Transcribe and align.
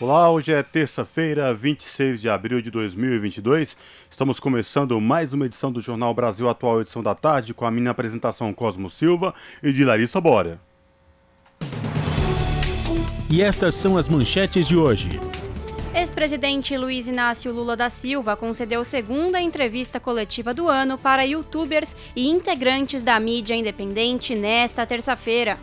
Olá, 0.00 0.28
hoje 0.28 0.52
é 0.52 0.60
terça-feira, 0.60 1.54
26 1.54 2.20
de 2.20 2.28
abril 2.28 2.60
de 2.60 2.68
2022. 2.68 3.76
Estamos 4.10 4.40
começando 4.40 5.00
mais 5.00 5.32
uma 5.32 5.46
edição 5.46 5.70
do 5.70 5.80
Jornal 5.80 6.12
Brasil 6.12 6.48
Atual, 6.48 6.80
edição 6.80 7.00
da 7.00 7.14
tarde, 7.14 7.54
com 7.54 7.64
a 7.64 7.70
minha 7.70 7.92
apresentação 7.92 8.52
Cosmo 8.52 8.90
Silva 8.90 9.32
e 9.62 9.72
de 9.72 9.84
Larissa 9.84 10.20
Bora. 10.20 10.60
E 13.30 13.40
estas 13.40 13.76
são 13.76 13.96
as 13.96 14.08
manchetes 14.08 14.66
de 14.66 14.76
hoje. 14.76 15.20
Ex-presidente 15.94 16.76
Luiz 16.76 17.06
Inácio 17.06 17.52
Lula 17.52 17.76
da 17.76 17.88
Silva 17.88 18.36
concedeu 18.36 18.84
segunda 18.84 19.40
entrevista 19.40 20.00
coletiva 20.00 20.52
do 20.52 20.68
ano 20.68 20.98
para 20.98 21.22
youtubers 21.22 21.96
e 22.16 22.28
integrantes 22.28 23.00
da 23.00 23.20
mídia 23.20 23.54
independente 23.54 24.34
nesta 24.34 24.84
terça-feira. 24.84 25.56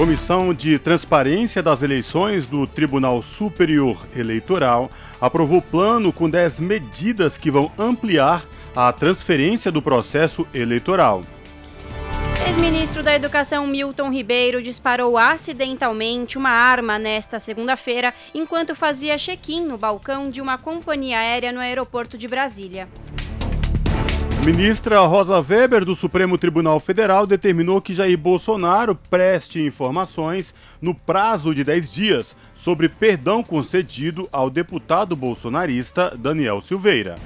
Comissão 0.00 0.54
de 0.54 0.78
Transparência 0.78 1.62
das 1.62 1.82
Eleições 1.82 2.46
do 2.46 2.66
Tribunal 2.66 3.20
Superior 3.20 4.06
Eleitoral 4.16 4.90
aprovou 5.20 5.60
plano 5.60 6.10
com 6.10 6.30
10 6.30 6.58
medidas 6.58 7.36
que 7.36 7.50
vão 7.50 7.70
ampliar 7.78 8.42
a 8.74 8.90
transferência 8.94 9.70
do 9.70 9.82
processo 9.82 10.46
eleitoral. 10.54 11.20
Ex-ministro 12.48 13.02
da 13.02 13.14
Educação 13.14 13.66
Milton 13.66 14.10
Ribeiro 14.10 14.62
disparou 14.62 15.18
acidentalmente 15.18 16.38
uma 16.38 16.48
arma 16.48 16.98
nesta 16.98 17.38
segunda-feira 17.38 18.14
enquanto 18.34 18.74
fazia 18.74 19.18
check-in 19.18 19.66
no 19.66 19.76
balcão 19.76 20.30
de 20.30 20.40
uma 20.40 20.56
companhia 20.56 21.18
aérea 21.18 21.52
no 21.52 21.60
aeroporto 21.60 22.16
de 22.16 22.26
Brasília. 22.26 22.88
Ministra 24.44 25.00
Rosa 25.00 25.38
Weber, 25.38 25.84
do 25.84 25.94
Supremo 25.94 26.38
Tribunal 26.38 26.80
Federal, 26.80 27.26
determinou 27.26 27.80
que 27.80 27.92
Jair 27.92 28.16
Bolsonaro 28.16 28.94
preste 28.94 29.60
informações 29.60 30.54
no 30.80 30.94
prazo 30.94 31.54
de 31.54 31.62
10 31.62 31.92
dias 31.92 32.36
sobre 32.54 32.88
perdão 32.88 33.42
concedido 33.42 34.26
ao 34.32 34.48
deputado 34.48 35.14
bolsonarista 35.14 36.16
Daniel 36.18 36.62
Silveira. 36.62 37.16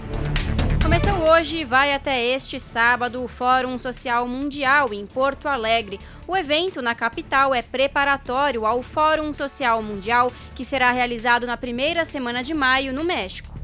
Começou 0.83 1.17
hoje 1.31 1.59
e 1.59 1.65
vai 1.65 1.95
até 1.95 2.21
este 2.21 2.59
sábado 2.59 3.23
o 3.23 3.28
Fórum 3.28 3.78
Social 3.78 4.27
Mundial 4.27 4.93
em 4.93 5.06
Porto 5.06 5.47
Alegre. 5.47 6.01
O 6.27 6.37
evento 6.37 6.83
na 6.83 6.97
capital 6.97 7.55
é 7.55 7.62
preparatório 7.62 8.67
ao 8.67 8.83
Fórum 8.83 9.33
Social 9.33 9.81
Mundial, 9.81 10.33
que 10.53 10.65
será 10.65 10.91
realizado 10.91 11.47
na 11.47 11.56
primeira 11.56 12.05
semana 12.05 12.43
de 12.43 12.53
maio 12.53 12.93
no 12.93 13.05
México. 13.05 13.64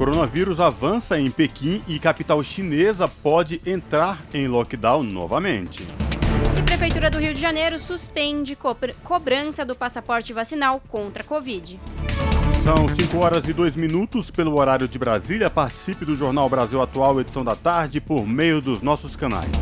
Coronavírus 0.00 0.60
avança 0.60 1.20
em 1.20 1.30
Pequim 1.30 1.82
e 1.86 1.98
capital 1.98 2.42
chinesa 2.42 3.06
pode 3.06 3.60
entrar 3.66 4.18
em 4.32 4.48
lockdown 4.48 5.02
novamente. 5.02 5.86
E 6.58 6.62
Prefeitura 6.62 7.10
do 7.10 7.18
Rio 7.18 7.34
de 7.34 7.40
Janeiro 7.40 7.78
suspende 7.78 8.56
cobrança 9.04 9.62
do 9.62 9.76
passaporte 9.76 10.32
vacinal 10.32 10.80
contra 10.88 11.22
a 11.22 11.26
Covid. 11.26 11.78
São 12.64 12.88
5 12.88 13.18
horas 13.18 13.46
e 13.46 13.52
2 13.52 13.76
minutos 13.76 14.30
pelo 14.30 14.58
horário 14.58 14.88
de 14.88 14.98
Brasília. 14.98 15.50
Participe 15.50 16.06
do 16.06 16.16
Jornal 16.16 16.48
Brasil 16.48 16.80
Atual, 16.80 17.20
edição 17.20 17.44
da 17.44 17.54
tarde, 17.54 18.00
por 18.00 18.26
meio 18.26 18.62
dos 18.62 18.80
nossos 18.80 19.14
canais. 19.14 19.52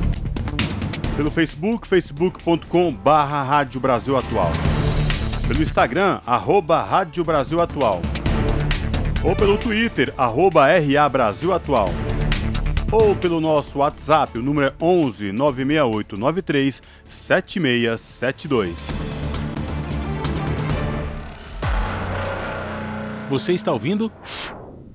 Pelo 1.17 1.33
Facebook, 1.33 1.85
facebook.com 1.89 2.93
barra 2.93 3.43
Rádio 3.43 3.81
Brasil 3.81 4.17
Atual. 4.17 4.53
Pelo 5.49 5.61
Instagram, 5.61 6.21
arroba 6.25 6.81
Rádio 6.81 7.25
Brasil 7.25 7.61
Atual 7.61 8.01
ou 9.23 9.35
pelo 9.35 9.59
Twitter, 9.59 10.15
arroba 10.17 10.67
RA 10.67 11.09
Brasil 11.09 11.53
Atual. 11.53 11.89
Ou 12.91 13.15
pelo 13.15 13.41
nosso 13.41 13.79
WhatsApp, 13.79 14.39
o 14.39 14.43
número 14.43 14.69
é 14.69 14.75
11 14.83 15.33
968 15.33 16.17
93 16.17 16.83
7672. 17.09 18.75
Você 23.29 23.53
está 23.53 23.73
ouvindo? 23.73 24.11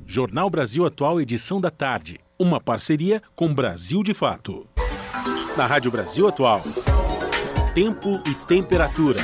Jornal 0.07 0.49
Brasil 0.49 0.85
Atual, 0.85 1.21
edição 1.21 1.61
da 1.61 1.69
tarde. 1.69 2.19
Uma 2.39 2.59
parceria 2.59 3.21
com 3.35 3.53
Brasil 3.53 4.01
de 4.01 4.13
Fato. 4.13 4.67
Na 5.55 5.67
Rádio 5.67 5.91
Brasil 5.91 6.27
Atual. 6.27 6.63
Tempo 7.75 8.11
e 8.27 8.33
temperatura. 8.47 9.19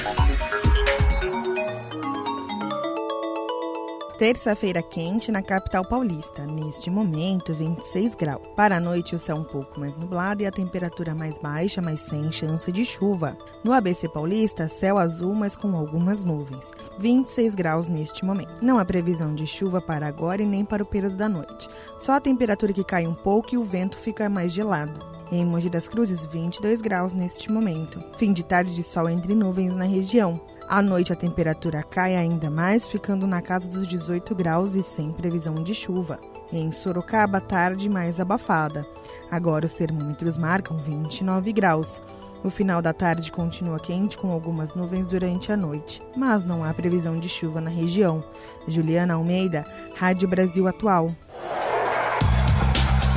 Terça-feira 4.19 4.83
quente 4.83 5.31
na 5.31 5.41
capital 5.41 5.81
paulista, 5.85 6.45
neste 6.45 6.89
momento 6.89 7.53
26 7.53 8.15
graus. 8.15 8.45
Para 8.53 8.75
a 8.75 8.79
noite 8.79 9.15
o 9.15 9.19
céu 9.19 9.37
um 9.37 9.45
pouco 9.45 9.79
mais 9.79 9.95
nublado 9.95 10.43
e 10.43 10.45
a 10.45 10.51
temperatura 10.51 11.15
mais 11.15 11.39
baixa, 11.39 11.81
mas 11.81 12.01
sem 12.01 12.29
chance 12.29 12.69
de 12.69 12.83
chuva. 12.83 13.37
No 13.63 13.71
ABC 13.71 14.09
Paulista, 14.09 14.67
céu 14.67 14.97
azul, 14.97 15.33
mas 15.33 15.55
com 15.55 15.73
algumas 15.73 16.25
nuvens. 16.25 16.69
26 16.99 17.55
graus 17.55 17.87
neste 17.87 18.25
momento. 18.25 18.51
Não 18.61 18.77
há 18.77 18.83
previsão 18.83 19.33
de 19.33 19.47
chuva 19.47 19.79
para 19.79 20.07
agora 20.07 20.41
e 20.41 20.45
nem 20.45 20.65
para 20.65 20.83
o 20.83 20.85
período 20.85 21.15
da 21.15 21.29
noite. 21.29 21.69
Só 21.97 22.11
a 22.11 22.19
temperatura 22.19 22.73
que 22.73 22.83
cai 22.83 23.07
um 23.07 23.15
pouco 23.15 23.55
e 23.55 23.57
o 23.57 23.63
vento 23.63 23.97
fica 23.97 24.27
mais 24.27 24.51
gelado. 24.51 24.99
Em 25.31 25.45
Mogi 25.45 25.69
das 25.69 25.87
Cruzes, 25.87 26.25
22 26.25 26.81
graus 26.81 27.13
neste 27.13 27.49
momento. 27.49 28.03
Fim 28.17 28.33
de 28.33 28.43
tarde 28.43 28.75
de 28.75 28.83
sol 28.83 29.07
entre 29.07 29.33
nuvens 29.33 29.75
na 29.75 29.85
região. 29.85 30.41
À 30.69 30.83
noite 30.83 31.11
a 31.11 31.15
temperatura 31.15 31.81
cai 31.81 32.15
ainda 32.15 32.47
mais, 32.47 32.85
ficando 32.85 33.25
na 33.25 33.41
casa 33.41 33.67
dos 33.67 33.87
18 33.87 34.35
graus 34.35 34.75
e 34.75 34.83
sem 34.83 35.11
previsão 35.11 35.55
de 35.55 35.73
chuva. 35.73 36.19
Em 36.53 36.71
Sorocaba, 36.71 37.41
tarde 37.41 37.89
mais 37.89 38.19
abafada. 38.19 38.85
Agora 39.31 39.65
os 39.65 39.73
termômetros 39.73 40.37
marcam 40.37 40.77
29 40.77 41.51
graus. 41.53 41.99
O 42.43 42.51
final 42.51 42.83
da 42.83 42.93
tarde 42.93 43.31
continua 43.31 43.79
quente 43.79 44.15
com 44.15 44.31
algumas 44.31 44.75
nuvens 44.75 45.07
durante 45.07 45.51
a 45.51 45.57
noite, 45.57 45.99
mas 46.15 46.45
não 46.45 46.63
há 46.63 46.71
previsão 46.71 47.15
de 47.15 47.27
chuva 47.27 47.59
na 47.59 47.71
região. 47.71 48.23
Juliana 48.67 49.15
Almeida, 49.15 49.65
Rádio 49.95 50.27
Brasil 50.27 50.67
Atual. 50.67 51.11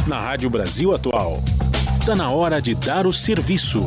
Na 0.07 0.19
Rádio 0.19 0.49
Brasil 0.49 0.95
Atual, 0.95 1.39
está 2.01 2.17
na 2.17 2.31
hora 2.31 2.63
de 2.63 2.75
dar 2.75 3.07
o 3.07 3.13
serviço. 3.13 3.87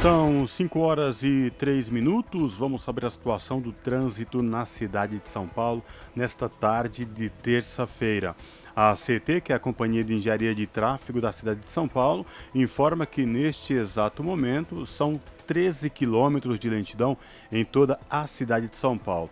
São 0.00 0.46
5 0.46 0.78
horas 0.78 1.24
e 1.24 1.52
3 1.58 1.88
minutos. 1.88 2.54
Vamos 2.54 2.82
saber 2.82 3.04
a 3.04 3.10
situação 3.10 3.60
do 3.60 3.72
trânsito 3.72 4.40
na 4.40 4.64
cidade 4.64 5.18
de 5.18 5.28
São 5.28 5.48
Paulo 5.48 5.82
nesta 6.14 6.48
tarde 6.48 7.04
de 7.04 7.28
terça-feira. 7.28 8.36
A 8.76 8.94
CT, 8.94 9.40
que 9.40 9.52
é 9.52 9.56
a 9.56 9.58
Companhia 9.58 10.04
de 10.04 10.14
Engenharia 10.14 10.54
de 10.54 10.68
Tráfego 10.68 11.20
da 11.20 11.32
cidade 11.32 11.62
de 11.64 11.70
São 11.70 11.88
Paulo, 11.88 12.24
informa 12.54 13.06
que 13.06 13.26
neste 13.26 13.74
exato 13.74 14.22
momento 14.22 14.86
são 14.86 15.20
13 15.48 15.90
quilômetros 15.90 16.60
de 16.60 16.70
lentidão 16.70 17.16
em 17.50 17.64
toda 17.64 17.98
a 18.08 18.24
cidade 18.28 18.68
de 18.68 18.76
São 18.76 18.96
Paulo. 18.96 19.28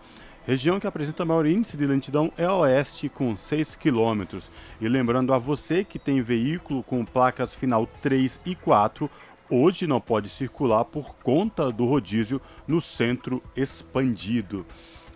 Região 0.47 0.78
que 0.78 0.87
apresenta 0.87 1.25
maior 1.25 1.44
índice 1.44 1.77
de 1.77 1.84
lentidão 1.84 2.33
é 2.38 2.44
a 2.44 2.54
oeste, 2.54 3.09
com 3.09 3.37
6 3.37 3.75
quilômetros. 3.75 4.48
E 4.81 4.88
lembrando 4.88 5.34
a 5.34 5.38
você 5.41 5.83
que 5.83 5.98
tem 5.98 6.22
veículo 6.22 6.84
com 6.84 7.04
placas 7.04 7.53
final 7.53 7.84
3 8.00 8.38
e 8.47 8.54
4, 8.54 9.10
hoje 9.51 9.87
não 9.87 10.01
pode 10.01 10.29
circular 10.29 10.84
por 10.84 11.15
conta 11.23 11.71
do 11.71 11.84
rodízio 11.84 12.41
no 12.67 12.81
centro 12.81 13.43
expandido. 13.57 14.65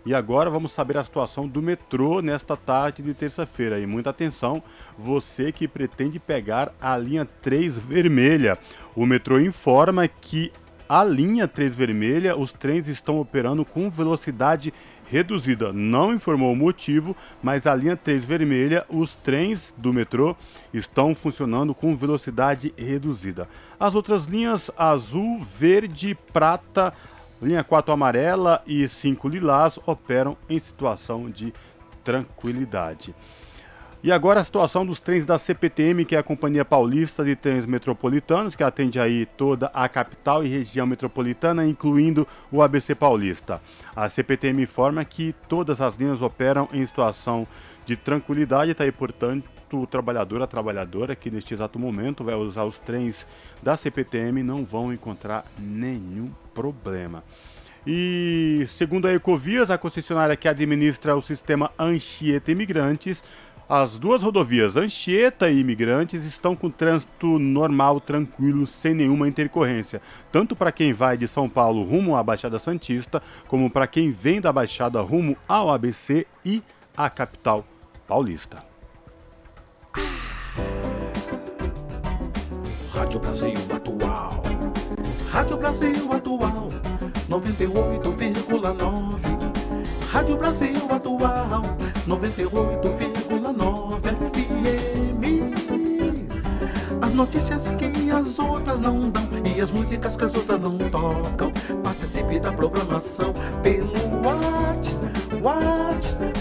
E 0.03 0.15
agora 0.15 0.49
vamos 0.49 0.71
saber 0.71 0.97
a 0.97 1.03
situação 1.03 1.47
do 1.47 1.61
metrô 1.61 2.21
nesta 2.21 2.57
tarde 2.57 3.03
de 3.03 3.13
terça-feira. 3.13 3.79
E 3.79 3.85
muita 3.85 4.09
atenção, 4.09 4.63
você 4.97 5.51
que 5.51 5.67
pretende 5.67 6.19
pegar 6.19 6.73
a 6.81 6.97
linha 6.97 7.23
3 7.23 7.77
vermelha. 7.77 8.57
O 8.95 9.05
metrô 9.05 9.39
informa 9.39 10.07
que 10.07 10.51
a 10.89 11.03
linha 11.03 11.47
3 11.47 11.75
vermelha, 11.75 12.35
os 12.35 12.51
trens 12.51 12.87
estão 12.87 13.19
operando 13.19 13.63
com 13.63 13.89
velocidade 13.89 14.73
reduzida. 15.11 15.73
Não 15.73 16.13
informou 16.13 16.53
o 16.53 16.55
motivo, 16.55 17.15
mas 17.43 17.67
a 17.67 17.75
linha 17.75 17.97
3 17.97 18.23
vermelha, 18.23 18.85
os 18.87 19.13
trens 19.13 19.75
do 19.77 19.93
metrô 19.93 20.33
estão 20.73 21.13
funcionando 21.13 21.75
com 21.75 21.97
velocidade 21.97 22.73
reduzida. 22.77 23.47
As 23.77 23.93
outras 23.93 24.23
linhas 24.23 24.71
azul, 24.77 25.41
verde, 25.43 26.17
prata, 26.31 26.93
linha 27.41 27.61
4 27.61 27.91
amarela 27.91 28.63
e 28.65 28.87
5 28.87 29.27
lilás 29.27 29.77
operam 29.85 30.37
em 30.49 30.57
situação 30.57 31.29
de 31.29 31.53
tranquilidade. 32.05 33.13
E 34.03 34.11
agora 34.11 34.39
a 34.39 34.43
situação 34.43 34.83
dos 34.83 34.99
trens 34.99 35.27
da 35.27 35.37
CPTM, 35.37 36.05
que 36.05 36.15
é 36.15 36.17
a 36.17 36.23
Companhia 36.23 36.65
Paulista 36.65 37.23
de 37.23 37.35
Trens 37.35 37.67
Metropolitanos, 37.67 38.55
que 38.55 38.63
atende 38.63 38.99
aí 38.99 39.27
toda 39.27 39.67
a 39.67 39.87
capital 39.87 40.43
e 40.43 40.47
região 40.47 40.87
metropolitana, 40.87 41.67
incluindo 41.67 42.27
o 42.51 42.63
ABC 42.63 42.95
Paulista. 42.95 43.61
A 43.95 44.09
CPTM 44.09 44.63
informa 44.63 45.05
que 45.05 45.35
todas 45.47 45.81
as 45.81 45.97
linhas 45.97 46.23
operam 46.23 46.67
em 46.73 46.83
situação 46.83 47.47
de 47.85 47.95
tranquilidade, 47.95 48.71
está 48.71 48.83
aí, 48.85 48.91
portanto, 48.91 49.47
o 49.71 49.85
trabalhador, 49.85 50.41
a 50.41 50.47
trabalhadora 50.47 51.15
que 51.15 51.29
neste 51.29 51.53
exato 51.53 51.77
momento 51.77 52.23
vai 52.23 52.33
usar 52.33 52.63
os 52.63 52.79
trens 52.79 53.27
da 53.61 53.77
CPTM 53.77 54.41
não 54.41 54.65
vão 54.65 54.91
encontrar 54.91 55.45
nenhum 55.59 56.31
problema. 56.55 57.23
E 57.85 58.63
segundo 58.67 59.07
a 59.07 59.13
Ecovias, 59.13 59.71
a 59.71 59.77
concessionária 59.77 60.35
que 60.35 60.47
administra 60.47 61.15
o 61.15 61.21
sistema 61.21 61.71
Anchieta 61.79 62.51
Imigrantes, 62.51 63.23
as 63.71 63.97
duas 63.97 64.21
rodovias 64.21 64.75
Anchieta 64.75 65.49
e 65.49 65.61
Imigrantes 65.61 66.25
estão 66.25 66.57
com 66.57 66.69
trânsito 66.69 67.39
normal, 67.39 68.01
tranquilo, 68.01 68.67
sem 68.67 68.93
nenhuma 68.93 69.29
intercorrência, 69.29 70.01
tanto 70.29 70.57
para 70.57 70.73
quem 70.73 70.91
vai 70.91 71.15
de 71.15 71.25
São 71.25 71.47
Paulo 71.47 71.85
rumo 71.85 72.17
à 72.17 72.23
Baixada 72.23 72.59
Santista, 72.59 73.23
como 73.47 73.69
para 73.69 73.87
quem 73.87 74.11
vem 74.11 74.41
da 74.41 74.51
Baixada 74.51 74.99
rumo 74.99 75.37
ao 75.47 75.71
ABC 75.71 76.27
e 76.43 76.61
à 76.97 77.09
capital 77.09 77.65
paulista. 78.05 78.61
Rádio 82.93 83.21
Brasil 83.21 83.57
Atual. 83.73 84.43
Rádio 85.29 85.55
Brasil 85.55 86.11
Atual. 86.11 86.67
98,9. 87.29 90.11
Rádio 90.11 90.35
Brasil 90.35 90.87
Atual. 90.89 91.63
98,9. 92.07 94.01
FM. 94.01 95.21
As 97.01 97.13
notícias 97.13 97.71
que 97.71 98.11
as 98.11 98.37
outras 98.39 98.79
não 98.79 99.09
dão 99.09 99.27
e 99.55 99.61
as 99.61 99.71
músicas 99.71 100.15
que 100.15 100.25
as 100.25 100.35
outras 100.35 100.59
não 100.59 100.77
tocam. 100.77 101.51
Participe 101.83 102.39
da 102.39 102.51
programação 102.51 103.33
pelo 103.61 103.93
WhatsApp. 104.23 105.11
WhatsApp 105.41 106.31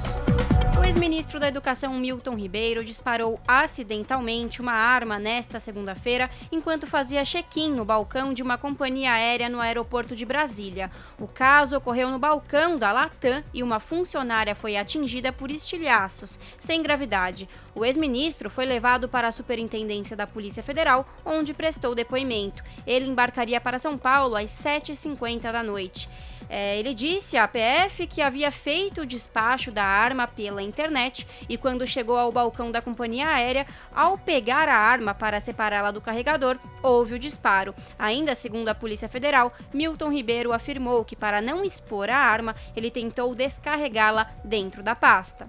Ex-ministro 0.87 1.37
da 1.37 1.49
Educação 1.49 1.93
Milton 1.95 2.33
Ribeiro 2.33 2.81
disparou 2.81 3.37
acidentalmente 3.45 4.61
uma 4.61 4.71
arma 4.71 5.19
nesta 5.19 5.59
segunda-feira 5.59 6.29
enquanto 6.49 6.87
fazia 6.87 7.25
check-in 7.25 7.73
no 7.73 7.83
balcão 7.83 8.33
de 8.33 8.41
uma 8.41 8.57
companhia 8.57 9.11
aérea 9.11 9.49
no 9.49 9.59
aeroporto 9.59 10.15
de 10.15 10.25
Brasília. 10.25 10.89
O 11.19 11.27
caso 11.27 11.75
ocorreu 11.75 12.09
no 12.09 12.17
balcão 12.17 12.77
da 12.77 12.93
Latam 12.93 13.43
e 13.53 13.61
uma 13.61 13.81
funcionária 13.81 14.55
foi 14.55 14.77
atingida 14.77 15.33
por 15.33 15.51
estilhaços, 15.51 16.39
sem 16.57 16.81
gravidade. 16.81 17.49
O 17.75 17.83
ex-ministro 17.83 18.49
foi 18.49 18.65
levado 18.65 19.09
para 19.09 19.27
a 19.27 19.33
Superintendência 19.33 20.15
da 20.15 20.25
Polícia 20.25 20.63
Federal, 20.63 21.05
onde 21.25 21.53
prestou 21.53 21.93
depoimento. 21.93 22.63
Ele 22.87 23.09
embarcaria 23.09 23.59
para 23.59 23.77
São 23.77 23.97
Paulo 23.97 24.37
às 24.37 24.51
7h50 24.51 25.51
da 25.51 25.61
noite. 25.61 26.07
É, 26.49 26.77
ele 26.77 26.93
disse 26.93 27.37
à 27.37 27.47
PF 27.47 28.07
que 28.07 28.21
havia 28.21 28.51
feito 28.51 29.01
o 29.01 29.05
despacho 29.05 29.71
da 29.71 29.83
arma 29.83 30.27
pela 30.27 30.61
internet 30.61 31.27
e, 31.49 31.57
quando 31.57 31.87
chegou 31.87 32.17
ao 32.17 32.31
balcão 32.31 32.71
da 32.71 32.81
companhia 32.81 33.27
aérea, 33.27 33.65
ao 33.93 34.17
pegar 34.17 34.69
a 34.69 34.77
arma 34.77 35.13
para 35.13 35.39
separá-la 35.39 35.91
do 35.91 36.01
carregador, 36.01 36.57
houve 36.81 37.15
o 37.15 37.19
disparo. 37.19 37.75
Ainda 37.97 38.35
segundo 38.35 38.69
a 38.69 38.75
Polícia 38.75 39.09
Federal, 39.09 39.53
Milton 39.73 40.11
Ribeiro 40.11 40.53
afirmou 40.53 41.03
que, 41.03 41.15
para 41.15 41.41
não 41.41 41.63
expor 41.63 42.09
a 42.09 42.17
arma, 42.17 42.55
ele 42.75 42.91
tentou 42.91 43.35
descarregá-la 43.35 44.31
dentro 44.43 44.81
da 44.81 44.95
pasta. 44.95 45.47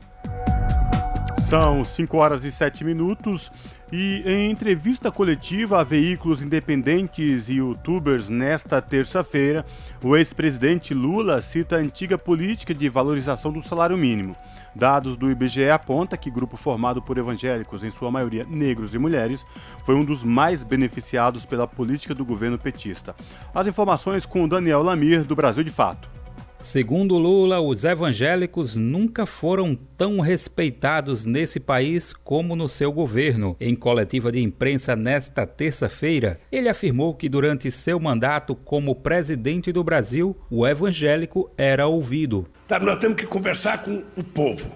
São 1.49 1.83
5 1.83 2.17
horas 2.19 2.45
e 2.45 2.53
7 2.53 2.85
minutos. 2.85 3.51
E 3.91 4.23
em 4.27 4.51
entrevista 4.51 5.11
coletiva 5.11 5.81
a 5.81 5.85
veículos 5.85 6.43
independentes 6.43 7.49
e 7.49 7.55
youtubers 7.55 8.29
nesta 8.29 8.83
terça-feira, 8.83 9.65
o 10.05 10.15
ex-presidente 10.15 10.93
Lula 10.93 11.41
cita 11.41 11.77
a 11.77 11.79
antiga 11.79 12.19
política 12.19 12.75
de 12.75 12.87
valorização 12.91 13.51
do 13.51 13.63
salário 13.63 13.97
mínimo. 13.97 14.37
Dados 14.75 15.17
do 15.17 15.31
IBGE 15.31 15.71
apontam 15.71 16.19
que 16.19 16.31
grupo 16.31 16.57
formado 16.59 17.01
por 17.01 17.17
evangélicos, 17.17 17.83
em 17.83 17.91
sua 17.91 18.11
maioria 18.11 18.45
negros 18.45 18.95
e 18.95 18.99
mulheres, 18.99 19.45
foi 19.87 19.95
um 19.95 20.05
dos 20.05 20.23
mais 20.23 20.63
beneficiados 20.63 21.47
pela 21.47 21.67
política 21.67 22.15
do 22.15 22.27
governo 22.27 22.59
petista. 22.59 23.17
As 23.55 23.67
informações 23.67 24.27
com 24.27 24.47
Daniel 24.47 24.83
Lamir, 24.83 25.25
do 25.25 25.35
Brasil 25.35 25.65
de 25.65 25.71
Fato. 25.71 26.18
Segundo 26.61 27.17
Lula, 27.17 27.61
os 27.61 27.85
evangélicos 27.85 28.75
nunca 28.75 29.25
foram 29.25 29.79
tão 29.97 30.21
respeitados 30.21 31.25
nesse 31.25 31.61
país 31.61 32.13
como 32.13 32.57
no 32.57 32.69
seu 32.69 32.93
governo. 32.93 33.57
Em 33.61 33.77
coletiva 33.77 34.33
de 34.33 34.43
imprensa 34.43 34.97
nesta 34.97 35.47
terça-feira, 35.47 36.41
ele 36.51 36.69
afirmou 36.69 37.15
que 37.15 37.29
durante 37.29 37.71
seu 37.71 38.01
mandato 38.01 38.57
como 38.57 38.97
presidente 38.97 39.71
do 39.71 39.85
Brasil, 39.85 40.37
o 40.51 40.67
evangélico 40.67 41.51
era 41.57 41.87
ouvido. 41.87 42.47
Tá, 42.67 42.79
nós 42.81 42.99
temos 42.99 43.17
que 43.17 43.27
conversar 43.27 43.85
com 43.85 44.05
o 44.17 44.25
povo, 44.25 44.69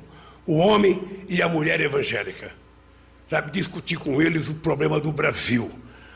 o 0.46 0.58
homem 0.58 1.02
e 1.29 1.43
a 1.43 1.49
mulher 1.49 1.81
evangélica. 1.81 2.52
Sabe, 3.29 3.50
discutir 3.50 3.99
com 3.99 4.23
eles 4.23 4.49
o 4.49 4.55
problema 4.55 5.00
do 5.00 5.11
Brasil, 5.11 5.70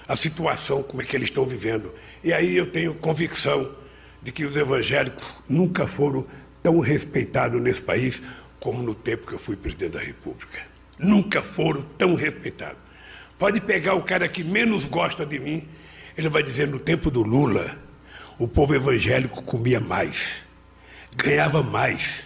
a 0.06 0.14
situação, 0.14 0.82
como 0.82 1.02
é 1.02 1.04
que 1.04 1.16
eles 1.16 1.28
estão 1.28 1.44
vivendo. 1.44 1.92
E 2.22 2.32
aí 2.32 2.56
eu 2.56 2.70
tenho 2.70 2.94
convicção 2.94 3.68
de 4.26 4.32
que 4.32 4.44
os 4.44 4.56
evangélicos 4.56 5.24
nunca 5.48 5.86
foram 5.86 6.26
tão 6.60 6.80
respeitados 6.80 7.62
nesse 7.62 7.80
país 7.80 8.20
como 8.58 8.82
no 8.82 8.92
tempo 8.92 9.24
que 9.24 9.34
eu 9.34 9.38
fui 9.38 9.54
presidente 9.54 9.92
da 9.92 10.00
República. 10.00 10.62
Nunca 10.98 11.40
foram 11.40 11.82
tão 11.96 12.16
respeitados. 12.16 12.76
Pode 13.38 13.60
pegar 13.60 13.94
o 13.94 14.02
cara 14.02 14.26
que 14.26 14.42
menos 14.42 14.86
gosta 14.86 15.24
de 15.24 15.38
mim, 15.38 15.68
ele 16.18 16.28
vai 16.28 16.42
dizer: 16.42 16.66
no 16.66 16.80
tempo 16.80 17.08
do 17.08 17.22
Lula, 17.22 17.78
o 18.36 18.48
povo 18.48 18.74
evangélico 18.74 19.44
comia 19.44 19.78
mais, 19.78 20.38
ganhava 21.14 21.62
mais, 21.62 22.24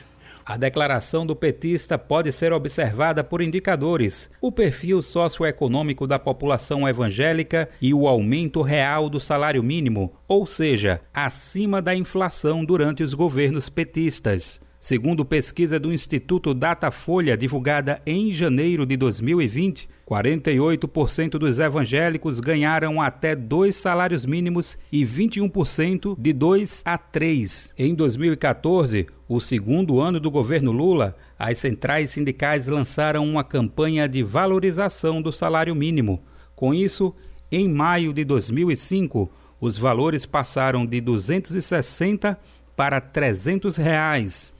a 0.50 0.56
declaração 0.56 1.24
do 1.24 1.36
petista 1.36 1.96
pode 1.96 2.32
ser 2.32 2.52
observada 2.52 3.22
por 3.22 3.40
indicadores: 3.40 4.28
o 4.40 4.50
perfil 4.50 5.00
socioeconômico 5.00 6.08
da 6.08 6.18
população 6.18 6.88
evangélica 6.88 7.68
e 7.80 7.94
o 7.94 8.08
aumento 8.08 8.60
real 8.60 9.08
do 9.08 9.20
salário 9.20 9.62
mínimo, 9.62 10.12
ou 10.26 10.44
seja, 10.48 11.02
acima 11.14 11.80
da 11.80 11.94
inflação 11.94 12.64
durante 12.64 13.00
os 13.00 13.14
governos 13.14 13.68
petistas. 13.68 14.60
Segundo 14.80 15.24
pesquisa 15.24 15.78
do 15.78 15.92
Instituto 15.92 16.52
Datafolha, 16.52 17.36
divulgada 17.36 18.02
em 18.04 18.32
janeiro 18.32 18.84
de 18.84 18.96
2020, 18.96 19.88
48% 20.10 21.38
dos 21.38 21.60
evangélicos 21.60 22.40
ganharam 22.40 23.00
até 23.00 23.36
dois 23.36 23.76
salários 23.76 24.26
mínimos 24.26 24.76
e 24.90 25.04
21% 25.04 26.16
de 26.18 26.32
dois 26.32 26.82
a 26.84 26.98
três. 26.98 27.70
Em 27.78 27.94
2014, 27.94 29.06
o 29.28 29.38
segundo 29.38 30.00
ano 30.00 30.18
do 30.18 30.28
governo 30.28 30.72
Lula, 30.72 31.14
as 31.38 31.58
centrais 31.58 32.10
sindicais 32.10 32.66
lançaram 32.66 33.24
uma 33.24 33.44
campanha 33.44 34.08
de 34.08 34.24
valorização 34.24 35.22
do 35.22 35.32
salário 35.32 35.76
mínimo. 35.76 36.20
Com 36.56 36.74
isso, 36.74 37.14
em 37.52 37.68
maio 37.68 38.12
de 38.12 38.24
2005, 38.24 39.30
os 39.60 39.78
valores 39.78 40.26
passaram 40.26 40.84
de 40.84 41.00
260 41.00 42.36
para 42.74 43.00
300 43.00 43.76
reais. 43.76 44.52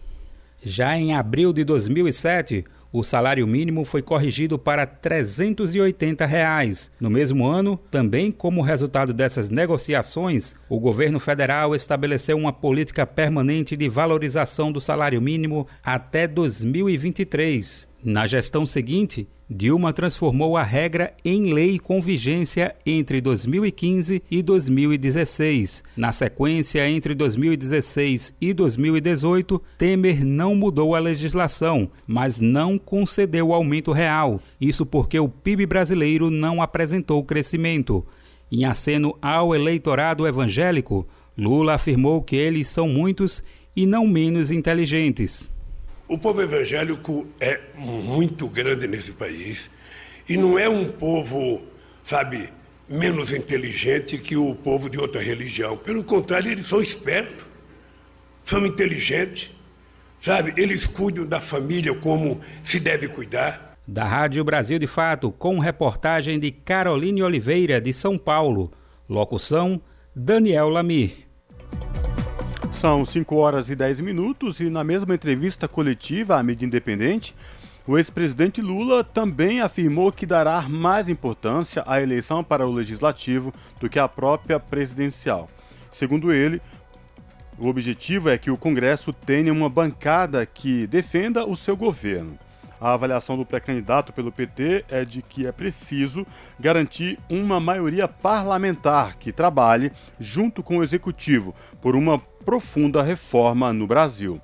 Já 0.63 0.97
em 0.97 1.15
abril 1.15 1.53
de 1.53 1.65
2007, 1.65 2.65
o 2.93 3.05
salário 3.05 3.47
mínimo 3.47 3.85
foi 3.85 4.03
corrigido 4.03 4.59
para 4.59 4.85
380 4.85 6.27
reais. 6.27 6.91
No 7.01 7.09
mesmo 7.09 7.47
ano, 7.47 7.79
também 7.91 8.33
como 8.33 8.63
resultado 8.63 9.15
dessas 9.15 9.49
negociações, 9.49 10.55
o 10.69 10.81
governo 10.81 11.21
federal 11.21 11.75
estabeleceu 11.75 12.37
uma 12.37 12.53
política 12.53 13.07
permanente 13.07 13.77
de 13.77 13.89
valorização 13.89 14.73
do 14.73 14.81
salário 14.81 15.21
mínimo 15.23 15.67
até 15.85 16.27
2023. 16.27 17.87
Na 18.03 18.27
gestão 18.27 18.67
seguinte, 18.67 19.29
Dilma 19.53 19.93
transformou 19.93 20.57
a 20.57 20.63
regra 20.63 21.13
em 21.25 21.53
lei 21.53 21.77
com 21.77 22.01
vigência 22.01 22.73
entre 22.87 23.21
2015 23.21 24.23
e 24.31 24.43
2016. 24.45 25.83
Na 25.97 26.13
sequência, 26.13 26.89
entre 26.89 27.17
2016 27.17 28.33
e 28.41 28.55
2018, 28.55 29.61
Temer 29.77 30.25
não 30.25 30.55
mudou 30.55 30.95
a 30.95 31.01
legislação, 31.01 31.91
mas 32.07 32.41
não 32.41 32.79
concedeu 32.79 33.53
aumento 33.53 33.91
real. 33.91 34.41
Isso 34.61 34.87
porque 34.87 35.19
o 35.19 35.29
PIB 35.29 35.67
brasileiro 35.67 36.31
não 36.31 36.63
apresentou 36.63 37.25
crescimento. 37.25 38.07
Em 38.53 38.65
aceno 38.65 39.19
ao 39.21 39.53
eleitorado 39.53 40.29
evangélico, 40.29 41.09
Lula 41.37 41.75
afirmou 41.75 42.23
que 42.23 42.37
eles 42.37 42.69
são 42.69 42.87
muitos 42.87 43.43
e 43.75 43.85
não 43.85 44.07
menos 44.07 44.53
inteligentes. 44.53 45.51
O 46.11 46.19
povo 46.19 46.43
evangélico 46.43 47.25
é 47.39 47.61
muito 47.77 48.49
grande 48.49 48.89
nesse 48.89 49.13
país 49.13 49.71
e 50.29 50.37
não 50.37 50.59
é 50.59 50.69
um 50.69 50.91
povo, 50.91 51.63
sabe, 52.05 52.51
menos 52.89 53.33
inteligente 53.33 54.19
que 54.19 54.37
o 54.37 54.53
povo 54.57 54.91
de 54.91 54.99
outra 54.99 55.23
religião. 55.23 55.77
Pelo 55.77 56.03
contrário, 56.03 56.51
eles 56.51 56.67
são 56.67 56.83
espertos, 56.83 57.47
são 58.45 58.67
inteligentes, 58.67 59.53
sabe? 60.21 60.53
Eles 60.61 60.85
cuidam 60.85 61.25
da 61.25 61.41
família 61.41 61.95
como 61.95 62.41
se 62.65 62.81
deve 62.81 63.07
cuidar. 63.07 63.79
Da 63.87 64.03
Rádio 64.03 64.43
Brasil 64.43 64.81
de 64.81 64.89
Fato, 64.89 65.31
com 65.31 65.61
reportagem 65.61 66.41
de 66.41 66.51
Caroline 66.51 67.23
Oliveira, 67.23 67.81
de 67.81 67.93
São 67.93 68.19
Paulo. 68.19 68.73
Locução: 69.09 69.81
Daniel 70.13 70.71
Lamir. 70.71 71.30
São 72.81 73.05
5 73.05 73.37
horas 73.37 73.69
e 73.69 73.77
10 73.77 74.01
minutos 74.01 74.59
e 74.59 74.71
na 74.71 74.83
mesma 74.83 75.15
entrevista 75.15 75.69
coletiva 75.69 76.39
à 76.39 76.43
mídia 76.43 76.65
independente, 76.65 77.37
o 77.87 77.99
ex-presidente 77.99 78.63
Lula 78.63 79.05
também 79.05 79.61
afirmou 79.61 80.11
que 80.11 80.25
dará 80.25 80.63
mais 80.63 81.07
importância 81.07 81.85
à 81.87 82.01
eleição 82.01 82.43
para 82.43 82.67
o 82.67 82.73
legislativo 82.73 83.53
do 83.79 83.87
que 83.87 83.99
à 83.99 84.09
própria 84.09 84.59
presidencial. 84.59 85.47
Segundo 85.91 86.33
ele, 86.33 86.59
o 87.59 87.69
objetivo 87.69 88.31
é 88.31 88.39
que 88.39 88.51
o 88.51 88.57
Congresso 88.57 89.13
tenha 89.13 89.53
uma 89.53 89.69
bancada 89.69 90.47
que 90.47 90.87
defenda 90.87 91.47
o 91.47 91.55
seu 91.55 91.77
governo. 91.77 92.39
A 92.81 92.95
avaliação 92.95 93.37
do 93.37 93.45
pré-candidato 93.45 94.11
pelo 94.11 94.33
PT 94.33 94.87
é 94.89 95.05
de 95.05 95.21
que 95.21 95.47
é 95.47 95.53
preciso 95.53 96.27
garantir 96.59 97.19
uma 97.29 97.61
maioria 97.61 98.09
parlamentar 98.09 99.19
que 99.19 99.33
trabalhe 99.33 99.93
junto 100.19 100.63
com 100.63 100.79
o 100.79 100.83
executivo 100.83 101.55
por 101.83 101.95
uma 101.95 102.19
profunda 102.45 103.03
reforma 103.03 103.73
no 103.73 103.87
Brasil. 103.87 104.41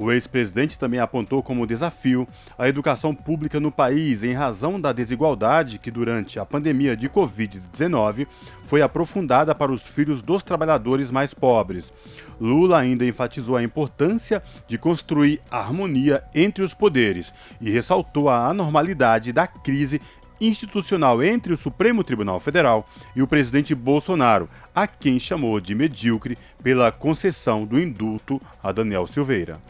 O 0.00 0.10
ex-presidente 0.10 0.78
também 0.78 0.98
apontou 0.98 1.42
como 1.42 1.66
desafio 1.66 2.26
a 2.56 2.66
educação 2.66 3.14
pública 3.14 3.60
no 3.60 3.70
país 3.70 4.22
em 4.22 4.32
razão 4.32 4.80
da 4.80 4.94
desigualdade 4.94 5.78
que, 5.78 5.90
durante 5.90 6.38
a 6.38 6.46
pandemia 6.46 6.96
de 6.96 7.06
Covid-19, 7.06 8.26
foi 8.64 8.80
aprofundada 8.80 9.54
para 9.54 9.70
os 9.70 9.82
filhos 9.82 10.22
dos 10.22 10.42
trabalhadores 10.42 11.10
mais 11.10 11.34
pobres. 11.34 11.92
Lula 12.40 12.78
ainda 12.78 13.04
enfatizou 13.04 13.58
a 13.58 13.62
importância 13.62 14.42
de 14.66 14.78
construir 14.78 15.42
harmonia 15.50 16.24
entre 16.34 16.64
os 16.64 16.72
poderes 16.72 17.34
e 17.60 17.70
ressaltou 17.70 18.30
a 18.30 18.48
anormalidade 18.48 19.34
da 19.34 19.46
crise 19.46 20.00
institucional 20.40 21.22
entre 21.22 21.52
o 21.52 21.56
Supremo 21.56 22.02
Tribunal 22.02 22.40
Federal 22.40 22.88
e 23.14 23.22
o 23.22 23.26
presidente 23.26 23.74
Bolsonaro, 23.74 24.48
a 24.74 24.86
quem 24.86 25.18
chamou 25.18 25.60
de 25.60 25.74
medíocre 25.74 26.38
pela 26.62 26.90
concessão 26.90 27.64
do 27.64 27.78
indulto 27.80 28.40
a 28.62 28.72
Daniel 28.72 29.06
Silveira. 29.06 29.60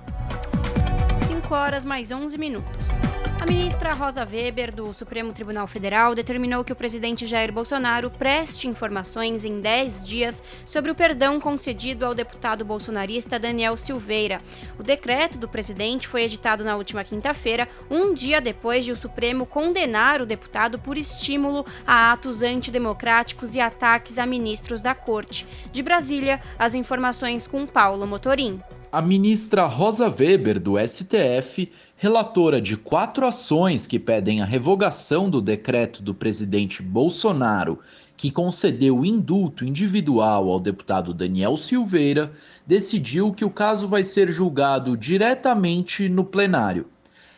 5 1.27 1.55
horas 1.55 1.85
mais 1.85 2.11
11 2.11 2.39
minutos. 2.39 3.10
A 3.41 3.47
ministra 3.47 3.95
Rosa 3.95 4.23
Weber, 4.23 4.71
do 4.75 4.93
Supremo 4.93 5.33
Tribunal 5.33 5.67
Federal, 5.67 6.15
determinou 6.15 6.63
que 6.63 6.75
o 6.75 6.77
presidente 6.77 7.27
Jair 7.27 7.51
Bolsonaro 7.51 8.11
preste 8.11 8.69
informações 8.69 9.47
em 9.47 9.63
10 9.63 10.07
dias 10.07 10.43
sobre 10.67 10.91
o 10.91 10.95
perdão 10.95 11.41
concedido 11.41 12.05
ao 12.05 12.15
deputado 12.15 12.67
bolsonarista 12.67 13.39
Daniel 13.39 13.79
Silveira. 13.79 14.43
O 14.79 14.83
decreto 14.83 15.39
do 15.39 15.49
presidente 15.49 16.07
foi 16.07 16.25
editado 16.25 16.63
na 16.63 16.77
última 16.77 17.03
quinta-feira, 17.03 17.67
um 17.91 18.13
dia 18.13 18.43
depois 18.43 18.85
de 18.85 18.93
o 18.93 18.97
Supremo 18.97 19.47
condenar 19.47 20.21
o 20.21 20.27
deputado 20.27 20.79
por 20.79 20.99
estímulo 20.99 21.65
a 21.87 22.13
atos 22.13 22.43
antidemocráticos 22.43 23.55
e 23.55 23.61
ataques 23.61 24.19
a 24.19 24.27
ministros 24.27 24.83
da 24.83 24.95
corte. 24.95 25.47
De 25.73 25.83
Brasília, 25.83 26.43
as 26.59 26.75
informações 26.75 27.47
com 27.47 27.67
Paulo 27.67 28.07
Motorim. 28.07 28.61
A 28.93 29.01
ministra 29.01 29.67
Rosa 29.67 30.09
Weber, 30.09 30.59
do 30.59 30.75
STF, 30.77 31.71
relatora 31.97 32.61
de 32.61 32.77
quatro 32.77 33.25
ações 33.25 33.87
que 33.87 34.01
pedem 34.01 34.43
a 34.43 34.45
revogação 34.45 35.31
do 35.31 35.41
decreto 35.41 36.03
do 36.03 36.13
presidente 36.13 36.83
Bolsonaro, 36.83 37.79
que 38.17 38.33
concedeu 38.33 39.05
indulto 39.05 39.65
individual 39.65 40.51
ao 40.51 40.59
deputado 40.59 41.15
Daniel 41.15 41.57
Silveira, 41.57 42.33
decidiu 42.67 43.33
que 43.33 43.45
o 43.45 43.51
caso 43.51 43.87
vai 43.87 44.03
ser 44.03 44.29
julgado 44.29 44.97
diretamente 44.97 46.09
no 46.09 46.25
plenário. 46.25 46.87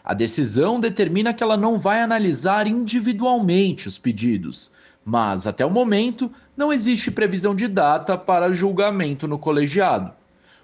A 0.03 0.15
decisão 0.15 0.81
determina 0.81 1.35
que 1.35 1.43
ela 1.43 1.59
não 1.59 1.77
vai 1.77 2.01
analisar 2.01 2.67
individualmente 2.67 3.89
os 3.89 3.99
pedidos, 3.99 4.73
mas 5.05 5.47
até 5.47 5.67
o 5.67 5.71
momento 5.71 6.33
não 6.57 6.73
existe 6.73 7.11
previsão 7.11 7.55
de 7.55 7.69
data 7.69 8.17
para 8.17 8.55
julgamento 8.55 9.29
no 9.29 9.39
colegiado. 9.39 10.22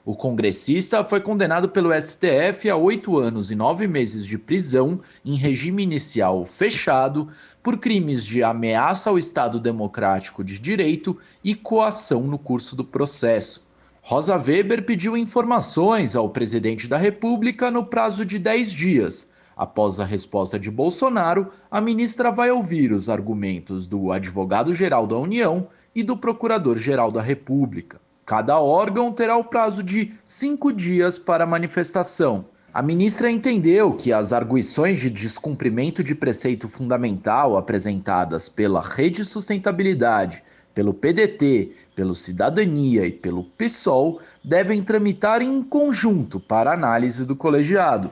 O 0.09 0.17
congressista 0.17 1.05
foi 1.05 1.21
condenado 1.21 1.69
pelo 1.69 1.93
STF 1.93 2.71
a 2.71 2.77
oito 2.79 3.19
anos 3.19 3.50
e 3.50 3.55
nove 3.55 3.87
meses 3.87 4.25
de 4.25 4.38
prisão 4.38 5.03
em 5.23 5.37
regime 5.37 5.83
inicial 5.83 6.47
fechado 6.47 7.29
por 7.62 7.77
crimes 7.77 8.25
de 8.25 8.43
ameaça 8.43 9.11
ao 9.11 9.19
Estado 9.19 9.61
Democrático 9.61 10.43
de 10.43 10.59
Direito 10.59 11.19
e 11.45 11.55
coação 11.55 12.23
no 12.23 12.38
curso 12.38 12.75
do 12.75 12.83
processo. 12.83 13.62
Rosa 14.00 14.35
Weber 14.38 14.87
pediu 14.87 15.15
informações 15.15 16.17
ao 16.17 16.31
presidente 16.31 16.88
da 16.88 16.97
República 16.97 17.71
no 17.71 17.85
prazo 17.85 18.25
de 18.25 18.38
dez 18.38 18.73
dias. 18.73 19.29
Após 19.55 20.00
a 20.00 20.07
resposta 20.07 20.59
de 20.59 20.71
Bolsonaro, 20.71 21.53
a 21.71 21.83
ministra 21.83 22.33
vai 22.33 22.50
ouvir 22.50 22.93
os 22.93 23.11
argumentos 23.11 23.87
do 23.87 24.11
advogado-geral 24.11 25.07
da 25.07 25.19
União 25.19 25.69
e 25.95 26.03
do 26.03 26.17
procurador-geral 26.17 27.12
da 27.12 27.21
República. 27.21 28.08
Cada 28.29 28.61
órgão 28.61 29.11
terá 29.11 29.39
o 29.39 29.45
prazo 29.45 29.83
de 29.83 30.13
cinco 30.23 30.71
dias 30.71 31.17
para 31.17 31.47
manifestação. 31.47 32.45
A 32.75 32.83
ministra 32.83 33.31
entendeu 33.31 33.95
que 33.95 34.13
as 34.13 34.35
arguições 34.35 35.01
de 35.01 35.09
descumprimento 35.09 36.05
de 36.05 36.15
preceito 36.15 36.69
fundamental 36.69 37.57
apresentadas 37.57 38.47
pela 38.47 38.83
Rede 38.83 39.25
Sustentabilidade, 39.25 40.43
pelo 40.75 40.93
PDT, 40.93 41.73
pelo 41.97 42.15
Cidadania 42.15 43.07
e 43.07 43.13
pelo 43.13 43.45
PSOL 43.45 44.21
devem 44.45 44.83
tramitar 44.83 45.41
em 45.41 45.63
conjunto 45.63 46.39
para 46.39 46.75
análise 46.75 47.25
do 47.25 47.35
colegiado. 47.35 48.11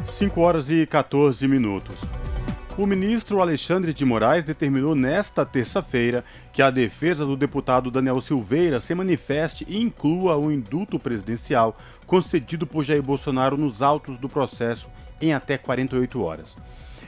5 0.07 0.41
horas 0.41 0.67
e 0.71 0.87
14 0.87 1.47
minutos. 1.47 1.95
O 2.77 2.87
ministro 2.87 3.41
Alexandre 3.41 3.93
de 3.93 4.05
Moraes 4.05 4.45
determinou 4.45 4.95
nesta 4.95 5.45
terça-feira 5.45 6.23
que 6.53 6.61
a 6.61 6.71
defesa 6.71 7.25
do 7.25 7.35
deputado 7.35 7.91
Daniel 7.91 8.21
Silveira 8.21 8.79
se 8.79 8.95
manifeste 8.95 9.65
e 9.67 9.81
inclua 9.81 10.37
o 10.37 10.49
indulto 10.49 10.97
presidencial 10.97 11.77
concedido 12.07 12.65
por 12.65 12.83
Jair 12.83 13.03
Bolsonaro 13.03 13.57
nos 13.57 13.81
autos 13.81 14.17
do 14.17 14.29
processo 14.29 14.89
em 15.21 15.33
até 15.33 15.57
48 15.57 16.23
horas. 16.23 16.55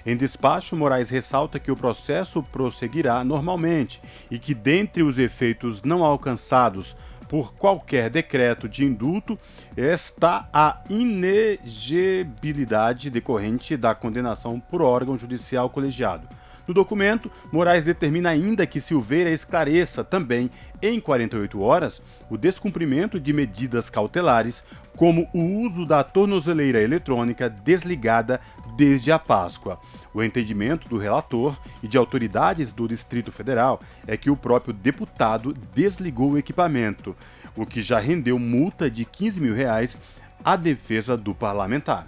Em 0.06 0.18
despacho, 0.18 0.76
Moraes 0.76 1.10
ressalta 1.10 1.58
que 1.58 1.72
o 1.72 1.78
processo 1.78 2.44
prosseguirá 2.44 3.24
normalmente 3.24 4.02
e 4.30 4.38
que, 4.38 4.54
dentre 4.54 5.02
os 5.02 5.18
efeitos 5.18 5.82
não 5.82 6.04
alcançados 6.04 6.94
por 7.34 7.56
qualquer 7.56 8.12
decreto 8.12 8.70
de 8.70 8.86
indulto 8.86 9.40
está 9.76 10.48
a 10.54 10.84
inegibilidade 10.88 13.10
decorrente 13.10 13.76
da 13.76 13.96
condenação 13.96 14.60
por 14.60 14.84
órgão 14.84 15.18
judicial 15.18 15.68
colegiado. 15.68 16.28
No 16.68 16.76
documento, 16.76 17.32
Moraes 17.52 17.84
determina 17.84 18.30
ainda 18.30 18.68
que 18.68 18.80
Silveira 18.80 19.32
esclareça 19.32 20.04
também, 20.04 20.52
em 20.80 21.00
48 21.00 21.60
horas, 21.60 22.04
o 22.30 22.38
descumprimento 22.38 23.20
de 23.20 23.34
medidas 23.34 23.90
cautelares, 23.90 24.64
como 24.96 25.28
o 25.34 25.66
uso 25.66 25.88
da 25.88 26.04
tornozeleira 26.04 26.84
eletrônica 26.84 27.50
desligada 27.50 28.40
desde 28.78 29.12
a 29.12 29.18
Páscoa. 29.18 29.80
O 30.14 30.22
entendimento 30.22 30.88
do 30.88 30.98
relator 30.98 31.58
e 31.82 31.88
de 31.88 31.98
autoridades 31.98 32.72
do 32.72 32.88
Distrito 32.88 33.32
Federal 33.32 33.82
é 34.06 34.16
que 34.16 34.30
o 34.30 34.38
próprio 34.38 34.74
deputado 34.74 35.54
desligou 35.74 36.32
o 36.32 36.38
equipamento, 36.38 37.16
o 37.56 37.66
que 37.66 37.82
já 37.82 38.00
rendeu 38.00 38.38
multa 38.38 38.90
de 38.90 39.06
15 39.06 39.42
mil 39.42 39.56
reais 39.56 39.98
à 40.44 40.56
defesa 40.56 41.18
do 41.18 41.34
parlamentar. 41.34 42.08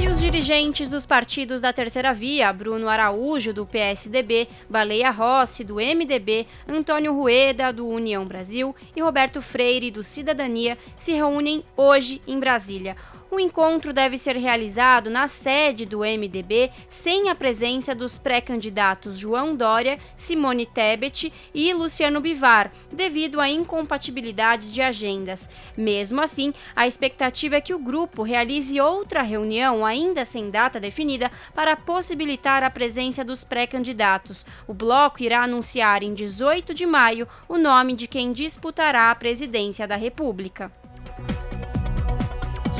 E 0.00 0.08
os 0.08 0.18
dirigentes 0.18 0.88
dos 0.88 1.04
partidos 1.04 1.60
da 1.60 1.70
Terceira 1.70 2.14
Via, 2.14 2.50
Bruno 2.50 2.88
Araújo, 2.88 3.52
do 3.52 3.66
PSDB, 3.66 4.48
Baleia 4.70 5.10
Rossi, 5.10 5.62
do 5.62 5.74
MDB, 5.74 6.46
Antônio 6.66 7.12
Rueda, 7.12 7.72
do 7.72 7.86
União 7.86 8.24
Brasil 8.24 8.74
e 8.94 9.02
Roberto 9.02 9.42
Freire, 9.42 9.90
do 9.90 10.02
Cidadania, 10.02 10.78
se 10.96 11.12
reúnem 11.12 11.62
hoje 11.76 12.22
em 12.26 12.40
Brasília. 12.40 12.96
O 13.36 13.38
encontro 13.38 13.92
deve 13.92 14.16
ser 14.16 14.34
realizado 14.34 15.10
na 15.10 15.28
sede 15.28 15.84
do 15.84 15.98
MDB, 15.98 16.70
sem 16.88 17.28
a 17.28 17.34
presença 17.34 17.94
dos 17.94 18.16
pré-candidatos 18.16 19.18
João 19.18 19.54
Dória, 19.54 19.98
Simone 20.16 20.64
Tebet 20.64 21.30
e 21.52 21.74
Luciano 21.74 22.18
Bivar, 22.18 22.72
devido 22.90 23.38
à 23.38 23.46
incompatibilidade 23.46 24.72
de 24.72 24.80
agendas. 24.80 25.50
Mesmo 25.76 26.22
assim, 26.22 26.54
a 26.74 26.86
expectativa 26.86 27.56
é 27.56 27.60
que 27.60 27.74
o 27.74 27.78
grupo 27.78 28.22
realize 28.22 28.80
outra 28.80 29.20
reunião, 29.20 29.84
ainda 29.84 30.24
sem 30.24 30.48
data 30.48 30.80
definida, 30.80 31.30
para 31.54 31.76
possibilitar 31.76 32.62
a 32.62 32.70
presença 32.70 33.22
dos 33.22 33.44
pré-candidatos. 33.44 34.46
O 34.66 34.72
bloco 34.72 35.22
irá 35.22 35.42
anunciar 35.42 36.02
em 36.02 36.14
18 36.14 36.72
de 36.72 36.86
maio 36.86 37.28
o 37.46 37.58
nome 37.58 37.92
de 37.92 38.06
quem 38.06 38.32
disputará 38.32 39.10
a 39.10 39.14
presidência 39.14 39.86
da 39.86 39.96
República. 39.96 40.72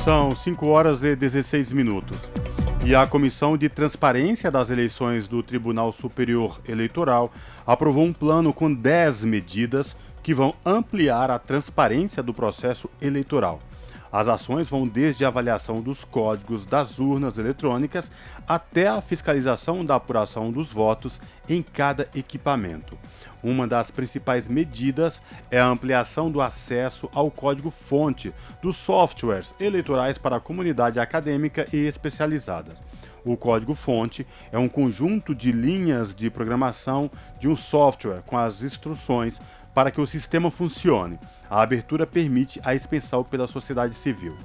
São 0.07 0.31
5 0.31 0.69
horas 0.69 1.03
e 1.03 1.17
16 1.17 1.73
minutos. 1.73 2.17
E 2.85 2.95
a 2.95 3.09
Comissão 3.09 3.59
de 3.59 3.69
Transparência 3.69 4.53
das 4.53 4.71
Eleições 4.71 5.27
do 5.27 5.43
Tribunal 5.43 5.91
Superior 5.91 6.61
Eleitoral 6.65 7.33
aprovou 7.67 8.05
um 8.05 8.13
plano 8.13 8.53
com 8.53 8.73
10 8.73 9.25
medidas 9.25 9.97
que 10.23 10.33
vão 10.33 10.55
ampliar 10.65 11.29
a 11.29 11.41
transparência 11.41 12.23
do 12.23 12.33
processo 12.33 12.89
eleitoral. 13.03 13.59
As 14.13 14.29
ações 14.29 14.69
vão 14.69 14.87
desde 14.87 15.25
a 15.25 15.29
avaliação 15.29 15.81
dos 15.81 16.05
códigos 16.05 16.65
das 16.65 17.01
urnas 17.01 17.37
eletrônicas 17.37 18.09
até 18.47 18.87
a 18.87 19.01
fiscalização 19.01 19.85
da 19.85 19.97
apuração 19.97 20.53
dos 20.53 20.71
votos 20.71 21.21
em 21.49 21.65
cada 21.65 22.09
equipamento. 22.15 22.97
Uma 23.47 23.65
das 23.65 23.93
principais 23.93 24.49
medidas 24.49 25.23
é 25.53 25.61
a 25.61 25.69
ampliação 25.69 26.33
do 26.33 26.41
acesso 26.41 27.09
ao 27.15 27.31
código-fonte 27.31 28.35
dos 28.61 28.76
softwares 28.76 29.55
eleitorais 29.61 30.19
para 30.19 30.35
a 30.35 30.41
comunidade 30.41 30.99
acadêmica 30.99 31.69
e 31.73 31.76
especializadas. 31.87 32.83
O 33.25 33.37
código-fonte 33.37 34.26
é 34.50 34.59
um 34.59 34.69
conjunto 34.69 35.33
de 35.33 35.53
linhas 35.53 36.12
de 36.12 36.29
programação 36.29 37.09
de 37.38 37.47
um 37.47 37.55
software 37.55 38.25
com 38.26 38.37
as 38.37 38.65
instruções 38.65 39.41
para 39.73 39.93
que 39.93 40.00
o 40.00 40.09
sistema 40.09 40.50
funcione. 40.50 41.17
A 41.49 41.62
abertura 41.62 42.05
permite 42.05 42.61
a 42.65 42.75
expensão 42.75 43.23
pela 43.23 43.47
sociedade 43.47 43.95
civil. 43.95 44.37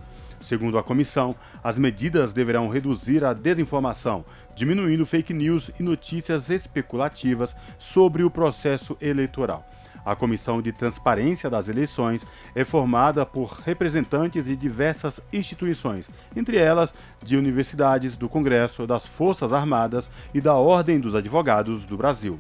Segundo 0.42 0.78
a 0.78 0.84
comissão, 0.84 1.36
as 1.64 1.78
medidas 1.78 2.34
deverão 2.34 2.68
reduzir 2.68 3.24
a 3.24 3.32
desinformação, 3.32 4.26
diminuindo 4.56 5.06
fake 5.06 5.34
news 5.34 5.72
e 5.80 5.84
notícias 5.84 6.50
especulativas 6.50 7.56
sobre 7.78 8.24
o 8.24 8.32
processo 8.32 8.98
eleitoral. 9.00 9.66
A 10.04 10.16
Comissão 10.16 10.64
de 10.64 10.72
Transparência 10.72 11.48
das 11.48 11.70
Eleições 11.70 12.26
é 12.56 12.66
formada 12.66 13.24
por 13.24 13.62
representantes 13.64 14.46
de 14.46 14.56
diversas 14.56 15.22
instituições, 15.32 16.10
entre 16.36 16.58
elas 16.58 16.92
de 17.24 17.38
universidades, 17.38 18.18
do 18.18 18.28
Congresso, 18.28 18.88
das 18.88 19.06
Forças 19.06 19.54
Armadas 19.54 20.10
e 20.34 20.42
da 20.42 20.56
Ordem 20.56 21.00
dos 21.00 21.14
Advogados 21.14 21.86
do 21.86 21.96
Brasil. 21.96 22.40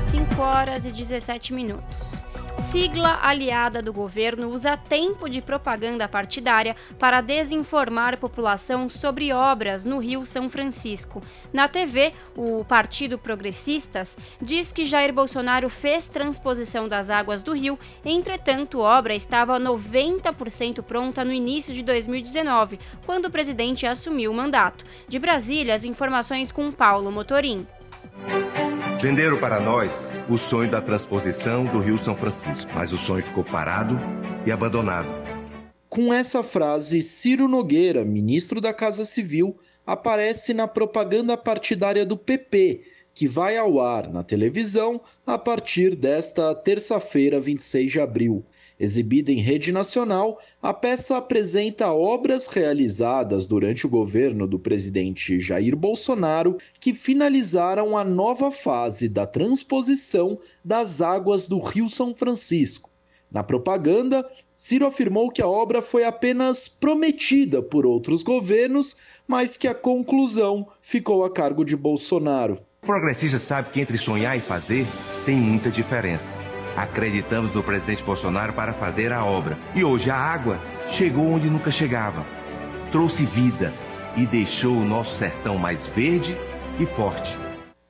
5 0.00 0.42
horas 0.42 0.84
e 0.84 0.92
17 0.92 1.54
minutos 1.54 2.27
sigla 2.70 3.18
aliada 3.22 3.80
do 3.80 3.94
governo 3.94 4.50
usa 4.50 4.76
tempo 4.76 5.26
de 5.26 5.40
propaganda 5.40 6.06
partidária 6.06 6.76
para 6.98 7.22
desinformar 7.22 8.12
a 8.12 8.18
população 8.18 8.90
sobre 8.90 9.32
obras 9.32 9.86
no 9.86 9.96
Rio 9.96 10.26
São 10.26 10.50
Francisco. 10.50 11.22
Na 11.50 11.66
TV, 11.66 12.12
o 12.36 12.62
Partido 12.66 13.16
Progressistas 13.16 14.18
diz 14.38 14.70
que 14.70 14.84
Jair 14.84 15.14
Bolsonaro 15.14 15.70
fez 15.70 16.08
transposição 16.08 16.86
das 16.86 17.08
águas 17.08 17.42
do 17.42 17.54
rio, 17.54 17.78
entretanto, 18.04 18.82
a 18.82 18.98
obra 18.98 19.14
estava 19.14 19.58
90% 19.58 20.82
pronta 20.82 21.24
no 21.24 21.32
início 21.32 21.72
de 21.72 21.82
2019, 21.82 22.78
quando 23.06 23.26
o 23.26 23.30
presidente 23.30 23.86
assumiu 23.86 24.30
o 24.30 24.34
mandato. 24.34 24.84
De 25.08 25.18
Brasília, 25.18 25.74
as 25.74 25.84
informações 25.84 26.52
com 26.52 26.70
Paulo 26.70 27.10
Motorim. 27.10 27.66
Venderam 29.00 29.38
para 29.38 29.60
nós 29.60 29.92
o 30.28 30.36
sonho 30.36 30.70
da 30.70 30.80
transposição 30.80 31.64
do 31.64 31.78
Rio 31.78 31.98
São 31.98 32.16
Francisco, 32.16 32.70
mas 32.74 32.92
o 32.92 32.98
sonho 32.98 33.22
ficou 33.22 33.44
parado 33.44 33.98
e 34.44 34.52
abandonado. 34.52 35.08
Com 35.88 36.12
essa 36.12 36.42
frase, 36.42 37.00
Ciro 37.00 37.48
Nogueira, 37.48 38.04
ministro 38.04 38.60
da 38.60 38.74
Casa 38.74 39.04
Civil, 39.04 39.58
aparece 39.86 40.52
na 40.52 40.68
propaganda 40.68 41.36
partidária 41.36 42.04
do 42.04 42.16
PP, 42.16 42.82
que 43.14 43.26
vai 43.26 43.56
ao 43.56 43.80
ar 43.80 44.08
na 44.08 44.22
televisão 44.22 45.00
a 45.26 45.38
partir 45.38 45.96
desta 45.96 46.54
terça-feira, 46.54 47.40
26 47.40 47.90
de 47.90 48.00
abril. 48.00 48.44
Exibida 48.80 49.32
em 49.32 49.40
rede 49.40 49.72
nacional, 49.72 50.38
a 50.62 50.72
peça 50.72 51.16
apresenta 51.16 51.92
obras 51.92 52.46
realizadas 52.46 53.48
durante 53.48 53.86
o 53.86 53.90
governo 53.90 54.46
do 54.46 54.58
presidente 54.58 55.40
Jair 55.40 55.74
Bolsonaro 55.74 56.56
que 56.78 56.94
finalizaram 56.94 57.98
a 57.98 58.04
nova 58.04 58.52
fase 58.52 59.08
da 59.08 59.26
transposição 59.26 60.38
das 60.64 61.00
águas 61.00 61.48
do 61.48 61.58
Rio 61.58 61.90
São 61.90 62.14
Francisco. 62.14 62.88
Na 63.30 63.42
propaganda, 63.42 64.24
Ciro 64.54 64.86
afirmou 64.86 65.30
que 65.30 65.42
a 65.42 65.48
obra 65.48 65.82
foi 65.82 66.04
apenas 66.04 66.68
prometida 66.68 67.60
por 67.60 67.84
outros 67.84 68.22
governos, 68.22 68.96
mas 69.26 69.56
que 69.56 69.68
a 69.68 69.74
conclusão 69.74 70.68
ficou 70.80 71.24
a 71.24 71.30
cargo 71.30 71.64
de 71.64 71.76
Bolsonaro. 71.76 72.60
O 72.82 72.86
progressista 72.86 73.38
sabe 73.38 73.70
que 73.70 73.80
entre 73.80 73.98
sonhar 73.98 74.38
e 74.38 74.40
fazer 74.40 74.86
tem 75.26 75.36
muita 75.36 75.68
diferença. 75.70 76.37
Acreditamos 76.78 77.52
no 77.52 77.60
presidente 77.60 78.04
Bolsonaro 78.04 78.52
para 78.52 78.72
fazer 78.72 79.12
a 79.12 79.24
obra. 79.24 79.58
E 79.74 79.82
hoje 79.82 80.10
a 80.10 80.16
água 80.16 80.60
chegou 80.88 81.26
onde 81.26 81.50
nunca 81.50 81.72
chegava. 81.72 82.24
Trouxe 82.92 83.24
vida 83.24 83.74
e 84.16 84.24
deixou 84.24 84.76
o 84.76 84.84
nosso 84.84 85.18
sertão 85.18 85.58
mais 85.58 85.84
verde 85.88 86.36
e 86.78 86.86
forte. 86.86 87.36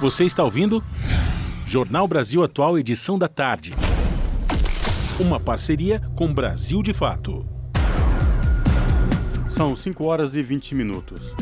Você 0.00 0.22
está 0.22 0.44
ouvindo? 0.44 0.80
Jornal 1.66 2.06
Brasil 2.06 2.40
Atual, 2.44 2.78
edição 2.78 3.18
da 3.18 3.26
tarde. 3.26 3.74
Uma 5.18 5.40
parceria 5.40 6.00
com 6.14 6.32
Brasil 6.32 6.80
de 6.80 6.94
Fato. 6.94 7.44
São 9.50 9.74
5 9.74 10.04
horas 10.04 10.32
e 10.36 10.44
20 10.44 10.76
minutos. 10.76 11.34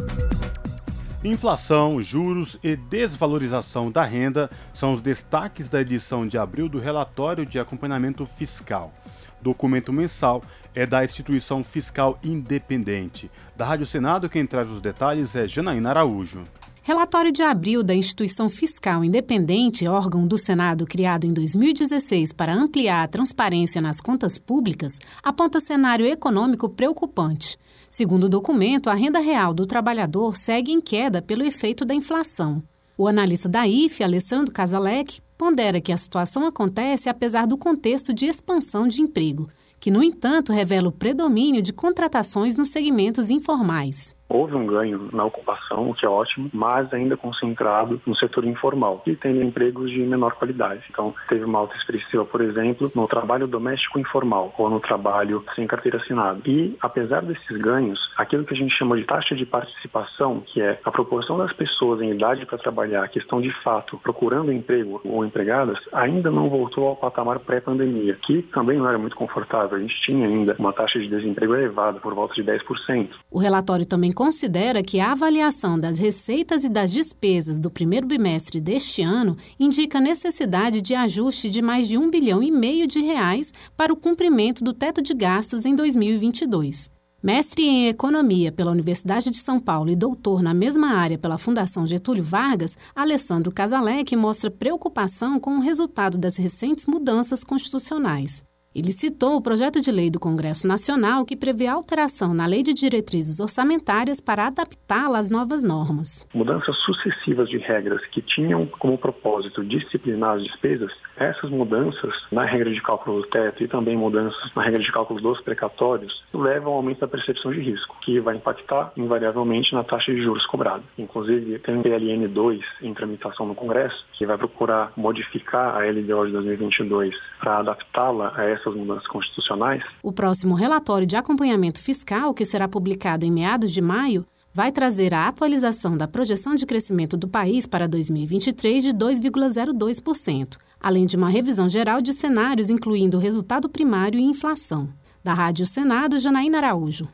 Inflação, 1.22 2.00
juros 2.00 2.58
e 2.62 2.74
desvalorização 2.74 3.90
da 3.90 4.02
renda 4.02 4.48
são 4.72 4.94
os 4.94 5.02
destaques 5.02 5.68
da 5.68 5.82
edição 5.82 6.26
de 6.26 6.38
abril 6.38 6.70
do 6.70 6.78
relatório 6.78 7.44
de 7.44 7.58
acompanhamento 7.58 8.24
fiscal. 8.24 8.94
Documento 9.42 9.92
mensal 9.92 10.42
é 10.78 10.86
da 10.86 11.02
instituição 11.02 11.64
fiscal 11.64 12.16
independente. 12.22 13.28
Da 13.56 13.64
Rádio 13.64 13.84
Senado, 13.84 14.28
quem 14.28 14.46
traz 14.46 14.70
os 14.70 14.80
detalhes 14.80 15.34
é 15.34 15.48
Janaína 15.48 15.90
Araújo. 15.90 16.44
Relatório 16.84 17.32
de 17.32 17.42
abril 17.42 17.82
da 17.82 17.92
Instituição 17.92 18.48
Fiscal 18.48 19.04
Independente, 19.04 19.88
órgão 19.88 20.24
do 20.24 20.38
Senado 20.38 20.86
criado 20.86 21.26
em 21.26 21.30
2016 21.30 22.32
para 22.32 22.54
ampliar 22.54 23.02
a 23.02 23.08
transparência 23.08 23.80
nas 23.80 24.00
contas 24.00 24.38
públicas, 24.38 25.00
aponta 25.20 25.58
cenário 25.58 26.06
econômico 26.06 26.68
preocupante. 26.68 27.58
Segundo 27.90 28.24
o 28.24 28.28
documento, 28.28 28.88
a 28.88 28.94
renda 28.94 29.18
real 29.18 29.52
do 29.52 29.66
trabalhador 29.66 30.36
segue 30.36 30.70
em 30.70 30.80
queda 30.80 31.20
pelo 31.20 31.42
efeito 31.42 31.84
da 31.84 31.92
inflação. 31.92 32.62
O 32.96 33.08
analista 33.08 33.48
da 33.48 33.66
IFE, 33.66 34.04
Alessandro 34.04 34.54
Casalec, 34.54 35.20
pondera 35.36 35.80
que 35.80 35.92
a 35.92 35.96
situação 35.96 36.46
acontece 36.46 37.08
apesar 37.08 37.48
do 37.48 37.58
contexto 37.58 38.14
de 38.14 38.26
expansão 38.26 38.86
de 38.86 39.02
emprego, 39.02 39.48
que, 39.80 39.90
no 39.90 40.02
entanto, 40.02 40.52
revela 40.52 40.88
o 40.88 40.92
predomínio 40.92 41.62
de 41.62 41.72
contratações 41.72 42.56
nos 42.56 42.70
segmentos 42.70 43.30
informais. 43.30 44.17
Houve 44.28 44.54
um 44.54 44.66
ganho 44.66 45.08
na 45.12 45.24
ocupação, 45.24 45.90
o 45.90 45.94
que 45.94 46.04
é 46.04 46.08
ótimo, 46.08 46.50
mas 46.52 46.92
ainda 46.92 47.16
concentrado 47.16 48.00
no 48.06 48.14
setor 48.14 48.44
informal, 48.44 49.02
e 49.06 49.16
tendo 49.16 49.42
empregos 49.42 49.90
de 49.90 50.00
menor 50.00 50.34
qualidade. 50.34 50.82
Então, 50.90 51.14
teve 51.28 51.44
uma 51.44 51.60
alta 51.60 51.76
expressiva, 51.76 52.24
por 52.24 52.40
exemplo, 52.40 52.90
no 52.94 53.08
trabalho 53.08 53.46
doméstico 53.46 53.98
informal 53.98 54.54
ou 54.58 54.68
no 54.68 54.80
trabalho 54.80 55.44
sem 55.54 55.66
carteira 55.66 55.98
assinada. 55.98 56.40
E, 56.44 56.76
apesar 56.80 57.22
desses 57.22 57.56
ganhos, 57.56 58.10
aquilo 58.16 58.44
que 58.44 58.54
a 58.54 58.56
gente 58.56 58.74
chama 58.74 58.96
de 58.96 59.04
taxa 59.04 59.34
de 59.34 59.46
participação, 59.46 60.42
que 60.44 60.60
é 60.60 60.78
a 60.84 60.90
proporção 60.90 61.38
das 61.38 61.52
pessoas 61.52 62.00
em 62.00 62.10
idade 62.10 62.44
para 62.44 62.58
trabalhar 62.58 63.08
que 63.08 63.18
estão 63.18 63.40
de 63.40 63.50
fato 63.62 63.98
procurando 63.98 64.52
emprego 64.52 65.00
ou 65.04 65.24
empregadas, 65.24 65.78
ainda 65.92 66.30
não 66.30 66.48
voltou 66.48 66.88
ao 66.88 66.96
patamar 66.96 67.38
pré-pandemia, 67.38 68.18
que 68.22 68.42
também 68.42 68.78
não 68.78 68.88
era 68.88 68.98
muito 68.98 69.16
confortável. 69.16 69.78
A 69.78 69.80
gente 69.80 70.00
tinha 70.02 70.26
ainda 70.26 70.54
uma 70.58 70.72
taxa 70.72 70.98
de 70.98 71.08
desemprego 71.08 71.54
elevada, 71.54 72.00
por 72.00 72.14
volta 72.14 72.34
de 72.34 72.44
10%. 72.44 73.10
O 73.30 73.38
relatório 73.38 73.86
também 73.86 74.12
considera 74.18 74.82
que 74.82 74.98
a 74.98 75.12
avaliação 75.12 75.78
das 75.78 75.96
receitas 75.96 76.64
e 76.64 76.68
das 76.68 76.90
despesas 76.90 77.60
do 77.60 77.70
primeiro 77.70 78.04
bimestre 78.04 78.60
deste 78.60 79.00
ano 79.00 79.36
indica 79.60 80.00
necessidade 80.00 80.82
de 80.82 80.92
ajuste 80.92 81.48
de 81.48 81.62
mais 81.62 81.86
de 81.86 81.96
um 81.96 82.10
bilhão 82.10 82.42
e 82.42 82.50
meio 82.50 82.88
de 82.88 82.98
reais 82.98 83.52
para 83.76 83.92
o 83.92 83.96
cumprimento 83.96 84.64
do 84.64 84.72
teto 84.72 85.00
de 85.00 85.14
gastos 85.14 85.64
em 85.64 85.72
2022. 85.72 86.90
Mestre 87.22 87.62
em 87.62 87.86
Economia 87.86 88.50
pela 88.50 88.72
Universidade 88.72 89.30
de 89.30 89.38
São 89.38 89.60
Paulo 89.60 89.88
e 89.88 89.94
doutor 89.94 90.42
na 90.42 90.52
mesma 90.52 90.94
área 90.94 91.16
pela 91.16 91.38
Fundação 91.38 91.86
Getúlio 91.86 92.24
Vargas, 92.24 92.76
Alessandro 92.96 93.52
Casalec 93.52 94.16
mostra 94.16 94.50
preocupação 94.50 95.38
com 95.38 95.58
o 95.58 95.60
resultado 95.60 96.18
das 96.18 96.34
recentes 96.34 96.86
mudanças 96.86 97.44
constitucionais. 97.44 98.42
Ele 98.78 98.92
citou 98.92 99.34
o 99.34 99.42
projeto 99.42 99.80
de 99.80 99.90
lei 99.90 100.08
do 100.08 100.20
Congresso 100.20 100.64
Nacional 100.64 101.24
que 101.24 101.36
prevê 101.36 101.66
alteração 101.66 102.32
na 102.32 102.46
Lei 102.46 102.62
de 102.62 102.72
Diretrizes 102.72 103.40
Orçamentárias 103.40 104.20
para 104.20 104.46
adaptá-la 104.46 105.18
às 105.18 105.28
novas 105.28 105.64
normas. 105.64 106.24
Mudanças 106.32 106.76
sucessivas 106.84 107.48
de 107.48 107.58
regras 107.58 108.00
que 108.06 108.22
tinham 108.22 108.66
como 108.66 108.96
propósito 108.96 109.64
disciplinar 109.64 110.36
as 110.36 110.44
despesas, 110.44 110.92
essas 111.16 111.50
mudanças 111.50 112.14
na 112.30 112.44
regra 112.44 112.70
de 112.70 112.80
cálculo 112.80 113.22
do 113.22 113.26
teto 113.26 113.64
e 113.64 113.66
também 113.66 113.96
mudanças 113.96 114.54
na 114.54 114.62
regra 114.62 114.78
de 114.78 114.92
cálculo 114.92 115.20
dos 115.20 115.40
precatórios 115.40 116.22
levam 116.32 116.70
ao 116.70 116.76
aumento 116.76 117.00
da 117.00 117.08
percepção 117.08 117.50
de 117.52 117.60
risco, 117.60 117.96
que 118.00 118.20
vai 118.20 118.36
impactar 118.36 118.92
invariavelmente 118.96 119.74
na 119.74 119.82
taxa 119.82 120.14
de 120.14 120.22
juros 120.22 120.46
cobrada. 120.46 120.84
Inclusive, 120.96 121.58
tem 121.58 121.78
um 121.78 121.82
PLN 121.82 122.28
2 122.28 122.60
em 122.82 122.94
tramitação 122.94 123.44
no 123.44 123.56
Congresso, 123.56 124.06
que 124.12 124.24
vai 124.24 124.38
procurar 124.38 124.92
modificar 124.96 125.74
a 125.74 125.80
LDO 125.80 126.26
de 126.26 126.32
2022 126.32 127.12
para 127.40 127.58
adaptá-la 127.58 128.32
a 128.36 128.44
essas 128.44 128.67
mudanças 128.74 129.06
constitucionais. 129.06 129.82
O 130.02 130.12
próximo 130.12 130.54
relatório 130.54 131.06
de 131.06 131.16
acompanhamento 131.16 131.80
fiscal, 131.80 132.34
que 132.34 132.44
será 132.44 132.68
publicado 132.68 133.24
em 133.24 133.30
meados 133.30 133.72
de 133.72 133.80
maio, 133.80 134.26
vai 134.52 134.72
trazer 134.72 135.14
a 135.14 135.28
atualização 135.28 135.96
da 135.96 136.08
projeção 136.08 136.54
de 136.54 136.66
crescimento 136.66 137.16
do 137.16 137.28
país 137.28 137.66
para 137.66 137.86
2023 137.86 138.82
de 138.82 138.90
2,02%, 138.90 140.56
além 140.80 141.06
de 141.06 141.16
uma 141.16 141.28
revisão 141.28 141.68
geral 141.68 142.00
de 142.00 142.12
cenários 142.12 142.70
incluindo 142.70 143.16
o 143.16 143.20
resultado 143.20 143.68
primário 143.68 144.18
e 144.18 144.24
inflação. 144.24 144.88
Da 145.22 145.34
Rádio 145.34 145.66
Senado, 145.66 146.18
Janaína 146.18 146.58
Araújo. 146.58 147.08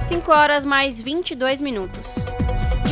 5 0.00 0.32
horas 0.32 0.64
mais 0.64 1.00
22 1.00 1.60
minutos. 1.60 2.41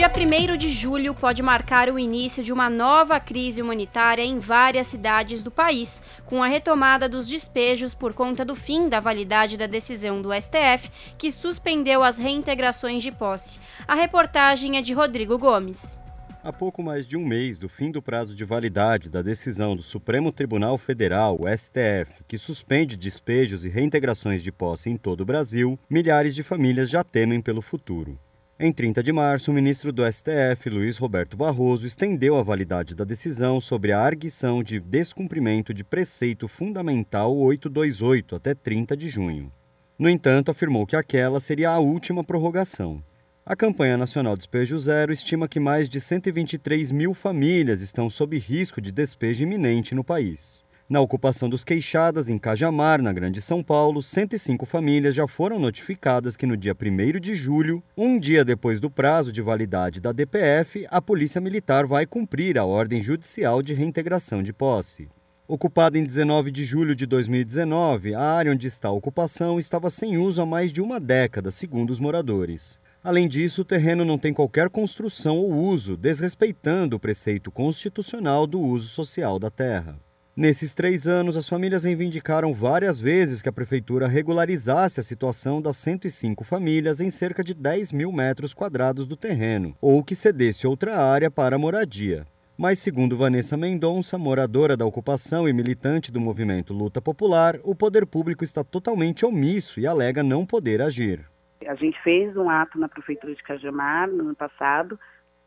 Dia 0.00 0.10
1 0.10 0.56
de 0.56 0.70
julho 0.70 1.14
pode 1.14 1.42
marcar 1.42 1.90
o 1.90 1.98
início 1.98 2.42
de 2.42 2.54
uma 2.54 2.70
nova 2.70 3.20
crise 3.20 3.60
humanitária 3.60 4.22
em 4.22 4.38
várias 4.38 4.86
cidades 4.86 5.42
do 5.42 5.50
país, 5.50 6.02
com 6.24 6.42
a 6.42 6.46
retomada 6.46 7.06
dos 7.06 7.28
despejos 7.28 7.92
por 7.92 8.14
conta 8.14 8.42
do 8.42 8.56
fim 8.56 8.88
da 8.88 8.98
validade 8.98 9.58
da 9.58 9.66
decisão 9.66 10.22
do 10.22 10.30
STF, 10.32 10.90
que 11.18 11.30
suspendeu 11.30 12.02
as 12.02 12.16
reintegrações 12.16 13.02
de 13.02 13.12
posse. 13.12 13.60
A 13.86 13.94
reportagem 13.94 14.78
é 14.78 14.80
de 14.80 14.94
Rodrigo 14.94 15.36
Gomes. 15.36 16.00
Há 16.42 16.50
pouco 16.50 16.82
mais 16.82 17.06
de 17.06 17.18
um 17.18 17.26
mês 17.26 17.58
do 17.58 17.68
fim 17.68 17.90
do 17.90 18.00
prazo 18.00 18.34
de 18.34 18.42
validade 18.42 19.10
da 19.10 19.20
decisão 19.20 19.76
do 19.76 19.82
Supremo 19.82 20.32
Tribunal 20.32 20.78
Federal, 20.78 21.38
o 21.38 21.46
STF, 21.46 22.24
que 22.26 22.38
suspende 22.38 22.96
despejos 22.96 23.66
e 23.66 23.68
reintegrações 23.68 24.42
de 24.42 24.50
posse 24.50 24.88
em 24.88 24.96
todo 24.96 25.20
o 25.20 25.26
Brasil, 25.26 25.78
milhares 25.90 26.34
de 26.34 26.42
famílias 26.42 26.88
já 26.88 27.04
temem 27.04 27.42
pelo 27.42 27.60
futuro. 27.60 28.18
Em 28.62 28.70
30 28.74 29.02
de 29.02 29.10
março, 29.10 29.50
o 29.50 29.54
ministro 29.54 29.90
do 29.90 30.02
STF, 30.04 30.68
Luiz 30.68 30.98
Roberto 30.98 31.34
Barroso, 31.34 31.86
estendeu 31.86 32.36
a 32.36 32.42
validade 32.42 32.94
da 32.94 33.04
decisão 33.04 33.58
sobre 33.58 33.90
a 33.90 33.98
arguição 33.98 34.62
de 34.62 34.78
descumprimento 34.78 35.72
de 35.72 35.82
preceito 35.82 36.46
fundamental 36.46 37.34
828 37.34 38.36
até 38.36 38.54
30 38.54 38.94
de 38.98 39.08
junho. 39.08 39.50
No 39.98 40.10
entanto, 40.10 40.50
afirmou 40.50 40.86
que 40.86 40.94
aquela 40.94 41.40
seria 41.40 41.70
a 41.70 41.78
última 41.78 42.22
prorrogação. 42.22 43.02
A 43.46 43.56
campanha 43.56 43.96
nacional 43.96 44.36
Despejo 44.36 44.78
Zero 44.78 45.10
estima 45.10 45.48
que 45.48 45.58
mais 45.58 45.88
de 45.88 45.98
123 45.98 46.90
mil 46.90 47.14
famílias 47.14 47.80
estão 47.80 48.10
sob 48.10 48.38
risco 48.38 48.78
de 48.78 48.92
despejo 48.92 49.42
iminente 49.42 49.94
no 49.94 50.04
país. 50.04 50.66
Na 50.90 51.00
ocupação 51.00 51.48
dos 51.48 51.62
Queixadas, 51.62 52.28
em 52.28 52.36
Cajamar, 52.36 53.00
na 53.00 53.12
Grande 53.12 53.40
São 53.40 53.62
Paulo, 53.62 54.02
105 54.02 54.66
famílias 54.66 55.14
já 55.14 55.24
foram 55.28 55.56
notificadas 55.56 56.36
que 56.36 56.44
no 56.44 56.56
dia 56.56 56.74
1 56.74 57.20
de 57.20 57.36
julho, 57.36 57.80
um 57.96 58.18
dia 58.18 58.44
depois 58.44 58.80
do 58.80 58.90
prazo 58.90 59.32
de 59.32 59.40
validade 59.40 60.00
da 60.00 60.10
DPF, 60.10 60.88
a 60.90 61.00
Polícia 61.00 61.40
Militar 61.40 61.86
vai 61.86 62.06
cumprir 62.06 62.58
a 62.58 62.64
ordem 62.64 63.00
judicial 63.00 63.62
de 63.62 63.72
reintegração 63.72 64.42
de 64.42 64.52
posse. 64.52 65.08
Ocupada 65.46 65.96
em 65.96 66.02
19 66.02 66.50
de 66.50 66.64
julho 66.64 66.96
de 66.96 67.06
2019, 67.06 68.12
a 68.12 68.20
área 68.20 68.50
onde 68.50 68.66
está 68.66 68.88
a 68.88 68.92
ocupação 68.92 69.60
estava 69.60 69.90
sem 69.90 70.18
uso 70.18 70.42
há 70.42 70.46
mais 70.46 70.72
de 70.72 70.80
uma 70.80 70.98
década, 70.98 71.52
segundo 71.52 71.90
os 71.90 72.00
moradores. 72.00 72.80
Além 73.00 73.28
disso, 73.28 73.62
o 73.62 73.64
terreno 73.64 74.04
não 74.04 74.18
tem 74.18 74.34
qualquer 74.34 74.68
construção 74.68 75.38
ou 75.38 75.52
uso, 75.52 75.96
desrespeitando 75.96 76.96
o 76.96 77.00
preceito 77.00 77.48
constitucional 77.52 78.44
do 78.44 78.58
uso 78.58 78.88
social 78.88 79.38
da 79.38 79.50
terra. 79.50 79.96
Nesses 80.40 80.74
três 80.74 81.06
anos, 81.06 81.36
as 81.36 81.46
famílias 81.46 81.84
reivindicaram 81.84 82.54
várias 82.54 82.98
vezes 82.98 83.42
que 83.42 83.48
a 83.50 83.52
prefeitura 83.52 84.08
regularizasse 84.08 84.98
a 84.98 85.02
situação 85.02 85.60
das 85.60 85.76
105 85.76 86.44
famílias 86.44 86.98
em 86.98 87.10
cerca 87.10 87.44
de 87.44 87.52
10 87.52 87.92
mil 87.92 88.10
metros 88.10 88.54
quadrados 88.54 89.06
do 89.06 89.18
terreno, 89.18 89.76
ou 89.82 90.02
que 90.02 90.14
cedesse 90.14 90.66
outra 90.66 90.98
área 90.98 91.30
para 91.30 91.58
moradia. 91.58 92.26
Mas, 92.56 92.78
segundo 92.78 93.18
Vanessa 93.18 93.54
Mendonça, 93.54 94.16
moradora 94.16 94.78
da 94.78 94.86
ocupação 94.86 95.46
e 95.46 95.52
militante 95.52 96.10
do 96.10 96.18
movimento 96.18 96.72
Luta 96.72 97.02
Popular, 97.02 97.56
o 97.62 97.74
poder 97.74 98.06
público 98.06 98.42
está 98.42 98.64
totalmente 98.64 99.26
omisso 99.26 99.78
e 99.78 99.86
alega 99.86 100.22
não 100.22 100.46
poder 100.46 100.80
agir. 100.80 101.20
A 101.66 101.74
gente 101.74 102.02
fez 102.02 102.34
um 102.34 102.48
ato 102.48 102.78
na 102.78 102.88
prefeitura 102.88 103.34
de 103.34 103.42
Cajamar 103.42 104.08
no 104.08 104.22
ano 104.22 104.34
passado, 104.34 104.98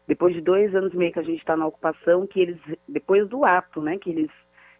depois 0.08 0.36
de 0.36 0.42
dois 0.42 0.76
anos 0.76 0.94
e 0.94 0.98
meio 0.98 1.12
que 1.12 1.18
a 1.18 1.24
gente 1.24 1.40
está 1.40 1.58
na 1.58 1.66
ocupação, 1.66 2.28
que 2.28 2.40
eles, 2.40 2.60
depois 2.88 3.28
do 3.28 3.44
ato, 3.44 3.82
né, 3.82 3.98
que 3.98 4.12
eles 4.12 4.30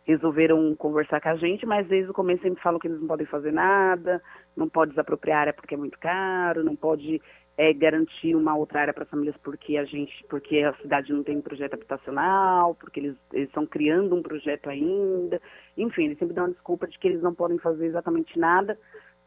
resolveram 0.06 0.76
conversar 0.76 1.22
com 1.22 1.30
a 1.30 1.36
gente, 1.36 1.66
mas 1.66 1.88
desde 1.88 2.12
o 2.12 2.14
começo 2.14 2.42
sempre 2.42 2.62
falam 2.62 2.80
que 2.80 2.88
eles 2.88 3.00
não 3.00 3.08
podem 3.08 3.26
fazer 3.26 3.52
nada, 3.52 4.22
não 4.56 4.68
pode 4.68 4.92
desapropriar 4.92 5.42
área 5.42 5.54
porque 5.54 5.76
é 5.76 5.78
muito 5.78 5.98
caro, 5.98 6.64
não 6.64 6.76
pode 6.76 7.22
é, 7.58 7.72
garantir 7.74 8.36
uma 8.36 8.56
outra 8.56 8.82
área 8.82 8.94
para 8.94 9.04
as 9.04 9.10
famílias 9.10 9.36
porque 9.44 9.78
a 9.78 9.86
gente, 9.86 10.24
porque 10.28 10.60
a 10.60 10.74
cidade 10.76 11.14
não 11.14 11.24
tem 11.24 11.40
projeto 11.40 11.76
habitacional, 11.76 12.76
porque 12.76 13.00
eles, 13.00 13.16
estão 13.34 13.66
criando 13.66 14.16
um 14.16 14.22
projeto 14.22 14.70
ainda. 14.70 15.42
Enfim, 15.78 16.06
eles 16.06 16.18
sempre 16.18 16.34
dão 16.34 16.46
uma 16.46 16.52
desculpa 16.52 16.88
de 16.88 16.98
que 17.00 17.08
eles 17.08 17.22
não 17.22 17.34
podem 17.34 17.58
fazer 17.60 17.86
exatamente 17.86 18.38
nada, 18.38 18.78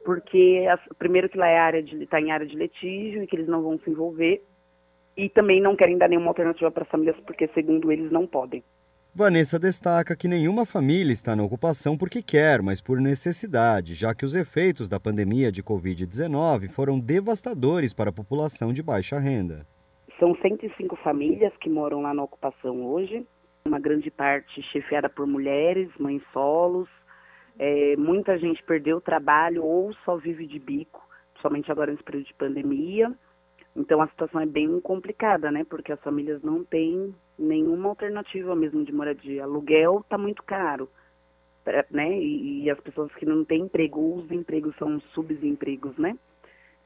porque 0.04 0.66
as, 0.70 0.80
primeiro 0.98 1.28
que 1.28 1.38
lá 1.38 1.46
é 1.46 1.58
área 1.58 1.80
está 1.80 2.20
em 2.20 2.30
área 2.30 2.46
de 2.46 2.56
litígio 2.56 3.22
e 3.22 3.26
que 3.26 3.36
eles 3.36 3.48
não 3.48 3.62
vão 3.62 3.78
se 3.78 3.90
envolver 3.90 4.42
e 5.16 5.30
também 5.30 5.60
não 5.60 5.74
querem 5.74 5.96
dar 5.96 6.08
nenhuma 6.08 6.28
alternativa 6.28 6.70
para 6.70 6.82
as 6.82 6.90
famílias 6.90 7.16
porque 7.26 7.48
segundo 7.48 7.90
eles 7.90 8.10
não 8.10 8.26
podem. 8.26 8.62
Vanessa 9.18 9.59
destaca 9.59 10.14
que 10.14 10.29
nenhuma 10.29 10.66
família 10.66 11.11
está 11.11 11.35
na 11.35 11.42
ocupação 11.42 11.96
porque 11.96 12.20
quer, 12.20 12.61
mas 12.61 12.83
por 12.83 13.00
necessidade, 13.00 13.94
já 13.94 14.14
que 14.14 14.26
os 14.26 14.35
efeitos 14.35 14.90
da 14.90 15.00
pandemia 15.00 15.50
de 15.50 15.62
Covid-19 15.62 16.68
foram 16.68 17.00
devastadores 17.00 17.94
para 17.94 18.11
a 18.11 18.12
população 18.12 18.74
de 18.74 18.83
baixa 18.83 19.18
renda. 19.18 19.66
São 20.20 20.37
105 20.37 20.96
famílias 20.96 21.50
que 21.62 21.70
moram 21.70 22.02
lá 22.02 22.12
na 22.12 22.24
ocupação 22.24 22.85
hoje, 22.85 23.26
uma 23.64 23.79
grande 23.79 24.11
parte 24.11 24.61
chefiada 24.64 25.09
por 25.09 25.26
mulheres, 25.26 25.88
mães 25.98 26.20
solos. 26.31 26.87
É, 27.59 27.96
muita 27.96 28.37
gente 28.37 28.62
perdeu 28.64 28.98
o 28.98 29.00
trabalho 29.00 29.64
ou 29.64 29.94
só 30.05 30.18
vive 30.18 30.46
de 30.46 30.59
bico, 30.59 31.02
somente 31.40 31.72
agora 31.72 31.90
nesse 31.90 32.05
período 32.05 32.26
de 32.26 32.35
pandemia. 32.35 33.11
Então 33.74 34.02
a 34.02 34.09
situação 34.09 34.42
é 34.42 34.46
bem 34.46 34.79
complicada, 34.83 35.50
né? 35.50 35.64
Porque 35.64 35.90
as 35.90 36.00
famílias 36.00 36.42
não 36.42 36.62
têm 36.62 37.14
nenhuma 37.38 37.88
alternativa 37.88 38.55
mesmo 38.55 38.85
de 38.85 38.92
moradia. 38.92 39.44
Aluguel 39.44 40.01
está 40.01 40.16
muito 40.16 40.42
caro, 40.42 40.88
né? 41.90 42.18
E, 42.18 42.64
e, 42.64 42.70
as 42.70 42.81
pessoas 42.81 43.12
que 43.14 43.27
não 43.27 43.44
têm 43.44 43.62
emprego, 43.62 44.16
os 44.16 44.31
empregos 44.31 44.75
são 44.77 45.01
subempregos, 45.12 45.96
né? 45.96 46.16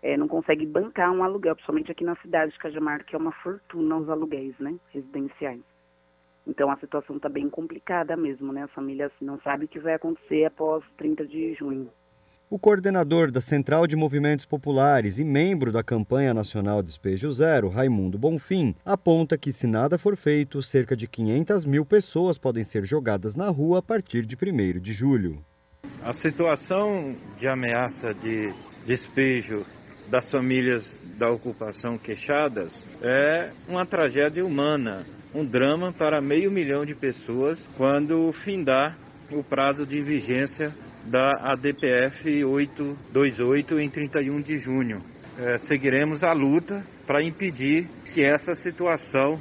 É, 0.02 0.16
não 0.16 0.26
conseguem 0.26 0.66
bancar 0.66 1.12
um 1.12 1.22
aluguel, 1.22 1.54
principalmente 1.54 1.92
aqui 1.92 2.04
na 2.04 2.16
cidade 2.16 2.52
de 2.52 2.58
Cajamar, 2.58 3.04
que 3.04 3.14
é 3.14 3.18
uma 3.18 3.32
fortuna 3.32 3.98
os 3.98 4.08
aluguéis, 4.08 4.58
né? 4.58 4.74
Residenciais. 4.92 5.60
Então 6.46 6.70
a 6.70 6.76
situação 6.78 7.16
está 7.16 7.28
bem 7.28 7.48
complicada 7.50 8.16
mesmo, 8.16 8.52
né? 8.52 8.62
As 8.64 8.72
famílias 8.72 9.12
não 9.20 9.38
sabem 9.40 9.66
o 9.66 9.68
que 9.68 9.78
vai 9.78 9.94
acontecer 9.94 10.46
após 10.46 10.82
30 10.96 11.26
de 11.26 11.54
junho. 11.54 11.90
O 12.52 12.58
coordenador 12.58 13.30
da 13.30 13.40
Central 13.40 13.86
de 13.86 13.94
Movimentos 13.94 14.44
Populares 14.44 15.20
e 15.20 15.24
membro 15.24 15.70
da 15.70 15.84
campanha 15.84 16.34
nacional 16.34 16.82
Despejo 16.82 17.30
Zero, 17.30 17.68
Raimundo 17.68 18.18
Bonfim, 18.18 18.74
aponta 18.84 19.38
que, 19.38 19.52
se 19.52 19.68
nada 19.68 19.96
for 19.96 20.16
feito, 20.16 20.60
cerca 20.60 20.96
de 20.96 21.06
500 21.06 21.64
mil 21.64 21.86
pessoas 21.86 22.38
podem 22.38 22.64
ser 22.64 22.84
jogadas 22.84 23.36
na 23.36 23.48
rua 23.48 23.78
a 23.78 23.82
partir 23.82 24.26
de 24.26 24.34
1 24.34 24.80
de 24.80 24.92
julho. 24.92 25.38
A 26.02 26.12
situação 26.12 27.14
de 27.38 27.46
ameaça 27.46 28.12
de 28.14 28.52
despejo 28.84 29.64
das 30.10 30.28
famílias 30.28 30.84
da 31.16 31.30
ocupação 31.30 31.96
queixadas 31.98 32.72
é 33.00 33.52
uma 33.68 33.86
tragédia 33.86 34.44
humana, 34.44 35.06
um 35.32 35.44
drama 35.44 35.92
para 35.92 36.20
meio 36.20 36.50
milhão 36.50 36.84
de 36.84 36.96
pessoas 36.96 37.60
quando 37.76 38.32
findar 38.42 38.98
o 39.30 39.44
prazo 39.44 39.86
de 39.86 40.02
vigência 40.02 40.74
da 41.06 41.52
ADPF 41.52 42.44
828 42.44 43.80
em 43.80 43.90
31 43.90 44.40
de 44.40 44.58
junho. 44.58 44.98
É, 45.38 45.58
seguiremos 45.68 46.22
a 46.22 46.32
luta 46.32 46.84
para 47.06 47.22
impedir 47.22 47.88
que 48.12 48.22
essa 48.22 48.54
situação 48.56 49.40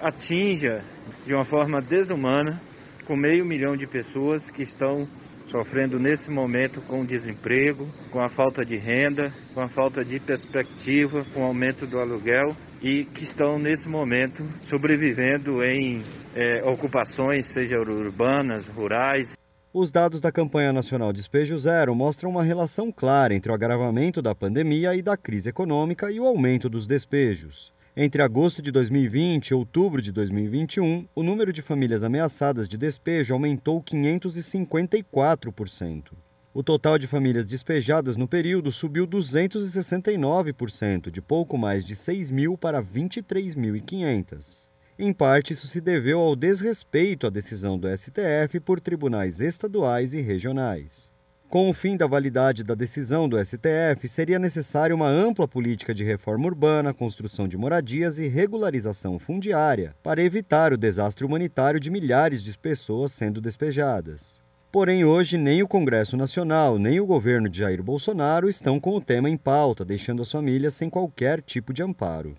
atinja 0.00 0.82
de 1.26 1.34
uma 1.34 1.44
forma 1.44 1.80
desumana 1.80 2.60
com 3.06 3.16
meio 3.16 3.44
milhão 3.44 3.76
de 3.76 3.86
pessoas 3.86 4.48
que 4.50 4.62
estão 4.62 5.08
sofrendo 5.46 5.98
nesse 5.98 6.30
momento 6.30 6.80
com 6.82 7.04
desemprego, 7.04 7.88
com 8.10 8.20
a 8.20 8.28
falta 8.28 8.64
de 8.64 8.76
renda, 8.76 9.32
com 9.54 9.60
a 9.62 9.68
falta 9.68 10.04
de 10.04 10.20
perspectiva, 10.20 11.24
com 11.32 11.40
o 11.40 11.44
aumento 11.44 11.86
do 11.86 11.98
aluguel 11.98 12.54
e 12.82 13.04
que 13.06 13.24
estão 13.24 13.58
nesse 13.58 13.88
momento 13.88 14.44
sobrevivendo 14.68 15.64
em 15.64 16.02
é, 16.34 16.62
ocupações, 16.64 17.46
seja 17.52 17.78
urbanas, 17.78 18.66
rurais. 18.68 19.26
Os 19.72 19.92
dados 19.92 20.20
da 20.22 20.32
campanha 20.32 20.72
nacional 20.72 21.12
Despejo 21.12 21.58
Zero 21.58 21.94
mostram 21.94 22.30
uma 22.30 22.42
relação 22.42 22.90
clara 22.90 23.34
entre 23.34 23.52
o 23.52 23.54
agravamento 23.54 24.22
da 24.22 24.34
pandemia 24.34 24.94
e 24.94 25.02
da 25.02 25.14
crise 25.14 25.50
econômica 25.50 26.10
e 26.10 26.18
o 26.18 26.26
aumento 26.26 26.70
dos 26.70 26.86
despejos. 26.86 27.70
Entre 27.94 28.22
agosto 28.22 28.62
de 28.62 28.70
2020 28.70 29.48
e 29.48 29.54
outubro 29.54 30.00
de 30.00 30.10
2021, 30.10 31.06
o 31.14 31.22
número 31.22 31.52
de 31.52 31.60
famílias 31.60 32.02
ameaçadas 32.02 32.66
de 32.66 32.78
despejo 32.78 33.34
aumentou 33.34 33.82
554%. 33.82 36.12
O 36.54 36.62
total 36.62 36.98
de 36.98 37.06
famílias 37.06 37.46
despejadas 37.46 38.16
no 38.16 38.26
período 38.26 38.72
subiu 38.72 39.06
269%, 39.06 41.10
de 41.10 41.20
pouco 41.20 41.58
mais 41.58 41.84
de 41.84 41.94
6 41.94 42.30
mil 42.30 42.56
para 42.56 42.82
23.500. 42.82 44.67
Em 45.00 45.12
parte, 45.12 45.52
isso 45.52 45.68
se 45.68 45.80
deveu 45.80 46.18
ao 46.18 46.34
desrespeito 46.34 47.24
à 47.24 47.30
decisão 47.30 47.78
do 47.78 47.86
STF 47.88 48.58
por 48.58 48.80
tribunais 48.80 49.40
estaduais 49.40 50.12
e 50.12 50.20
regionais. 50.20 51.08
Com 51.48 51.70
o 51.70 51.72
fim 51.72 51.96
da 51.96 52.04
validade 52.04 52.64
da 52.64 52.74
decisão 52.74 53.28
do 53.28 53.42
STF, 53.42 54.08
seria 54.08 54.40
necessária 54.40 54.94
uma 54.94 55.08
ampla 55.08 55.46
política 55.46 55.94
de 55.94 56.02
reforma 56.02 56.46
urbana, 56.46 56.92
construção 56.92 57.46
de 57.46 57.56
moradias 57.56 58.18
e 58.18 58.26
regularização 58.26 59.20
fundiária 59.20 59.94
para 60.02 60.20
evitar 60.20 60.72
o 60.72 60.76
desastre 60.76 61.24
humanitário 61.24 61.78
de 61.78 61.92
milhares 61.92 62.42
de 62.42 62.58
pessoas 62.58 63.12
sendo 63.12 63.40
despejadas. 63.40 64.42
Porém, 64.70 65.04
hoje, 65.04 65.38
nem 65.38 65.62
o 65.62 65.68
Congresso 65.68 66.16
Nacional 66.16 66.76
nem 66.76 66.98
o 66.98 67.06
governo 67.06 67.48
de 67.48 67.60
Jair 67.60 67.82
Bolsonaro 67.84 68.48
estão 68.48 68.80
com 68.80 68.96
o 68.96 69.00
tema 69.00 69.30
em 69.30 69.36
pauta, 69.36 69.84
deixando 69.84 70.22
as 70.22 70.30
famílias 70.30 70.74
sem 70.74 70.90
qualquer 70.90 71.40
tipo 71.40 71.72
de 71.72 71.84
amparo. 71.84 72.36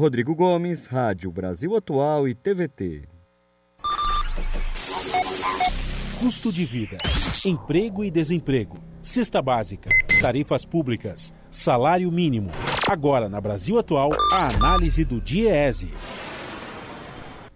Rodrigo 0.00 0.34
Gomes, 0.34 0.86
Rádio 0.86 1.30
Brasil 1.30 1.76
Atual 1.76 2.26
e 2.26 2.34
TVT. 2.34 3.06
Custo 6.18 6.50
de 6.50 6.64
vida, 6.64 6.96
emprego 7.44 8.02
e 8.02 8.10
desemprego, 8.10 8.78
cesta 9.02 9.42
básica, 9.42 9.90
tarifas 10.22 10.64
públicas, 10.64 11.34
salário 11.50 12.10
mínimo. 12.10 12.50
Agora, 12.88 13.28
na 13.28 13.42
Brasil 13.42 13.78
Atual, 13.78 14.08
a 14.32 14.46
análise 14.46 15.04
do 15.04 15.20
DIEESE. 15.20 15.92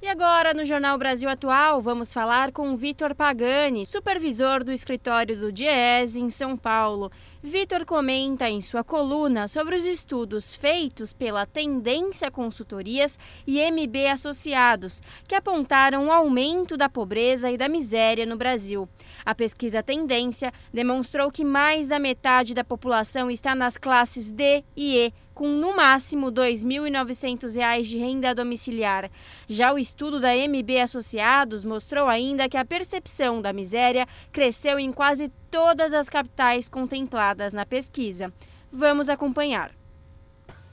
E 0.02 0.06
agora, 0.06 0.52
no 0.52 0.66
Jornal 0.66 0.98
Brasil 0.98 1.30
Atual, 1.30 1.80
vamos 1.80 2.12
falar 2.12 2.52
com 2.52 2.76
Vitor 2.76 3.14
Pagani, 3.14 3.86
supervisor 3.86 4.62
do 4.62 4.70
escritório 4.70 5.34
do 5.34 5.50
DIES 5.50 6.16
em 6.16 6.28
São 6.28 6.58
Paulo. 6.58 7.10
Vitor 7.46 7.84
comenta 7.84 8.48
em 8.48 8.62
sua 8.62 8.82
coluna 8.82 9.48
sobre 9.48 9.76
os 9.76 9.84
estudos 9.84 10.54
feitos 10.54 11.12
pela 11.12 11.44
Tendência 11.44 12.30
Consultorias 12.30 13.18
e 13.46 13.60
MB 13.60 14.06
Associados, 14.06 15.02
que 15.28 15.34
apontaram 15.34 16.06
o 16.06 16.10
aumento 16.10 16.74
da 16.74 16.88
pobreza 16.88 17.50
e 17.50 17.58
da 17.58 17.68
miséria 17.68 18.24
no 18.24 18.34
Brasil. 18.34 18.88
A 19.26 19.34
pesquisa 19.34 19.82
Tendência 19.82 20.50
demonstrou 20.72 21.30
que 21.30 21.44
mais 21.44 21.88
da 21.88 21.98
metade 21.98 22.54
da 22.54 22.64
população 22.64 23.30
está 23.30 23.54
nas 23.54 23.76
classes 23.76 24.32
D 24.32 24.64
e 24.74 24.96
E, 24.96 25.12
com 25.34 25.48
no 25.48 25.76
máximo 25.76 26.28
R$ 26.28 26.52
2.900 26.54 27.82
de 27.82 27.98
renda 27.98 28.34
domiciliar. 28.34 29.10
Já 29.48 29.72
o 29.72 29.78
estudo 29.78 30.20
da 30.20 30.32
MB 30.34 30.80
Associados 30.80 31.64
mostrou 31.64 32.06
ainda 32.06 32.48
que 32.48 32.56
a 32.56 32.64
percepção 32.64 33.42
da 33.42 33.52
miséria 33.52 34.06
cresceu 34.32 34.78
em 34.78 34.92
quase 34.92 35.28
todas 35.50 35.92
as 35.92 36.08
capitais 36.08 36.68
contempladas 36.68 37.33
na 37.52 37.66
pesquisa. 37.66 38.32
Vamos 38.72 39.08
acompanhar. 39.08 39.70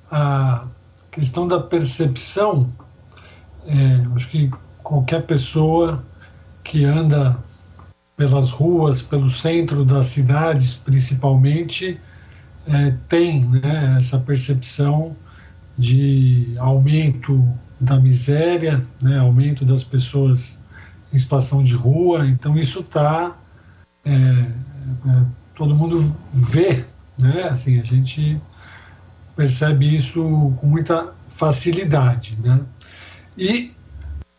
A 0.09 0.67
questão 1.11 1.47
da 1.47 1.59
percepção, 1.59 2.73
é, 3.65 4.15
acho 4.15 4.29
que 4.29 4.49
qualquer 4.83 5.25
pessoa 5.25 6.03
que 6.63 6.85
anda 6.85 7.37
pelas 8.15 8.51
ruas, 8.51 9.01
pelo 9.01 9.29
centro 9.29 9.83
das 9.83 10.07
cidades, 10.07 10.73
principalmente, 10.73 11.99
é, 12.67 12.91
tem 13.09 13.45
né, 13.45 13.95
essa 13.97 14.19
percepção 14.19 15.15
de 15.77 16.55
aumento 16.59 17.47
da 17.79 17.99
miséria, 17.99 18.85
né, 19.01 19.17
aumento 19.17 19.65
das 19.65 19.83
pessoas 19.83 20.61
em 21.11 21.17
situação 21.17 21.63
de 21.63 21.73
rua. 21.73 22.27
Então 22.27 22.57
isso 22.57 22.81
está 22.81 23.35
é, 24.05 24.11
é, 24.11 25.25
todo 25.55 25.75
mundo 25.75 26.15
vê, 26.33 26.85
né? 27.17 27.43
Assim 27.43 27.79
a 27.79 27.83
gente 27.83 28.41
percebe 29.35 29.95
isso 29.95 30.21
com 30.59 30.67
muita 30.67 31.13
facilidade, 31.29 32.37
né? 32.43 32.61
E 33.37 33.73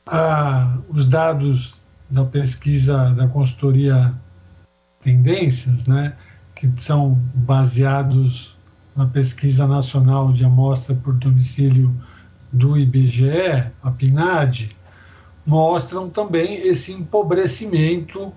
a, 0.07 0.79
os 0.89 1.09
dados 1.09 1.75
da 2.11 2.25
pesquisa 2.25 3.11
da 3.15 3.27
consultoria 3.27 4.15
Tendências, 5.03 5.85
né, 5.87 6.15
que 6.55 6.71
são 6.77 7.21
baseados 7.35 8.57
na 8.95 9.05
pesquisa 9.05 9.67
nacional 9.67 10.33
de 10.33 10.45
amostra 10.45 10.95
por 10.95 11.15
domicílio 11.15 11.93
do 12.53 12.79
IBGE, 12.79 13.73
a 13.83 13.91
PNAD, 13.91 14.77
mostram 15.45 16.09
também 16.09 16.69
esse 16.69 16.93
empobrecimento 16.93 18.33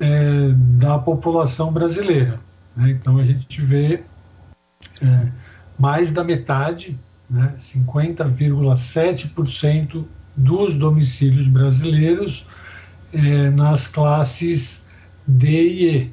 é, 0.00 0.48
da 0.78 0.98
população 0.98 1.72
brasileira. 1.72 2.40
Né? 2.76 2.90
Então 2.90 3.18
a 3.18 3.24
gente 3.24 3.60
vê 3.60 4.02
é, 5.02 5.28
mais 5.78 6.10
da 6.10 6.24
metade, 6.24 6.98
né, 7.28 7.54
50,7% 7.58 10.04
dos 10.36 10.76
domicílios 10.76 11.46
brasileiros 11.46 12.46
é, 13.12 13.50
nas 13.50 13.86
classes 13.86 14.86
D 15.26 15.46
e 15.48 15.96
E, 15.96 16.10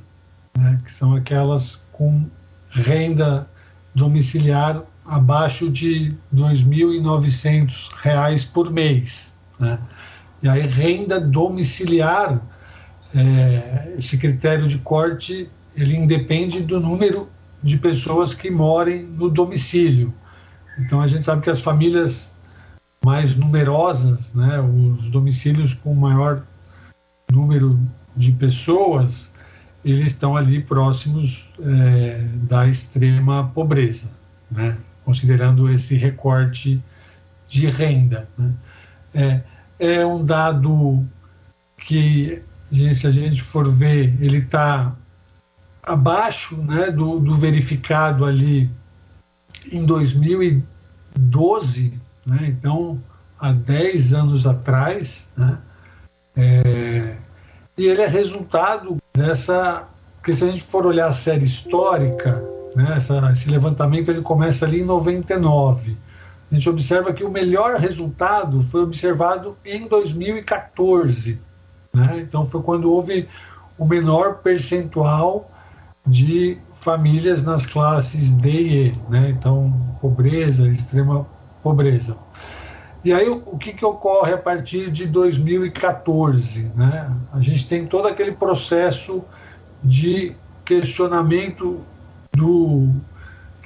né, 0.58 0.82
que 0.84 0.94
são 0.94 1.16
aquelas 1.16 1.86
com 1.92 2.26
renda 2.70 3.48
domiciliar 3.94 4.84
abaixo 5.06 5.70
de 5.70 6.10
R$ 6.10 6.18
2.900 6.34 8.52
por 8.52 8.72
mês. 8.72 9.32
Né? 9.60 9.78
E 10.42 10.50
aí, 10.50 10.66
renda 10.68 11.20
domiciliar, 11.20 12.42
é, 13.16 13.96
esse 13.98 14.18
critério 14.18 14.68
de 14.68 14.78
corte, 14.80 15.50
ele 15.76 15.96
independe 15.96 16.62
do 16.62 16.80
número 16.80 17.30
de 17.64 17.78
pessoas 17.78 18.34
que 18.34 18.52
morem 18.52 19.04
no 19.04 19.30
domicílio. 19.30 20.14
Então, 20.78 21.02
a 21.02 21.08
gente 21.08 21.24
sabe 21.24 21.42
que 21.42 21.50
as 21.50 21.62
famílias 21.62 22.36
mais 23.04 23.36
numerosas, 23.36 24.34
né, 24.34 24.60
os 24.60 25.10
domicílios 25.10 25.74
com 25.74 25.94
maior 25.94 26.44
número 27.32 27.80
de 28.16 28.32
pessoas, 28.32 29.34
eles 29.84 30.08
estão 30.08 30.36
ali 30.36 30.62
próximos 30.62 31.48
é, 31.62 32.28
da 32.50 32.68
extrema 32.68 33.52
pobreza, 33.54 34.12
né, 34.50 34.76
considerando 35.04 35.72
esse 35.72 35.96
recorte 35.96 36.84
de 37.48 37.68
renda. 37.68 38.28
Né. 38.38 38.54
É, 39.14 39.42
é 39.80 40.06
um 40.06 40.26
dado 40.26 41.06
que, 41.78 42.42
se 42.96 43.08
a 43.08 43.12
gente 43.12 43.42
for 43.42 43.70
ver, 43.70 44.18
ele 44.20 44.40
está 44.40 44.94
abaixo 45.82 46.58
né, 46.58 46.92
do, 46.92 47.20
do 47.20 47.36
verificado 47.36 48.26
ali 48.26 48.70
em 49.72 49.86
2012, 49.86 52.00
né? 52.26 52.48
Então, 52.48 53.02
há 53.40 53.52
10 53.52 54.14
anos 54.14 54.48
atrás, 54.48 55.30
né? 55.38 55.58
É, 56.36 57.16
e 57.78 57.88
ele 57.88 58.02
é 58.02 58.08
resultado 58.08 58.98
dessa. 59.14 59.88
Porque 60.18 60.34
se 60.34 60.44
a 60.44 60.52
gente 60.52 60.64
for 60.64 60.86
olhar 60.86 61.08
a 61.08 61.14
série 61.14 61.46
histórica, 61.46 62.44
né, 62.76 62.96
essa, 62.98 63.32
esse 63.32 63.50
levantamento 63.50 64.10
ele 64.10 64.22
começa 64.22 64.66
ali 64.66 64.82
em 64.82 64.86
99. 64.86 65.98
A 66.52 66.56
gente 66.56 66.70
observa 66.70 67.14
que 67.14 67.24
o 67.24 67.30
melhor 67.30 67.80
resultado 67.80 68.62
foi 68.62 68.82
observado 68.82 69.58
em 69.64 69.88
2014. 69.88 71.40
Né? 71.96 72.20
Então, 72.28 72.46
foi 72.46 72.62
quando 72.62 72.92
houve 72.92 73.28
o 73.78 73.86
menor 73.86 74.40
percentual 74.40 75.52
de 76.06 76.58
famílias 76.74 77.44
nas 77.44 77.66
classes 77.66 78.30
D 78.32 78.50
e 78.50 78.88
E. 78.88 78.94
Né? 79.10 79.30
Então, 79.30 79.74
pobreza, 80.02 80.68
extrema 80.68 81.26
pobreza. 81.64 82.18
E 83.04 83.14
aí, 83.14 83.30
o 83.30 83.58
que, 83.58 83.72
que 83.72 83.86
ocorre 83.86 84.34
a 84.34 84.38
partir 84.38 84.90
de 84.90 85.06
2014? 85.06 86.72
Né? 86.76 87.12
A 87.32 87.40
gente 87.40 87.68
tem 87.68 87.86
todo 87.86 88.08
aquele 88.08 88.32
processo 88.32 89.24
de 89.84 90.36
questionamento 90.66 91.82
do 92.34 92.90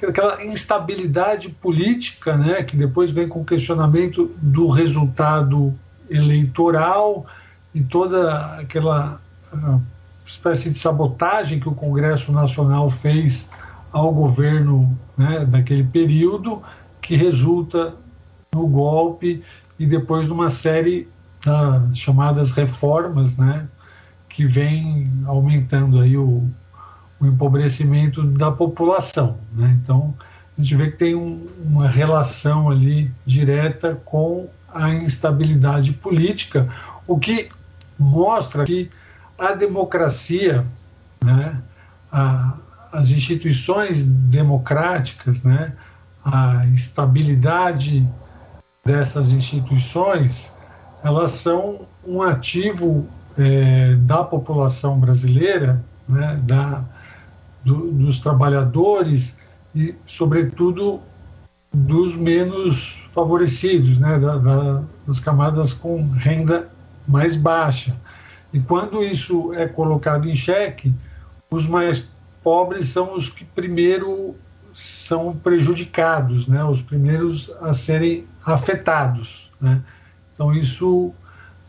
aquela 0.06 0.42
instabilidade 0.44 1.50
política, 1.50 2.36
né, 2.36 2.62
que 2.62 2.74
depois 2.74 3.12
vem 3.12 3.28
com 3.28 3.44
questionamento 3.44 4.34
do 4.40 4.68
resultado 4.68 5.74
eleitoral 6.08 7.26
e 7.74 7.82
toda 7.82 8.56
aquela 8.56 9.20
uh, 9.52 9.80
espécie 10.26 10.70
de 10.70 10.78
sabotagem 10.78 11.60
que 11.60 11.68
o 11.68 11.74
Congresso 11.74 12.32
Nacional 12.32 12.90
fez 12.90 13.48
ao 13.92 14.12
governo 14.12 14.96
né, 15.16 15.44
daquele 15.44 15.84
período 15.84 16.62
que 17.00 17.16
resulta 17.16 17.94
no 18.52 18.66
golpe 18.66 19.42
e 19.78 19.86
depois 19.86 20.26
de 20.26 20.32
uma 20.32 20.50
série 20.50 21.08
das 21.44 21.98
chamadas 21.98 22.52
reformas, 22.52 23.36
né, 23.36 23.66
que 24.28 24.44
vem 24.44 25.10
aumentando 25.26 26.00
aí 26.00 26.16
o, 26.16 26.46
o 27.18 27.26
empobrecimento 27.26 28.22
da 28.22 28.50
população. 28.50 29.38
Né? 29.52 29.78
Então, 29.82 30.14
a 30.56 30.60
gente 30.60 30.76
vê 30.76 30.90
que 30.90 30.98
tem 30.98 31.14
um, 31.14 31.46
uma 31.64 31.88
relação 31.88 32.68
ali 32.68 33.10
direta 33.24 34.00
com 34.04 34.48
a 34.72 34.90
instabilidade 34.90 35.92
política, 35.92 36.70
o 37.06 37.18
que 37.18 37.48
mostra 38.00 38.64
que 38.64 38.90
a 39.38 39.52
democracia, 39.52 40.66
né, 41.22 41.62
a, 42.10 42.54
as 42.90 43.10
instituições 43.10 44.02
democráticas, 44.02 45.42
né, 45.42 45.74
a 46.24 46.66
estabilidade 46.68 48.08
dessas 48.84 49.30
instituições, 49.32 50.52
elas 51.02 51.32
são 51.32 51.86
um 52.06 52.22
ativo 52.22 53.06
é, 53.38 53.94
da 53.96 54.24
população 54.24 54.98
brasileira, 54.98 55.82
né, 56.08 56.40
da, 56.42 56.84
do, 57.64 57.92
dos 57.92 58.18
trabalhadores 58.18 59.38
e, 59.74 59.94
sobretudo, 60.06 61.00
dos 61.72 62.16
menos 62.16 63.08
favorecidos, 63.12 63.98
né, 63.98 64.18
da, 64.18 64.36
da, 64.38 64.82
das 65.06 65.20
camadas 65.20 65.72
com 65.72 66.10
renda 66.10 66.68
mais 67.10 67.36
baixa. 67.36 67.96
E 68.52 68.60
quando 68.60 69.02
isso 69.02 69.52
é 69.54 69.66
colocado 69.66 70.28
em 70.28 70.34
xeque, 70.34 70.94
os 71.50 71.66
mais 71.66 72.10
pobres 72.42 72.88
são 72.88 73.12
os 73.14 73.28
que 73.28 73.44
primeiro 73.44 74.36
são 74.74 75.34
prejudicados, 75.34 76.46
né? 76.46 76.64
os 76.64 76.80
primeiros 76.80 77.50
a 77.60 77.72
serem 77.72 78.26
afetados. 78.44 79.50
Né? 79.60 79.80
Então, 80.32 80.54
isso 80.54 81.12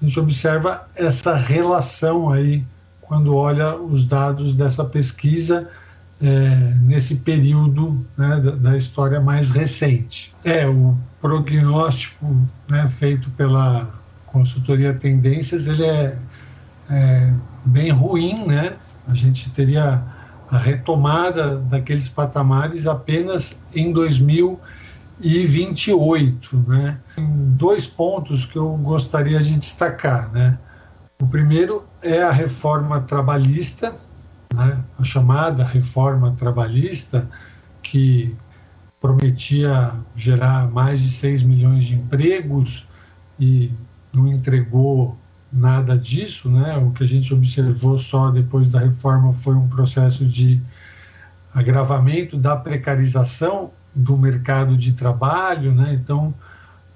a 0.01 0.06
gente 0.06 0.19
observa 0.19 0.88
essa 0.95 1.36
relação 1.36 2.32
aí 2.32 2.63
quando 3.01 3.36
olha 3.36 3.75
os 3.75 4.06
dados 4.06 4.54
dessa 4.54 4.86
pesquisa 4.86 5.69
é, 6.21 6.75
nesse 6.82 7.17
período 7.17 8.06
né, 8.15 8.39
da, 8.39 8.51
da, 8.51 8.77
história 8.77 9.19
mais 9.19 9.49
recente. 9.49 10.34
É, 10.43 10.67
o 10.67 10.95
prognóstico 11.19 12.47
né, 12.69 12.88
feito 12.89 13.30
pela 13.32 14.01
consultoria 14.32 14.94
Tendências, 14.94 15.67
ele 15.67 15.84
é, 15.84 16.17
é 16.89 17.34
bem 17.65 17.91
ruim, 17.91 18.48
né? 18.48 18.78
A 19.08 19.13
gente 19.13 19.52
teria 19.52 20.02
a 20.50 20.58
retomada 20.58 21.58
daqueles 21.58 22.08
patamares 22.08 22.88
apenas 22.88 23.62
em 23.74 23.94
2028. 23.94 26.65
Né? 26.67 26.98
Dois 27.17 27.86
pontos 27.86 28.46
que 28.46 28.58
eu 28.58 28.70
gostaria 28.78 29.39
de 29.39 29.58
destacar. 29.58 30.32
Né? 30.32 30.58
O 31.22 31.28
primeiro 31.28 31.86
é 32.02 32.22
a 32.22 32.32
reforma 32.32 33.02
trabalhista, 33.02 33.94
né? 34.54 34.78
a 35.00 35.04
chamada 35.04 35.63
reforma 35.63 36.34
trabalhista, 36.38 37.30
que 37.82 38.36
prometia 39.00 39.94
gerar 40.15 40.70
mais 40.70 41.02
de 41.02 41.10
6 41.10 41.44
milhões 41.44 41.86
de 41.86 41.96
empregos 41.96 42.86
e 43.39 43.72
não 44.13 44.28
entregou 44.28 45.17
nada 45.52 45.97
disso, 45.97 46.50
né? 46.50 46.78
O 46.78 46.91
que 46.91 47.04
a 47.04 47.08
gente 47.08 47.34
observou 47.34 47.97
só 47.97 48.30
depois 48.32 48.67
da 48.67 48.80
reforma 48.80 49.34
foi 49.34 49.56
um 49.56 49.67
processo 49.67 50.26
de 50.26 50.62
agravamento 51.54 52.38
da 52.38 52.56
precarização 52.56 53.71
do 53.93 54.17
mercado 54.17 54.78
de 54.78 54.93
trabalho, 54.93 55.74
né? 55.74 55.93
Então, 55.93 56.34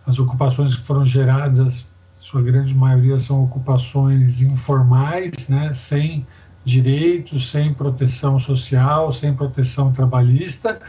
as 0.06 0.20
ocupações 0.20 0.76
que 0.76 0.86
foram 0.86 1.06
geradas, 1.06 1.90
sua 2.20 2.42
grande 2.42 2.74
maioria 2.74 3.18
são 3.18 3.44
ocupações 3.44 4.42
informais, 4.42 5.50
né? 5.50 5.74
Sem 5.74 6.26
direitos, 6.64 7.52
sem 7.52 7.74
proteção 7.74 8.40
social, 8.40 9.12
sem 9.12 9.34
proteção 9.34 9.92
trabalhista, 9.92 10.80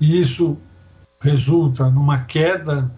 e 0.00 0.18
isso 0.18 0.56
resulta 1.20 1.90
numa 1.90 2.20
queda 2.20 2.90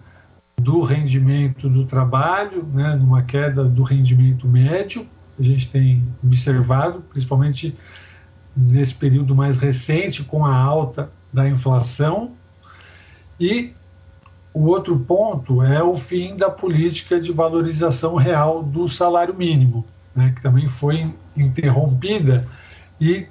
do 0.59 0.81
rendimento 0.81 1.69
do 1.69 1.85
trabalho, 1.85 2.63
né, 2.73 2.95
numa 2.95 3.23
queda 3.23 3.63
do 3.63 3.83
rendimento 3.83 4.47
médio, 4.47 5.07
a 5.39 5.43
gente 5.43 5.69
tem 5.69 6.05
observado, 6.23 7.01
principalmente 7.09 7.75
nesse 8.55 8.93
período 8.93 9.33
mais 9.35 9.57
recente, 9.57 10.23
com 10.23 10.45
a 10.45 10.55
alta 10.55 11.11
da 11.31 11.47
inflação, 11.47 12.33
e 13.39 13.73
o 14.53 14.65
outro 14.65 14.99
ponto 14.99 15.63
é 15.63 15.81
o 15.81 15.95
fim 15.95 16.35
da 16.35 16.49
política 16.49 17.19
de 17.19 17.31
valorização 17.31 18.15
real 18.15 18.61
do 18.61 18.89
salário 18.89 19.33
mínimo, 19.33 19.85
né, 20.13 20.33
que 20.35 20.41
também 20.41 20.67
foi 20.67 21.13
interrompida 21.37 22.45
e 22.99 23.27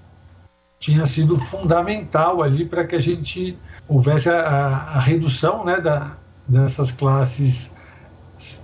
tinha 0.79 1.05
sido 1.05 1.37
fundamental 1.37 2.43
ali 2.43 2.65
para 2.65 2.87
que 2.87 2.95
a 2.95 3.01
gente 3.01 3.59
houvesse 3.87 4.31
a, 4.31 4.47
a 4.47 5.01
redução 5.01 5.65
né, 5.65 5.81
da, 5.81 6.17
dessas 6.49 6.91
classes 6.91 7.75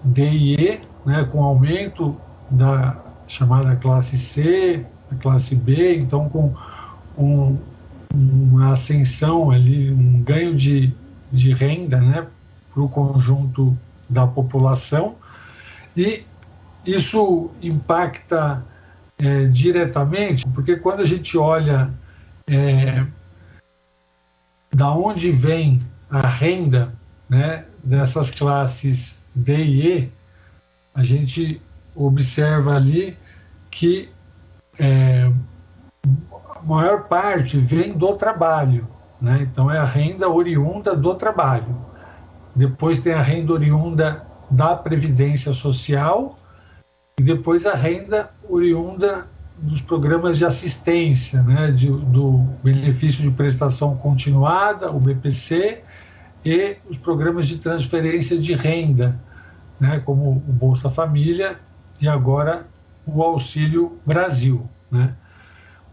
D 0.04 0.30
e 0.30 0.54
E, 0.54 0.80
né, 1.04 1.24
com 1.30 1.42
aumento 1.42 2.16
da 2.50 2.96
chamada 3.26 3.76
classe 3.76 4.16
C, 4.16 4.86
a 5.10 5.14
classe 5.16 5.54
B, 5.56 5.96
então 5.96 6.28
com 6.28 6.54
um, 7.18 7.58
uma 8.12 8.72
ascensão 8.72 9.50
ali, 9.50 9.90
um 9.90 10.22
ganho 10.22 10.54
de, 10.54 10.94
de 11.30 11.52
renda 11.52 12.00
né, 12.00 12.26
para 12.72 12.82
o 12.82 12.88
conjunto 12.88 13.76
da 14.08 14.26
população. 14.26 15.16
E 15.96 16.24
isso 16.86 17.50
impacta 17.62 18.64
é, 19.18 19.44
diretamente, 19.44 20.46
porque 20.48 20.76
quando 20.76 21.00
a 21.00 21.06
gente 21.06 21.36
olha 21.38 21.90
é, 22.46 23.06
da 24.72 24.92
onde 24.92 25.30
vem 25.30 25.80
a 26.10 26.20
renda 26.26 26.92
né, 27.28 27.64
dessas 27.84 28.30
classes 28.30 29.22
D 29.34 29.56
e 29.56 29.88
E, 29.88 30.12
a 30.94 31.04
gente 31.04 31.60
observa 31.94 32.74
ali 32.76 33.16
que 33.70 34.08
é, 34.78 35.30
a 36.04 36.62
maior 36.62 37.04
parte 37.04 37.58
vem 37.58 37.92
do 37.96 38.14
trabalho, 38.14 38.88
né? 39.20 39.40
então 39.42 39.70
é 39.70 39.78
a 39.78 39.84
renda 39.84 40.28
oriunda 40.28 40.94
do 40.96 41.14
trabalho. 41.14 41.76
Depois 42.54 43.00
tem 43.00 43.12
a 43.12 43.22
renda 43.22 43.52
oriunda 43.52 44.24
da 44.50 44.76
Previdência 44.76 45.52
Social 45.52 46.38
e 47.18 47.22
depois 47.22 47.66
a 47.66 47.74
renda 47.74 48.30
oriunda 48.48 49.28
dos 49.56 49.80
programas 49.80 50.38
de 50.38 50.44
assistência, 50.44 51.42
né, 51.42 51.70
de, 51.70 51.88
do 51.88 52.38
benefício 52.62 53.22
de 53.22 53.30
prestação 53.30 53.96
continuada, 53.96 54.90
o 54.90 54.98
BPC, 54.98 55.82
e 56.44 56.76
os 56.88 56.98
programas 56.98 57.46
de 57.46 57.58
transferência 57.58 58.36
de 58.38 58.54
renda, 58.54 59.18
né, 59.80 60.00
como 60.04 60.30
o 60.30 60.52
Bolsa 60.52 60.90
Família 60.90 61.58
e 62.00 62.06
agora 62.06 62.66
o 63.06 63.22
Auxílio 63.22 63.98
Brasil. 64.04 64.68
Né. 64.90 65.14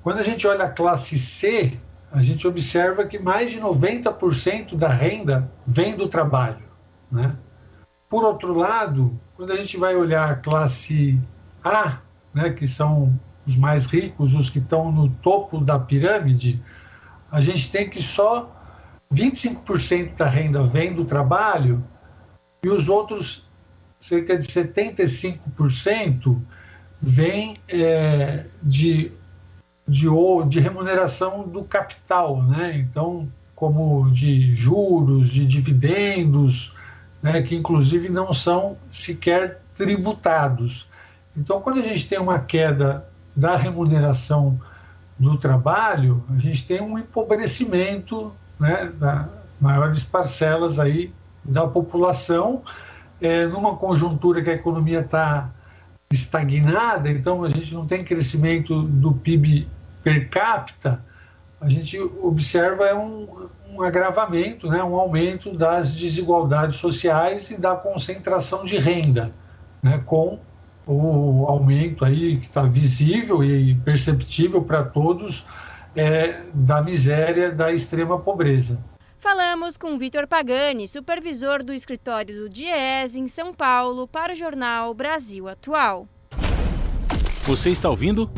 Quando 0.03 0.19
a 0.19 0.23
gente 0.23 0.45
olha 0.45 0.65
a 0.65 0.69
classe 0.69 1.17
C, 1.17 1.79
a 2.11 2.21
gente 2.21 2.45
observa 2.45 3.05
que 3.05 3.17
mais 3.17 3.51
de 3.51 3.61
90% 3.61 4.75
da 4.75 4.89
renda 4.89 5.49
vem 5.65 5.95
do 5.95 6.07
trabalho. 6.07 6.65
Né. 7.09 7.35
Por 8.09 8.23
outro 8.25 8.53
lado, 8.53 9.17
quando 9.35 9.53
a 9.53 9.55
gente 9.55 9.77
vai 9.77 9.95
olhar 9.95 10.29
a 10.29 10.35
classe 10.35 11.17
A, 11.63 11.99
né, 12.33 12.49
que 12.49 12.67
são 12.67 13.17
os 13.45 13.55
mais 13.55 13.85
ricos, 13.85 14.33
os 14.33 14.49
que 14.49 14.59
estão 14.59 14.91
no 14.91 15.09
topo 15.09 15.59
da 15.59 15.79
pirâmide, 15.79 16.61
a 17.31 17.39
gente 17.39 17.71
tem 17.71 17.89
que 17.89 18.03
só 18.03 18.60
25% 19.11 20.15
da 20.15 20.27
renda 20.27 20.63
vem 20.63 20.93
do 20.93 21.03
trabalho 21.05 21.83
e 22.63 22.69
os 22.69 22.87
outros 22.87 23.45
cerca 23.99 24.37
de 24.37 24.47
75% 24.47 26.41
vem 26.99 27.57
é, 27.67 28.45
de, 28.61 29.11
de, 29.87 30.07
de 30.47 30.59
remuneração 30.59 31.47
do 31.47 31.63
capital, 31.63 32.41
né? 32.43 32.77
Então, 32.77 33.31
como 33.55 34.09
de 34.11 34.55
juros, 34.55 35.29
de 35.29 35.45
dividendos, 35.45 36.73
né, 37.21 37.41
que 37.43 37.55
inclusive 37.55 38.09
não 38.09 38.33
são 38.33 38.75
sequer 38.89 39.61
tributados. 39.75 40.89
Então, 41.37 41.61
quando 41.61 41.79
a 41.79 41.83
gente 41.83 42.09
tem 42.09 42.19
uma 42.19 42.39
queda 42.39 43.07
da 43.35 43.55
remuneração 43.55 44.59
do 45.17 45.37
trabalho, 45.37 46.23
a 46.29 46.37
gente 46.37 46.65
tem 46.65 46.81
um 46.81 46.97
empobrecimento 46.97 48.33
né, 48.61 48.93
maiores 49.59 50.03
parcelas 50.03 50.79
aí 50.79 51.11
da 51.43 51.65
população, 51.65 52.61
é, 53.19 53.47
numa 53.47 53.75
conjuntura 53.75 54.43
que 54.43 54.51
a 54.51 54.53
economia 54.53 54.99
está 54.99 55.49
estagnada, 56.11 57.09
então 57.09 57.43
a 57.43 57.49
gente 57.49 57.73
não 57.73 57.87
tem 57.87 58.03
crescimento 58.03 58.83
do 58.83 59.13
PIB 59.13 59.67
per 60.03 60.29
capita, 60.29 61.03
a 61.59 61.67
gente 61.69 61.99
observa 61.99 62.85
é 62.85 62.93
um, 62.93 63.47
um 63.73 63.81
agravamento, 63.81 64.67
né, 64.67 64.83
um 64.83 64.95
aumento 64.95 65.55
das 65.55 65.93
desigualdades 65.93 66.75
sociais 66.75 67.49
e 67.49 67.57
da 67.57 67.75
concentração 67.75 68.63
de 68.63 68.77
renda, 68.77 69.31
né, 69.81 70.01
com 70.05 70.39
o 70.85 71.45
aumento 71.47 72.03
aí 72.03 72.37
que 72.37 72.47
está 72.47 72.63
visível 72.63 73.43
e 73.43 73.73
perceptível 73.75 74.61
para 74.61 74.83
todos 74.83 75.45
é, 75.95 76.41
da 76.53 76.81
miséria, 76.81 77.51
da 77.51 77.71
extrema 77.71 78.19
pobreza. 78.19 78.83
Falamos 79.17 79.77
com 79.77 79.97
Vitor 79.99 80.27
Pagani, 80.27 80.87
supervisor 80.87 81.63
do 81.63 81.73
escritório 81.73 82.35
do 82.35 82.49
DIES 82.49 83.15
em 83.15 83.27
São 83.27 83.53
Paulo, 83.53 84.07
para 84.07 84.33
o 84.33 84.35
jornal 84.35 84.93
Brasil 84.93 85.47
Atual. 85.47 86.07
Você 87.43 87.69
está 87.69 87.89
ouvindo? 87.89 88.31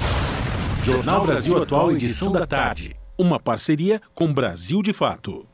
Jornal 0.83 1.25
Brasil 1.25 1.61
Atual, 1.61 1.91
edição 1.93 2.31
da 2.31 2.45
tarde. 2.45 2.95
Uma 3.17 3.39
parceria 3.39 4.01
com 4.13 4.33
Brasil 4.33 4.81
de 4.81 4.91
Fato. 4.91 5.47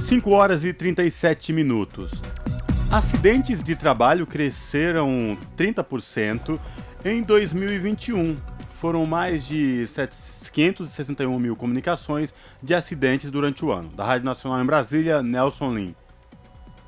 5 0.00 0.30
horas 0.30 0.64
e 0.64 0.72
37 0.72 1.52
minutos. 1.52 2.12
Acidentes 2.90 3.62
de 3.62 3.74
trabalho 3.74 4.26
cresceram 4.26 5.36
30% 5.58 6.58
em 7.04 7.22
2021. 7.22 8.36
Foram 8.86 9.04
mais 9.04 9.44
de 9.44 9.84
561 10.52 11.36
mil 11.40 11.56
comunicações 11.56 12.32
de 12.62 12.72
acidentes 12.72 13.32
durante 13.32 13.64
o 13.64 13.72
ano. 13.72 13.88
Da 13.88 14.04
Rádio 14.04 14.24
Nacional 14.24 14.62
em 14.62 14.64
Brasília, 14.64 15.24
Nelson 15.24 15.74
Lim. 15.74 15.96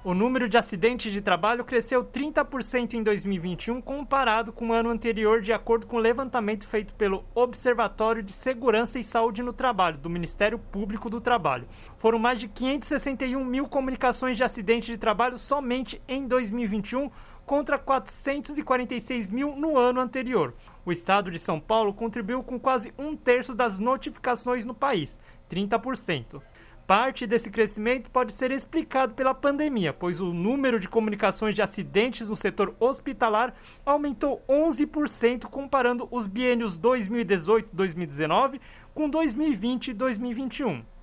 O 0.05 0.15
número 0.15 0.49
de 0.49 0.57
acidentes 0.57 1.13
de 1.13 1.21
trabalho 1.21 1.65
cresceu 1.65 2.05
30% 2.05 2.95
em 2.95 3.03
2021 3.03 3.81
comparado 3.81 4.53
com 4.53 4.69
o 4.69 4.73
ano 4.73 4.91
anterior, 4.91 5.43
de 5.43 5.53
acordo 5.53 5.89
com 5.89 5.97
o 5.97 6.01
levantamento 6.01 6.69
feito 6.69 6.95
pelo 6.95 7.25
Observatório 7.35 8.23
de 8.23 8.31
Segurança 8.31 9.01
e 9.01 9.03
Saúde 9.03 9.43
no 9.43 9.53
Trabalho, 9.53 9.99
do 9.99 10.09
Ministério 10.09 10.57
Público 10.57 11.11
do 11.11 11.21
Trabalho. 11.21 11.67
Foram 11.99 12.21
mais 12.21 12.39
de 12.39 12.47
561 12.47 13.45
mil 13.45 13.67
comunicações 13.67 14.37
de 14.37 14.45
acidentes 14.45 14.89
de 14.89 14.97
trabalho 14.97 15.37
somente 15.37 16.01
em 16.07 16.29
2021, 16.29 17.11
contra 17.49 17.79
446 17.79 19.31
mil 19.31 19.57
no 19.57 19.79
ano 19.79 20.01
anterior. 20.01 20.55
O 20.85 20.93
estado 20.93 21.31
de 21.31 21.39
São 21.39 21.59
Paulo 21.59 21.95
contribuiu 21.95 22.43
com 22.43 22.61
quase 22.61 22.93
um 22.99 23.17
terço 23.17 23.55
das 23.55 23.79
notificações 23.79 24.67
no 24.67 24.75
país, 24.75 25.19
30%. 25.51 26.43
Parte 26.87 27.27
desse 27.27 27.51
crescimento 27.51 28.11
pode 28.11 28.35
ser 28.35 28.51
explicado 28.51 29.15
pela 29.15 29.33
pandemia, 29.33 29.95
pois 29.95 30.21
o 30.21 30.33
número 30.33 30.79
de 30.79 30.89
comunicações 30.89 31.55
de 31.55 31.63
acidentes 31.63 32.29
no 32.29 32.37
setor 32.37 32.77
hospitalar 32.79 33.55
aumentou 33.85 34.45
11% 34.47 35.47
comparando 35.47 36.07
os 36.11 36.27
biênios 36.27 36.79
2018-2019 36.79 38.61
com 38.95 39.09
2020 39.09 39.89
e 39.89 39.95
2021. 39.95 40.98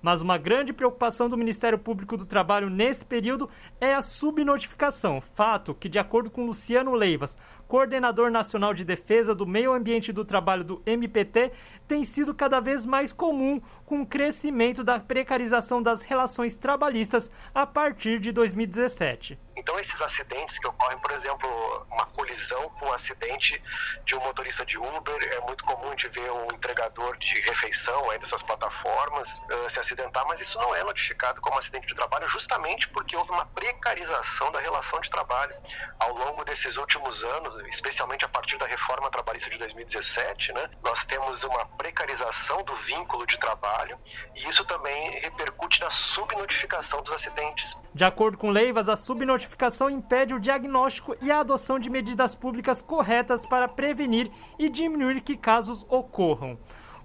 Mas 0.00 0.20
uma 0.20 0.38
grande 0.38 0.72
preocupação 0.72 1.28
do 1.28 1.36
Ministério 1.36 1.78
Público 1.78 2.16
do 2.16 2.24
Trabalho 2.24 2.70
nesse 2.70 3.04
período 3.04 3.48
é 3.80 3.94
a 3.94 4.02
subnotificação, 4.02 5.20
fato 5.20 5.74
que, 5.74 5.88
de 5.88 5.98
acordo 5.98 6.30
com 6.30 6.46
Luciano 6.46 6.94
Leivas, 6.94 7.36
coordenador 7.68 8.30
nacional 8.30 8.72
de 8.72 8.82
defesa 8.82 9.34
do 9.34 9.46
meio 9.46 9.72
ambiente 9.74 10.10
do 10.10 10.24
trabalho 10.24 10.64
do 10.64 10.82
MPT, 10.86 11.52
tem 11.86 12.04
sido 12.04 12.34
cada 12.34 12.60
vez 12.60 12.84
mais 12.84 13.12
comum 13.12 13.60
com 13.84 14.02
o 14.02 14.06
crescimento 14.06 14.82
da 14.82 14.98
precarização 14.98 15.82
das 15.82 16.02
relações 16.02 16.56
trabalhistas 16.56 17.30
a 17.54 17.66
partir 17.66 18.18
de 18.18 18.32
2017. 18.32 19.38
Então, 19.56 19.78
esses 19.80 20.00
acidentes 20.00 20.58
que 20.58 20.68
ocorrem, 20.68 20.98
por 20.98 21.10
exemplo, 21.10 21.48
uma 21.90 22.06
colisão 22.06 22.70
com 22.78 22.86
um 22.86 22.92
acidente 22.92 23.60
de 24.04 24.14
um 24.14 24.20
motorista 24.20 24.64
de 24.64 24.78
Uber, 24.78 25.18
é 25.32 25.40
muito 25.40 25.64
comum 25.64 25.96
de 25.96 26.06
ver 26.08 26.30
um 26.30 26.52
entregador 26.52 27.16
de 27.16 27.40
refeição 27.40 28.08
aí 28.10 28.18
dessas 28.18 28.40
plataformas 28.40 29.38
uh, 29.40 29.68
se 29.68 29.80
acidentar, 29.80 30.24
mas 30.28 30.40
isso 30.40 30.58
não 30.58 30.74
é 30.76 30.84
notificado 30.84 31.40
como 31.40 31.58
acidente 31.58 31.88
de 31.88 31.94
trabalho 31.94 32.28
justamente 32.28 32.88
porque 32.90 33.16
houve 33.16 33.32
uma 33.32 33.46
precarização 33.46 34.52
da 34.52 34.60
relação 34.60 35.00
de 35.00 35.10
trabalho. 35.10 35.56
Ao 35.98 36.14
longo 36.14 36.44
desses 36.44 36.76
últimos 36.76 37.24
anos, 37.24 37.57
especialmente 37.68 38.24
a 38.24 38.28
partir 38.28 38.58
da 38.58 38.66
reforma 38.66 39.10
trabalhista 39.10 39.50
de 39.50 39.58
2017, 39.58 40.52
né, 40.52 40.70
nós 40.82 41.04
temos 41.04 41.42
uma 41.44 41.64
precarização 41.66 42.62
do 42.62 42.74
vínculo 42.74 43.26
de 43.26 43.38
trabalho 43.38 43.98
e 44.34 44.48
isso 44.48 44.64
também 44.64 45.10
repercute 45.20 45.80
na 45.80 45.90
subnotificação 45.90 47.02
dos 47.02 47.12
acidentes. 47.12 47.76
De 47.94 48.04
acordo 48.04 48.38
com 48.38 48.50
Leivas, 48.50 48.88
a 48.88 48.96
subnotificação 48.96 49.90
impede 49.90 50.34
o 50.34 50.40
diagnóstico 50.40 51.16
e 51.20 51.30
a 51.30 51.40
adoção 51.40 51.78
de 51.78 51.90
medidas 51.90 52.34
públicas 52.34 52.82
corretas 52.82 53.44
para 53.44 53.68
prevenir 53.68 54.30
e 54.58 54.68
diminuir 54.68 55.20
que 55.20 55.36
casos 55.36 55.84
ocorram. 55.88 56.58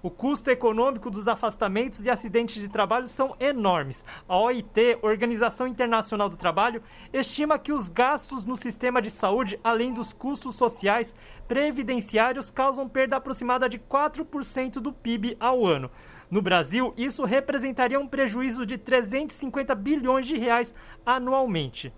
O 0.04 0.10
custo 0.10 0.50
econômico 0.50 1.10
dos 1.10 1.26
afastamentos 1.26 2.04
e 2.04 2.10
acidentes 2.10 2.60
de 2.60 2.68
trabalho 2.68 3.08
são 3.08 3.34
enormes. 3.40 4.04
A 4.28 4.38
OIT, 4.38 4.98
Organização 5.00 5.66
Internacional 5.66 6.28
do 6.28 6.36
Trabalho, 6.36 6.82
estima 7.10 7.58
que 7.58 7.72
os 7.72 7.88
gastos 7.88 8.44
no 8.44 8.54
sistema 8.54 9.00
de 9.00 9.08
saúde, 9.08 9.58
além 9.64 9.94
dos 9.94 10.12
custos 10.12 10.56
sociais, 10.56 11.16
previdenciários, 11.48 12.50
causam 12.50 12.86
perda 12.86 13.16
aproximada 13.16 13.66
de 13.66 13.78
4% 13.78 14.72
do 14.72 14.92
PIB 14.92 15.38
ao 15.40 15.64
ano. 15.64 15.90
No 16.30 16.42
Brasil, 16.42 16.92
isso 16.98 17.24
representaria 17.24 17.98
um 17.98 18.06
prejuízo 18.06 18.66
de 18.66 18.76
350 18.76 19.74
bilhões 19.74 20.26
de 20.26 20.36
reais 20.36 20.74
anualmente. 21.06 21.90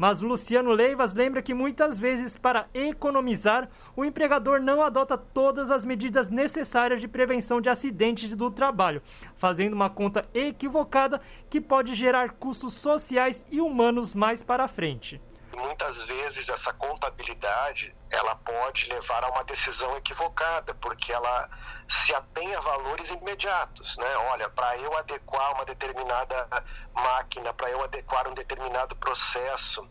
Mas 0.00 0.22
Luciano 0.22 0.72
Leivas 0.72 1.12
lembra 1.12 1.42
que 1.42 1.52
muitas 1.52 1.98
vezes, 1.98 2.34
para 2.34 2.70
economizar, 2.72 3.68
o 3.94 4.02
empregador 4.02 4.58
não 4.58 4.80
adota 4.80 5.18
todas 5.18 5.70
as 5.70 5.84
medidas 5.84 6.30
necessárias 6.30 7.02
de 7.02 7.06
prevenção 7.06 7.60
de 7.60 7.68
acidentes 7.68 8.34
do 8.34 8.50
trabalho, 8.50 9.02
fazendo 9.36 9.74
uma 9.74 9.90
conta 9.90 10.26
equivocada 10.32 11.20
que 11.50 11.60
pode 11.60 11.94
gerar 11.94 12.30
custos 12.30 12.72
sociais 12.72 13.44
e 13.52 13.60
humanos 13.60 14.14
mais 14.14 14.42
para 14.42 14.66
frente 14.66 15.20
muitas 15.60 16.04
vezes 16.04 16.48
essa 16.48 16.72
contabilidade 16.72 17.94
ela 18.10 18.34
pode 18.34 18.92
levar 18.92 19.22
a 19.24 19.28
uma 19.28 19.44
decisão 19.44 19.96
equivocada, 19.96 20.74
porque 20.74 21.12
ela 21.12 21.48
se 21.88 22.14
atém 22.14 22.54
a 22.54 22.60
valores 22.60 23.10
imediatos, 23.10 23.96
né? 23.98 24.16
Olha, 24.30 24.48
para 24.48 24.76
eu 24.78 24.96
adequar 24.96 25.52
uma 25.54 25.64
determinada 25.64 26.48
máquina, 26.94 27.52
para 27.52 27.70
eu 27.70 27.82
adequar 27.82 28.28
um 28.28 28.34
determinado 28.34 28.96
processo, 28.96 29.88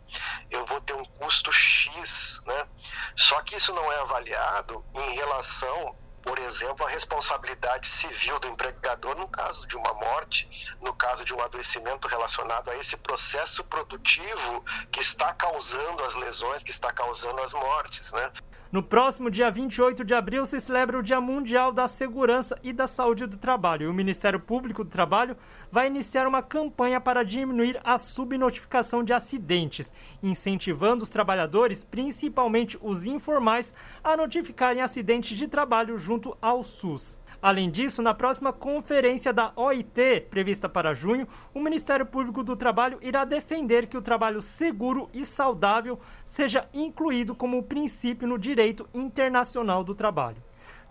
eu 0.50 0.66
vou 0.66 0.82
ter 0.82 0.94
um 0.94 1.06
custo 1.06 1.52
X, 1.52 2.42
né? 2.46 2.68
Só 3.16 3.42
que 3.42 3.56
isso 3.56 3.74
não 3.74 3.92
é 3.92 4.00
avaliado 4.00 4.84
em 4.94 5.16
relação 5.16 5.98
por 6.22 6.38
exemplo, 6.40 6.86
a 6.86 6.90
responsabilidade 6.90 7.90
civil 7.90 8.40
do 8.40 8.48
empregador 8.48 9.16
no 9.16 9.28
caso 9.28 9.68
de 9.68 9.76
uma 9.76 9.94
morte, 9.94 10.76
no 10.82 10.94
caso 10.94 11.24
de 11.26 11.34
um 11.34 11.42
adoecimento 11.42 12.08
relacionado 12.08 12.70
a 12.70 12.78
esse 12.78 12.98
processo 12.98 13.64
produtivo 13.64 14.64
que 14.92 15.00
está 15.00 15.34
causando 15.34 16.04
as 16.04 16.16
lesões, 16.16 16.64
que 16.64 16.72
está 16.72 16.92
causando 16.92 17.42
as 17.42 17.54
mortes, 17.54 18.12
né? 18.12 18.32
No 18.72 18.84
próximo 18.84 19.32
dia 19.32 19.50
28 19.50 20.06
de 20.06 20.14
abril 20.14 20.46
se 20.46 20.62
celebra 20.62 21.00
o 21.00 21.02
Dia 21.02 21.20
Mundial 21.20 21.72
da 21.72 21.88
Segurança 21.88 22.56
e 22.62 22.72
da 22.72 22.86
Saúde 22.86 23.26
do 23.26 23.36
Trabalho. 23.36 23.86
E 23.86 23.88
o 23.88 23.94
Ministério 23.94 24.40
Público 24.40 24.84
do 24.84 24.92
Trabalho 24.92 25.36
vai 25.72 25.88
iniciar 25.88 26.28
uma 26.28 26.44
campanha 26.44 27.02
para 27.02 27.24
diminuir 27.24 27.82
a 27.84 27.98
subnotificação 27.98 29.04
de 29.04 29.12
acidentes, 29.12 29.92
incentivando 30.22 31.04
os 31.04 31.10
trabalhadores, 31.10 31.84
principalmente 31.84 32.78
os 32.80 33.06
informais, 33.06 33.74
a 34.04 34.16
notificarem 34.16 34.84
acidentes 34.84 35.36
de 35.36 35.48
trabalho 35.48 35.98
junto 35.98 36.38
ao 36.40 36.62
SUS. 36.62 37.19
Além 37.42 37.70
disso, 37.70 38.02
na 38.02 38.14
próxima 38.14 38.52
conferência 38.52 39.32
da 39.32 39.54
OIT, 39.56 40.28
prevista 40.30 40.68
para 40.68 40.94
junho, 40.94 41.28
o 41.54 41.60
Ministério 41.62 42.06
Público 42.06 42.44
do 42.44 42.56
Trabalho 42.56 43.00
irá 43.02 43.24
defender 43.24 43.88
que 43.88 43.98
o 43.98 44.02
trabalho 44.02 44.42
seguro 44.42 45.10
e 45.14 45.26
saudável 45.26 46.00
seja 46.26 46.68
incluído 46.74 47.34
como 47.34 47.64
princípio 47.64 48.28
no 48.28 48.38
direito 48.38 48.88
internacional 48.94 49.84
do 49.84 49.96
trabalho. 49.96 50.38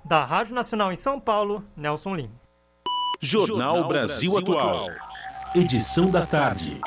Da 0.04 0.24
Rádio 0.24 0.54
Nacional 0.54 0.90
em 0.90 0.96
São 0.96 1.20
Paulo, 1.20 1.62
Nelson 1.76 2.14
Lima. 2.14 2.34
Jornal 3.20 3.86
Brasil 3.86 4.38
Atual. 4.38 4.86
Edição 5.54 6.10
da 6.10 6.24
tarde. 6.24 6.80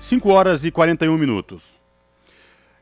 5 0.00 0.30
horas 0.30 0.64
e 0.64 0.70
41 0.70 1.16
minutos. 1.16 1.77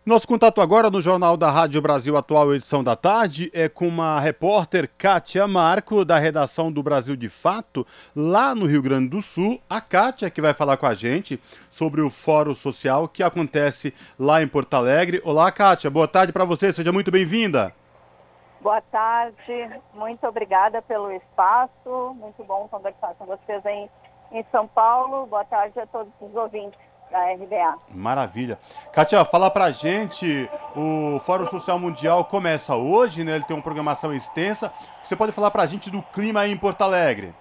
Nosso 0.07 0.29
contato 0.29 0.61
agora 0.61 0.89
no 0.89 1.01
Jornal 1.01 1.37
da 1.37 1.51
Rádio 1.51 1.83
Brasil 1.83 2.17
Atual, 2.17 2.55
edição 2.55 2.85
da 2.85 2.95
tarde, 2.95 3.51
é 3.53 3.69
com 3.69 3.89
uma 3.89 4.21
repórter 4.21 4.89
Kátia 4.97 5.49
Marco, 5.49 6.05
da 6.05 6.17
redação 6.17 6.71
do 6.71 6.81
Brasil 6.81 7.17
de 7.17 7.29
Fato, 7.29 7.85
lá 8.15 8.55
no 8.55 8.67
Rio 8.67 8.81
Grande 8.81 9.09
do 9.09 9.21
Sul. 9.21 9.61
A 9.69 9.81
Kátia 9.81 10.31
que 10.31 10.41
vai 10.41 10.55
falar 10.55 10.77
com 10.77 10.87
a 10.87 10.95
gente 10.95 11.43
sobre 11.69 12.01
o 12.03 12.09
Fórum 12.09 12.55
Social 12.55 13.09
que 13.09 13.21
acontece 13.21 13.93
lá 14.17 14.41
em 14.41 14.47
Porto 14.47 14.75
Alegre. 14.75 15.21
Olá, 15.25 15.51
Kátia, 15.51 15.91
boa 15.91 16.07
tarde 16.07 16.33
para 16.33 16.45
você, 16.45 16.73
seja 16.73 16.93
muito 16.93 17.11
bem-vinda. 17.11 17.75
Boa 18.61 18.81
tarde, 18.81 19.81
muito 19.93 20.25
obrigada 20.25 20.81
pelo 20.83 21.11
espaço, 21.11 22.15
muito 22.15 22.45
bom 22.45 22.69
conversar 22.69 23.13
com 23.19 23.27
vocês 23.27 23.61
em, 23.67 23.91
em 24.31 24.47
São 24.53 24.69
Paulo. 24.69 25.27
Boa 25.27 25.45
tarde 25.45 25.81
a 25.81 25.87
todos 25.89 26.13
os 26.21 26.33
ouvintes 26.37 26.86
da 27.11 27.33
RBA. 27.33 27.79
Maravilha. 27.91 28.59
Kátia, 28.93 29.25
fala 29.25 29.51
pra 29.51 29.71
gente, 29.71 30.49
o 30.75 31.19
Fórum 31.21 31.47
Social 31.47 31.79
Mundial 31.79 32.25
começa 32.25 32.75
hoje, 32.77 33.25
né? 33.25 33.37
Ele 33.37 33.45
tem 33.45 33.57
uma 33.57 33.63
programação 33.63 34.13
extensa. 34.13 34.73
Você 35.03 35.15
pode 35.15 35.33
falar 35.33 35.51
pra 35.51 35.67
gente 35.67 35.91
do 35.91 36.03
clima 36.03 36.41
aí 36.41 36.53
em 36.53 36.57
Porto 36.57 36.83
Alegre? 36.83 37.35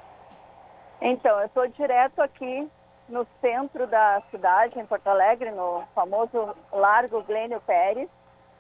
Então, 1.02 1.40
eu 1.40 1.46
estou 1.48 1.68
direto 1.68 2.22
aqui 2.22 2.68
no 3.08 3.28
centro 3.42 3.86
da 3.88 4.22
cidade, 4.32 4.80
em 4.80 4.86
Porto 4.86 5.08
Alegre, 5.08 5.52
no 5.52 5.84
famoso 5.94 6.56
Largo 6.72 7.22
Glênio 7.24 7.62
Pérez, 7.62 8.10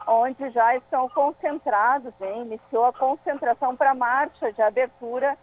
onde 0.07 0.49
já 0.51 0.75
estão 0.75 1.09
concentrados, 1.09 2.13
hein? 2.21 2.43
iniciou 2.43 2.85
a 2.85 2.93
concentração 2.93 3.75
para 3.75 3.91
a 3.91 3.95
marcha 3.95 4.51
de 4.53 4.61
abertura 4.61 5.35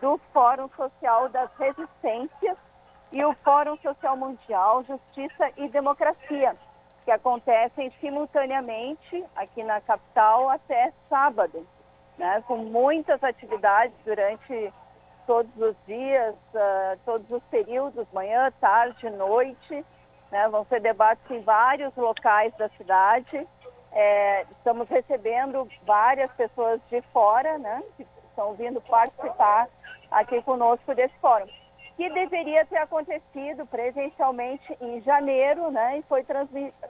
do 0.00 0.20
Fórum 0.32 0.68
Social 0.76 1.28
das 1.28 1.48
Resistências, 1.58 2.56
e 3.12 3.22
o 3.24 3.34
Fórum 3.44 3.76
Social 3.78 4.16
Mundial 4.16 4.82
Justiça 4.84 5.50
e 5.58 5.68
Democracia, 5.68 6.56
que 7.04 7.10
acontecem 7.10 7.92
simultaneamente 8.00 9.24
aqui 9.36 9.62
na 9.62 9.80
capital 9.80 10.48
até 10.48 10.92
sábado, 11.10 11.66
né, 12.16 12.42
com 12.46 12.56
muitas 12.56 13.22
atividades 13.22 13.94
durante 14.04 14.72
todos 15.26 15.54
os 15.56 15.76
dias, 15.86 16.34
uh, 16.54 16.98
todos 17.04 17.30
os 17.30 17.42
períodos, 17.44 18.06
manhã, 18.12 18.50
tarde, 18.60 19.08
noite. 19.10 19.84
Né, 20.30 20.48
vão 20.48 20.64
ser 20.64 20.80
debates 20.80 21.30
em 21.30 21.40
vários 21.42 21.94
locais 21.94 22.56
da 22.56 22.66
cidade. 22.70 23.46
É, 23.92 24.46
estamos 24.52 24.88
recebendo 24.88 25.68
várias 25.84 26.32
pessoas 26.32 26.80
de 26.88 27.02
fora, 27.12 27.58
né, 27.58 27.82
que 27.98 28.06
estão 28.30 28.54
vindo 28.54 28.80
participar 28.80 29.68
aqui 30.10 30.40
conosco 30.40 30.94
desse 30.94 31.14
fórum 31.18 31.46
que 31.96 32.08
deveria 32.10 32.64
ter 32.66 32.78
acontecido 32.78 33.66
presencialmente 33.66 34.76
em 34.80 35.00
janeiro, 35.02 35.70
né, 35.70 35.98
e 35.98 36.02
foi 36.02 36.24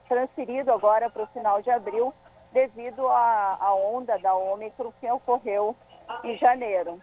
transferido 0.09 0.73
agora 0.73 1.11
para 1.11 1.25
o 1.25 1.27
final 1.29 1.61
de 1.61 1.71
abril 1.71 2.13
devido 2.53 3.09
à, 3.09 3.75
onda 3.75 4.19
da 4.19 4.35
Ômicron 4.35 4.93
que 5.01 5.11
ocorreu 5.11 5.75
em 6.23 6.37
janeiro. 6.37 7.01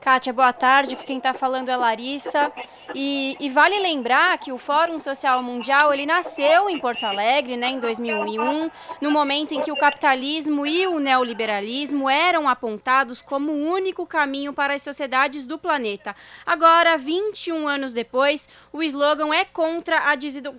Kátia, 0.00 0.32
boa 0.32 0.52
tarde. 0.52 0.96
Quem 0.96 1.18
está 1.18 1.34
falando 1.34 1.68
é 1.68 1.76
Larissa. 1.76 2.52
E, 2.94 3.36
e, 3.40 3.50
vale 3.50 3.78
lembrar 3.80 4.38
que 4.38 4.52
o 4.52 4.58
Fórum 4.58 5.00
Social 5.00 5.42
Mundial 5.42 5.92
ele 5.92 6.06
nasceu 6.06 6.70
em 6.70 6.78
Porto 6.78 7.04
Alegre, 7.04 7.56
né, 7.56 7.70
em 7.70 7.80
2001, 7.80 8.70
no 9.00 9.10
momento 9.10 9.52
em 9.52 9.60
que 9.60 9.72
o 9.72 9.76
capitalismo 9.76 10.64
e 10.64 10.86
o 10.86 10.98
neoliberalismo 10.98 12.08
eram 12.08 12.48
apontados 12.48 13.20
como 13.20 13.52
o 13.52 13.66
único 13.66 14.06
caminho 14.06 14.52
para 14.52 14.74
as 14.74 14.82
sociedades 14.82 15.44
do 15.44 15.58
planeta. 15.58 16.14
Agora, 16.46 16.96
21 16.96 17.66
anos 17.66 17.92
depois, 17.92 18.48
o 18.72 18.82
slogan 18.82 19.34
é 19.34 19.44
contra 19.44 20.10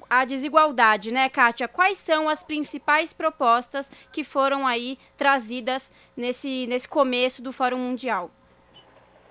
a 0.10 0.26
desigualdade, 0.26 1.12
né, 1.12 1.30
Kátia? 1.30 1.68
Quais 1.68 1.98
são 1.98 2.28
as 2.28 2.44
principais 2.44 3.14
propostas 3.14 3.92
que 4.12 4.24
foram 4.24 4.68
aí 4.68 5.00
trazidas 5.18 5.92
nesse, 6.16 6.68
nesse 6.68 6.88
começo 6.88 7.42
do 7.42 7.54
Fórum 7.54 7.78
Mundial? 7.78 8.30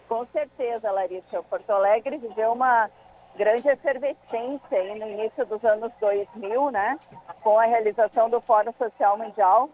Com 0.09 0.24
certeza, 0.26 0.90
Larissa. 0.90 1.42
Porto 1.42 1.70
Alegre 1.70 2.16
viveu 2.16 2.52
uma 2.52 2.90
grande 3.36 3.68
efervescência 3.68 4.78
aí 4.78 4.98
no 4.98 5.06
início 5.06 5.44
dos 5.46 5.62
anos 5.64 5.92
2000, 6.00 6.70
né? 6.70 6.98
Com 7.42 7.59
a 7.59 7.66
realização 7.66 8.30
do 8.30 8.40
Fórum 8.40 8.72
Social 8.72 9.18
Mundial. 9.18 9.68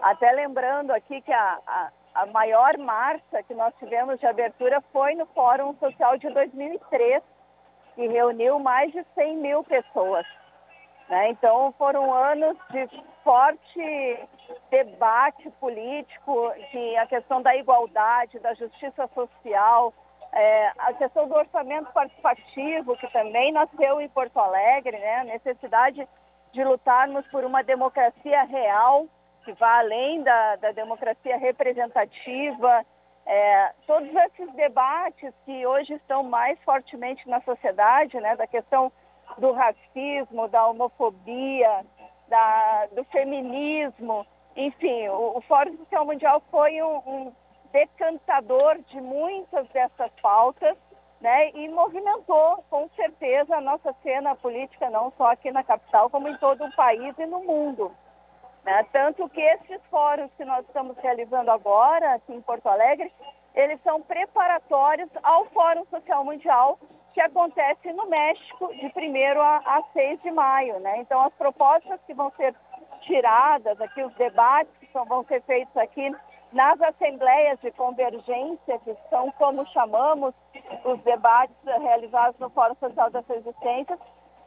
Até 0.00 0.30
lembrando 0.30 0.92
aqui 0.92 1.20
que 1.20 1.32
a, 1.32 1.58
a, 1.66 1.90
a 2.14 2.26
maior 2.26 2.78
marcha 2.78 3.42
que 3.42 3.54
nós 3.54 3.74
tivemos 3.78 4.18
de 4.20 4.26
abertura 4.26 4.80
foi 4.92 5.14
no 5.14 5.26
Fórum 5.26 5.74
Social 5.74 6.16
de 6.16 6.30
2003, 6.30 7.22
que 7.96 8.06
reuniu 8.06 8.58
mais 8.58 8.92
de 8.92 9.04
100 9.14 9.36
mil 9.38 9.64
pessoas. 9.64 10.24
Né? 11.08 11.30
Então, 11.30 11.74
foram 11.76 12.14
anos 12.14 12.56
de 12.70 12.88
forte 13.22 14.18
debate 14.70 15.50
político, 15.60 16.52
que 16.70 16.96
a 16.96 17.06
questão 17.06 17.42
da 17.42 17.54
igualdade, 17.56 18.38
da 18.38 18.54
justiça 18.54 19.08
social, 19.14 19.92
é, 20.32 20.72
a 20.78 20.92
questão 20.94 21.28
do 21.28 21.34
orçamento 21.34 21.92
participativo, 21.92 22.96
que 22.96 23.06
também 23.12 23.52
nasceu 23.52 24.00
em 24.00 24.08
Porto 24.08 24.38
Alegre, 24.38 24.98
né? 24.98 25.16
a 25.16 25.24
necessidade 25.24 26.06
de 26.52 26.64
lutarmos 26.64 27.26
por 27.28 27.44
uma 27.44 27.62
democracia 27.62 28.42
real, 28.44 29.06
que 29.44 29.52
vá 29.52 29.78
além 29.78 30.22
da, 30.22 30.56
da 30.56 30.72
democracia 30.72 31.36
representativa, 31.36 32.84
é, 33.26 33.72
todos 33.86 34.08
esses 34.14 34.52
debates 34.54 35.32
que 35.44 35.66
hoje 35.66 35.94
estão 35.94 36.22
mais 36.22 36.58
fortemente 36.62 37.28
na 37.28 37.40
sociedade, 37.42 38.18
né, 38.20 38.34
da 38.34 38.46
questão 38.46 38.90
do 39.38 39.52
racismo, 39.52 40.48
da 40.48 40.66
homofobia, 40.66 41.84
da, 42.30 42.86
do 42.92 43.04
feminismo, 43.04 44.24
enfim, 44.56 45.08
o, 45.08 45.36
o 45.36 45.40
Fórum 45.42 45.76
Social 45.76 46.06
Mundial 46.06 46.42
foi 46.50 46.80
um, 46.80 46.96
um 47.06 47.32
decantador 47.72 48.78
de 48.88 49.00
muitas 49.00 49.68
dessas 49.68 50.10
pautas, 50.22 50.76
né, 51.20 51.50
e 51.50 51.68
movimentou 51.68 52.64
com 52.70 52.88
certeza 52.96 53.54
a 53.54 53.60
nossa 53.60 53.94
cena 54.02 54.34
política, 54.36 54.88
não 54.88 55.12
só 55.18 55.32
aqui 55.32 55.50
na 55.50 55.62
capital, 55.62 56.08
como 56.08 56.28
em 56.28 56.36
todo 56.38 56.64
o 56.64 56.74
país 56.74 57.14
e 57.18 57.26
no 57.26 57.40
mundo. 57.40 57.92
Né? 58.64 58.86
Tanto 58.90 59.28
que 59.28 59.40
esses 59.40 59.80
fóruns 59.90 60.30
que 60.38 60.44
nós 60.46 60.64
estamos 60.64 60.96
realizando 60.96 61.50
agora, 61.50 62.14
aqui 62.14 62.32
em 62.32 62.40
Porto 62.40 62.66
Alegre, 62.68 63.12
eles 63.54 63.78
são 63.82 64.00
preparatórios 64.00 65.10
ao 65.22 65.44
Fórum 65.46 65.84
Social 65.90 66.24
Mundial, 66.24 66.78
que 67.12 67.20
acontece 67.20 67.92
no 67.92 68.06
México 68.06 68.72
de 68.74 68.86
1 68.86 69.40
a, 69.40 69.56
a 69.58 69.82
6 69.92 70.22
de 70.22 70.30
maio. 70.30 70.78
Né? 70.80 70.98
Então, 70.98 71.20
as 71.22 71.32
propostas 71.34 72.00
que 72.06 72.14
vão 72.14 72.30
ser 72.36 72.54
tiradas 73.02 73.80
aqui, 73.80 74.02
os 74.02 74.14
debates 74.14 74.72
que 74.78 74.86
são, 74.92 75.04
vão 75.06 75.24
ser 75.24 75.42
feitos 75.42 75.76
aqui 75.76 76.14
nas 76.52 76.80
assembleias 76.80 77.60
de 77.60 77.70
convergência, 77.72 78.78
que 78.80 78.96
são 79.08 79.30
como 79.32 79.66
chamamos 79.68 80.34
os 80.84 81.00
debates 81.02 81.56
realizados 81.64 82.38
no 82.40 82.50
Fórum 82.50 82.74
Social 82.76 83.10
das 83.10 83.26
Resistências, 83.26 83.98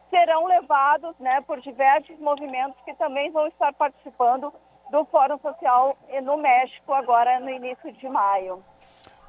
serão 0.10 0.46
levados 0.46 1.18
né, 1.20 1.42
por 1.42 1.60
diversos 1.62 2.20
movimentos 2.20 2.80
que 2.84 2.94
também 2.96 3.32
vão 3.32 3.48
estar 3.48 3.74
participando 3.74 4.54
do 4.92 5.06
Fórum 5.06 5.40
Social 5.40 5.98
no 6.22 6.38
México 6.38 6.94
agora 6.94 7.40
no 7.40 7.50
início 7.50 7.92
de 7.94 8.10
maio. 8.10 8.64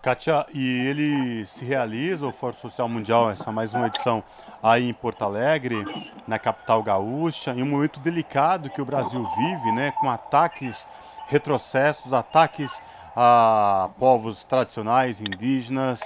Kátia, 0.05 0.45
e 0.53 0.87
ele 0.87 1.47
se 1.47 1.65
realiza, 1.65 2.27
o 2.27 2.31
Fórum 2.31 2.59
Social 2.59 2.87
Mundial, 2.87 3.31
essa 3.31 3.51
mais 3.51 3.73
uma 3.73 3.87
edição 3.87 4.23
aí 4.63 4.91
em 4.91 4.93
Porto 4.93 5.25
Alegre, 5.25 5.83
na 6.29 6.39
capital 6.39 6.83
gaúcha, 6.83 7.53
em 7.53 7.63
um 7.63 7.67
momento 7.67 7.99
delicado 8.01 8.69
que 8.69 8.83
o 8.83 8.85
Brasil 8.85 9.27
vive, 9.35 9.73
né, 9.73 9.93
com 9.93 10.11
ataques, 10.11 10.87
retrocessos, 11.27 12.13
ataques 12.13 12.83
a 13.17 13.89
povos 13.99 14.45
tradicionais, 14.45 15.23
indígenas, 15.23 16.03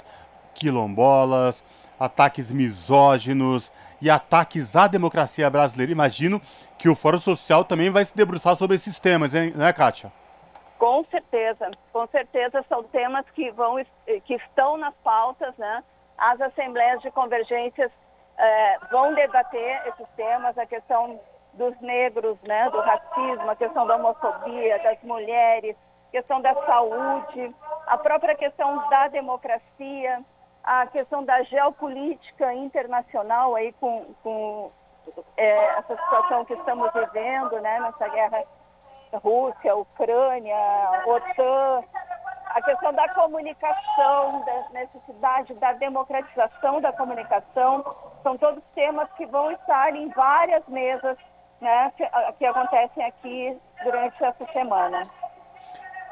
quilombolas, 0.55 1.61
ataques 1.99 2.53
misóginos 2.53 3.69
e 4.01 4.09
ataques 4.09 4.77
à 4.77 4.87
democracia 4.87 5.49
brasileira. 5.49 5.91
Imagino 5.91 6.41
que 6.77 6.87
o 6.87 6.95
Fórum 6.95 7.19
Social 7.19 7.65
também 7.65 7.89
vai 7.89 8.05
se 8.05 8.15
debruçar 8.15 8.55
sobre 8.55 8.77
esses 8.77 8.97
temas, 8.97 9.35
hein, 9.35 9.51
né, 9.53 9.73
Kátia? 9.73 10.09
Com 10.79 11.03
certeza, 11.11 11.69
com 11.91 12.07
certeza 12.07 12.63
são 12.69 12.81
temas 12.83 13.29
que 13.31 13.51
vão 13.51 13.75
que 14.23 14.35
estão 14.35 14.77
nas 14.77 14.95
pautas, 15.03 15.55
né? 15.57 15.83
As 16.17 16.39
assembleias 16.39 17.01
de 17.01 17.11
convergências 17.11 17.91
eh, 18.37 18.77
vão 18.89 19.13
debater 19.13 19.87
esses 19.87 20.07
temas, 20.15 20.57
a 20.57 20.65
questão 20.65 21.19
dos 21.55 21.77
negros, 21.81 22.41
né? 22.43 22.69
Do 22.69 22.79
racismo, 22.79 23.51
a 23.51 23.57
questão 23.57 23.85
da 23.85 23.97
homofobia, 23.97 24.79
das 24.79 25.03
mulheres, 25.03 25.75
questão 26.11 26.39
da 26.39 26.53
saúde, 26.65 27.53
a 27.85 27.97
própria 27.97 28.35
questão 28.35 28.87
da 28.89 29.09
democracia, 29.09 30.23
a 30.63 30.87
questão 30.87 31.25
da 31.25 31.43
geopolítica 31.43 32.53
internacional 32.53 33.53
aí 33.53 33.73
com, 33.73 34.13
com 34.23 34.71
é, 35.35 35.77
essa 35.77 35.97
situação 35.97 36.45
que 36.45 36.53
estamos 36.53 36.89
vivendo, 36.93 37.59
né? 37.59 37.81
Nessa 37.81 38.07
guerra 38.07 38.45
Rússia, 39.17 39.75
Ucrânia, 39.75 40.55
OTAN, 41.05 41.83
a 42.47 42.61
questão 42.61 42.93
da 42.93 43.07
comunicação, 43.09 44.43
da 44.45 44.79
necessidade 44.79 45.53
da 45.55 45.73
democratização 45.73 46.81
da 46.81 46.91
comunicação, 46.91 47.85
são 48.23 48.37
todos 48.37 48.63
temas 48.75 49.07
que 49.17 49.25
vão 49.25 49.51
estar 49.51 49.95
em 49.95 50.09
várias 50.09 50.67
mesas 50.67 51.17
né, 51.61 51.91
que, 51.95 52.03
que 52.37 52.45
acontecem 52.45 53.05
aqui 53.05 53.57
durante 53.83 54.23
essa 54.23 54.45
semana. 54.51 55.03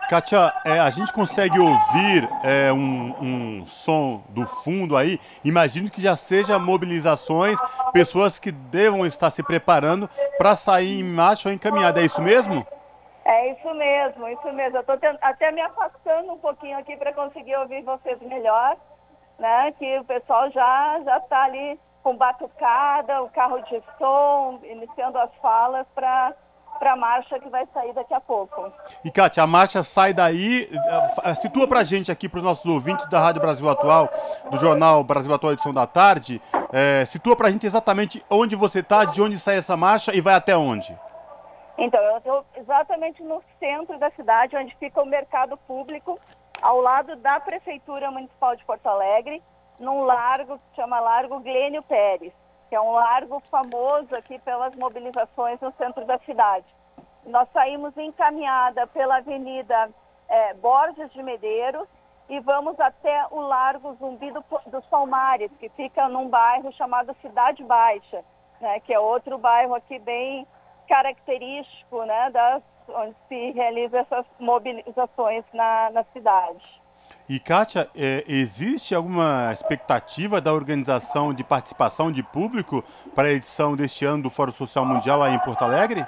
Kátia, 0.10 0.54
é, 0.64 0.80
a 0.80 0.90
gente 0.90 1.12
consegue 1.12 1.60
ouvir 1.60 2.30
é, 2.42 2.72
um, 2.72 3.14
um, 3.60 3.66
som 3.66 4.24
do 4.30 4.46
fundo 4.46 4.96
aí. 4.96 5.20
Imagino 5.44 5.90
que 5.90 6.02
já 6.02 6.16
seja 6.16 6.58
mobilizações, 6.58 7.60
pessoas 7.92 8.40
que 8.40 8.50
devam 8.50 9.06
estar 9.06 9.30
se 9.30 9.44
preparando 9.44 10.10
para 10.38 10.56
sair 10.56 11.02
em 11.02 11.04
marcha 11.04 11.50
ou 11.50 11.54
encaminhada. 11.54 12.00
É 12.00 12.06
isso 12.06 12.22
mesmo? 12.22 12.66
É 13.28 13.52
isso 13.52 13.74
mesmo, 13.74 14.26
isso 14.30 14.54
mesmo. 14.54 14.78
Eu 14.78 14.82
estou 14.82 14.98
até 15.22 15.52
me 15.52 15.60
afastando 15.60 16.32
um 16.32 16.38
pouquinho 16.38 16.78
aqui 16.80 16.96
para 16.96 17.12
conseguir 17.12 17.58
ouvir 17.58 17.84
vocês 17.84 18.18
melhor, 18.22 18.78
né? 19.38 19.74
Que 19.74 20.00
o 20.00 20.06
pessoal 20.06 20.50
já 20.50 21.02
já 21.04 21.18
está 21.18 21.44
ali 21.44 21.78
com 22.02 22.16
batucada, 22.16 23.22
o 23.22 23.30
carro 23.30 23.60
de 23.64 23.84
som, 23.98 24.62
iniciando 24.64 25.20
as 25.20 25.30
falas 25.42 25.86
para 25.94 26.34
para 26.80 26.94
a 26.94 26.96
marcha 26.96 27.40
que 27.40 27.50
vai 27.50 27.68
sair 27.74 27.92
daqui 27.92 28.14
a 28.14 28.20
pouco. 28.22 28.72
E 29.04 29.10
Kátia, 29.10 29.42
a 29.42 29.48
marcha 29.48 29.82
sai 29.82 30.14
daí, 30.14 30.70
eh, 31.24 31.34
situa 31.34 31.68
para 31.68 31.80
a 31.80 31.84
gente 31.84 32.12
aqui, 32.12 32.30
para 32.30 32.38
os 32.38 32.44
nossos 32.44 32.66
ouvintes 32.66 33.10
da 33.10 33.20
Rádio 33.20 33.42
Brasil 33.42 33.68
Atual, 33.68 34.08
do 34.52 34.58
Jornal 34.58 35.04
Brasil 35.04 35.34
Atual 35.34 35.54
Edição 35.54 35.74
da 35.74 35.88
Tarde, 35.88 36.40
é, 36.72 37.04
situa 37.06 37.36
para 37.36 37.48
a 37.48 37.52
gente 37.52 37.66
exatamente 37.66 38.24
onde 38.30 38.56
você 38.56 38.82
está, 38.82 39.06
de 39.06 39.20
onde 39.22 39.40
sai 39.40 39.58
essa 39.58 39.76
marcha 39.76 40.16
e 40.16 40.22
vai 40.22 40.36
até 40.36 40.56
onde? 40.56 40.96
Então, 41.78 42.02
eu 42.02 42.18
estou 42.18 42.46
exatamente 42.56 43.22
no 43.22 43.44
centro 43.60 44.00
da 44.00 44.10
cidade, 44.12 44.58
onde 44.58 44.76
fica 44.78 45.02
o 45.02 45.06
mercado 45.06 45.56
público, 45.58 46.20
ao 46.60 46.82
lado 46.82 47.16
da 47.18 47.40
Prefeitura 47.40 48.10
Municipal 48.10 48.56
de 48.56 48.66
Porto 48.66 48.88
Alegre, 48.88 49.44
num 49.80 50.02
largo 50.02 50.58
que 50.58 50.76
chama 50.76 51.00
Largo 51.00 51.40
Glênio 51.40 51.84
Pérez, 51.84 52.34
que 52.68 52.76
é 52.76 52.82
um 52.82 52.92
largo 52.92 53.40
famoso 53.52 54.08
aqui 54.16 54.40
pelas 54.40 54.74
mobilizações 54.76 55.60
no 55.62 55.72
centro 55.74 56.04
da 56.06 56.18
cidade. 56.20 56.66
Nós 57.26 57.48
saímos 57.54 57.96
encaminhada 57.96 58.88
pela 58.88 59.18
Avenida 59.18 59.90
é, 60.28 60.56
Borges 60.56 61.12
de 61.12 61.22
Medeiros 61.22 61.88
e 62.28 62.40
vamos 62.40 62.80
até 62.80 63.26
o 63.30 63.40
Largo 63.40 63.94
Zumbi 63.96 64.32
do, 64.32 64.44
dos 64.66 64.86
Palmares, 64.88 65.52
que 65.60 65.70
fica 65.70 66.10
num 66.10 66.28
bairro 66.28 66.72
chamado 66.74 67.16
Cidade 67.22 67.64
Baixa, 67.64 68.24
né, 68.60 68.80
que 68.80 68.94
é 68.94 69.00
outro 69.00 69.38
bairro 69.38 69.76
aqui 69.76 70.00
bem 70.00 70.48
característico, 70.88 72.04
né, 72.04 72.30
das, 72.32 72.64
onde 72.90 73.16
se 73.28 73.52
realizam 73.52 74.00
essas 74.00 74.26
mobilizações 74.40 75.44
na, 75.54 75.92
na 75.92 76.04
cidade. 76.14 76.82
E, 77.30 77.40
Kátia, 77.40 77.90
é, 77.94 78.24
existe 78.28 78.96
alguma 78.96 79.52
expectativa 79.52 80.40
da 80.40 80.54
organização 80.54 81.34
de 81.34 81.44
participação 81.44 82.10
de 82.10 82.24
público 82.24 82.84
para 83.14 83.28
a 83.28 83.32
edição 83.32 83.76
deste 83.76 84.06
ano 84.06 84.24
do 84.24 84.30
Fórum 84.30 84.52
Social 84.52 84.86
Mundial 84.86 85.22
aí 85.22 85.34
em 85.34 85.40
Porto 85.40 85.64
Alegre? 85.64 86.06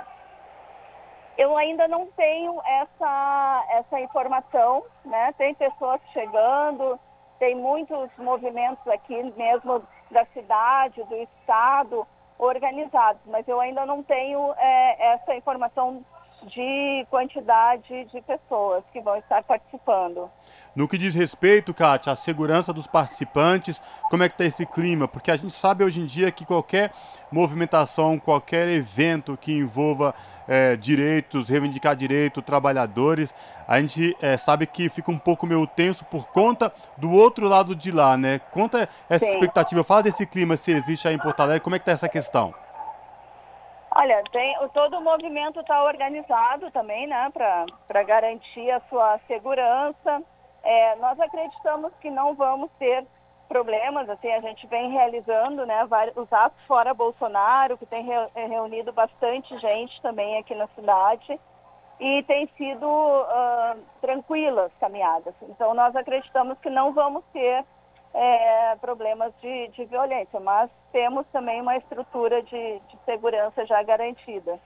Eu 1.37 1.57
ainda 1.57 1.87
não 1.87 2.05
tenho 2.17 2.61
essa, 2.65 3.65
essa 3.71 3.99
informação, 3.99 4.83
né? 5.05 5.33
Tem 5.37 5.53
pessoas 5.55 5.99
chegando, 6.13 6.99
tem 7.37 7.55
muitos 7.55 8.09
movimentos 8.17 8.85
aqui 8.87 9.21
mesmo 9.37 9.81
da 10.11 10.25
cidade, 10.33 11.03
do 11.03 11.15
estado, 11.15 12.07
organizados, 12.39 13.21
mas 13.25 13.45
eu 13.47 13.59
ainda 13.59 13.85
não 13.85 14.01
tenho 14.01 14.53
é, 14.57 15.13
essa 15.13 15.35
informação 15.35 16.03
de 16.43 17.05
quantidade 17.09 18.05
de 18.05 18.21
pessoas 18.21 18.81
que 18.93 19.01
vão 19.01 19.17
estar 19.17 19.43
participando. 19.43 20.31
No 20.73 20.87
que 20.87 20.97
diz 20.97 21.13
respeito, 21.13 21.73
Kátia, 21.73 22.13
à 22.13 22.15
segurança 22.15 22.71
dos 22.71 22.87
participantes, 22.87 23.81
como 24.09 24.23
é 24.23 24.29
que 24.29 24.35
está 24.35 24.45
esse 24.45 24.65
clima? 24.65 25.05
Porque 25.05 25.29
a 25.29 25.35
gente 25.35 25.53
sabe 25.53 25.83
hoje 25.83 25.99
em 25.99 26.05
dia 26.05 26.31
que 26.31 26.45
qualquer 26.45 26.93
movimentação, 27.29 28.17
qualquer 28.17 28.69
evento 28.69 29.37
que 29.37 29.51
envolva 29.51 30.15
é, 30.49 30.75
direitos, 30.75 31.47
reivindicar 31.47 31.95
direitos, 31.95 32.43
trabalhadores, 32.43 33.31
a 33.67 33.79
gente 33.79 34.17
é, 34.19 34.35
sabe 34.35 34.65
que 34.65 34.89
fica 34.89 35.11
um 35.11 35.19
pouco 35.19 35.45
meio 35.45 35.67
tenso 35.67 36.03
por 36.05 36.27
conta 36.29 36.73
do 36.97 37.11
outro 37.11 37.47
lado 37.47 37.75
de 37.75 37.91
lá, 37.91 38.17
né? 38.17 38.41
Conta 38.51 38.89
essa 39.07 39.25
Sim. 39.25 39.31
expectativa, 39.33 39.83
fala 39.83 40.01
desse 40.03 40.25
clima, 40.25 40.57
se 40.57 40.71
existe 40.71 41.07
aí 41.07 41.13
em 41.13 41.19
Porto 41.19 41.41
Alegre, 41.41 41.61
como 41.61 41.75
é 41.75 41.79
que 41.79 41.83
está 41.83 41.91
essa 41.91 42.09
questão? 42.09 42.51
Olha, 43.91 44.23
tem, 44.31 44.55
todo 44.73 44.97
o 44.97 45.03
movimento 45.03 45.59
está 45.59 45.83
organizado 45.83 46.71
também, 46.71 47.05
né, 47.05 47.31
para 47.33 48.03
garantir 48.03 48.71
a 48.71 48.81
sua 48.89 49.19
segurança. 49.27 50.23
É, 50.63 50.95
nós 50.95 51.19
acreditamos 51.19 51.91
que 52.01 52.09
não 52.09 52.33
vamos 52.33 52.69
ter 52.79 53.05
problemas, 53.49 54.07
assim, 54.07 54.31
a 54.31 54.39
gente 54.39 54.65
vem 54.67 54.91
realizando, 54.91 55.65
né, 55.65 55.83
os 56.15 56.31
atos 56.31 56.63
fora 56.67 56.93
Bolsonaro, 56.93 57.77
que 57.79 57.85
tem 57.85 58.05
reunido 58.35 58.93
bastante 58.93 59.57
gente 59.59 59.99
também 60.01 60.37
aqui 60.37 60.53
na 60.53 60.67
cidade, 60.67 61.39
e 61.99 62.23
tem 62.23 62.47
sido 62.55 62.85
uh, 62.85 63.77
tranquilas 63.99 64.71
caminhadas. 64.79 65.33
Então, 65.41 65.73
nós 65.73 65.93
acreditamos 65.95 66.57
que 66.59 66.69
não 66.69 66.93
vamos 66.93 67.23
ter 67.33 67.65
é, 68.13 68.75
problemas 68.79 69.33
de, 69.41 69.67
de, 69.69 69.85
violência, 69.85 70.39
mas 70.39 70.69
temos 70.91 71.25
também 71.31 71.59
uma 71.59 71.75
estrutura 71.75 72.41
de, 72.43 72.79
de 72.79 72.97
segurança 73.03 73.65
já 73.65 73.83
garantida. 73.83 74.57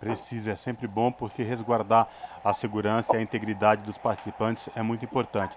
Precisa, 0.00 0.52
é 0.52 0.56
sempre 0.56 0.86
bom 0.86 1.10
porque 1.10 1.42
resguardar 1.42 2.08
a 2.44 2.52
segurança 2.52 3.16
e 3.16 3.18
a 3.18 3.22
integridade 3.22 3.82
dos 3.82 3.98
participantes 3.98 4.68
é 4.76 4.82
muito 4.82 5.04
importante. 5.04 5.56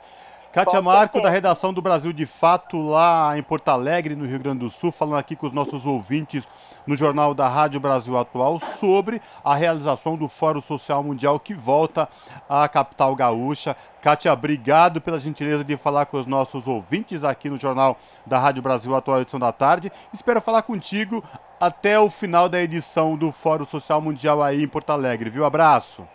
Kátia 0.51 0.81
Marco, 0.81 1.21
da 1.21 1.29
redação 1.29 1.71
do 1.71 1.81
Brasil 1.81 2.11
de 2.11 2.25
Fato, 2.25 2.77
lá 2.81 3.37
em 3.37 3.41
Porto 3.41 3.69
Alegre, 3.69 4.15
no 4.15 4.25
Rio 4.25 4.37
Grande 4.37 4.59
do 4.59 4.69
Sul, 4.69 4.91
falando 4.91 5.17
aqui 5.17 5.33
com 5.33 5.47
os 5.47 5.53
nossos 5.53 5.85
ouvintes 5.85 6.45
no 6.85 6.93
Jornal 6.93 7.33
da 7.33 7.47
Rádio 7.47 7.79
Brasil 7.79 8.17
Atual 8.17 8.59
sobre 8.59 9.21
a 9.45 9.55
realização 9.55 10.17
do 10.17 10.27
Fórum 10.27 10.59
Social 10.59 11.01
Mundial 11.01 11.39
que 11.39 11.53
volta 11.53 12.09
à 12.49 12.67
capital 12.67 13.15
gaúcha. 13.15 13.77
Kátia, 14.01 14.33
obrigado 14.33 14.99
pela 14.99 15.19
gentileza 15.19 15.63
de 15.63 15.77
falar 15.77 16.07
com 16.07 16.19
os 16.19 16.25
nossos 16.25 16.67
ouvintes 16.67 17.23
aqui 17.23 17.49
no 17.49 17.55
Jornal 17.55 17.97
da 18.25 18.37
Rádio 18.37 18.61
Brasil 18.61 18.93
Atual, 18.93 19.21
edição 19.21 19.39
da 19.39 19.53
tarde. 19.53 19.89
Espero 20.13 20.41
falar 20.41 20.63
contigo 20.63 21.23
até 21.61 21.97
o 21.97 22.09
final 22.09 22.49
da 22.49 22.61
edição 22.61 23.15
do 23.15 23.31
Fórum 23.31 23.65
Social 23.65 24.01
Mundial 24.01 24.43
aí 24.43 24.63
em 24.63 24.67
Porto 24.67 24.89
Alegre, 24.89 25.29
viu? 25.29 25.45
Abraço. 25.45 26.05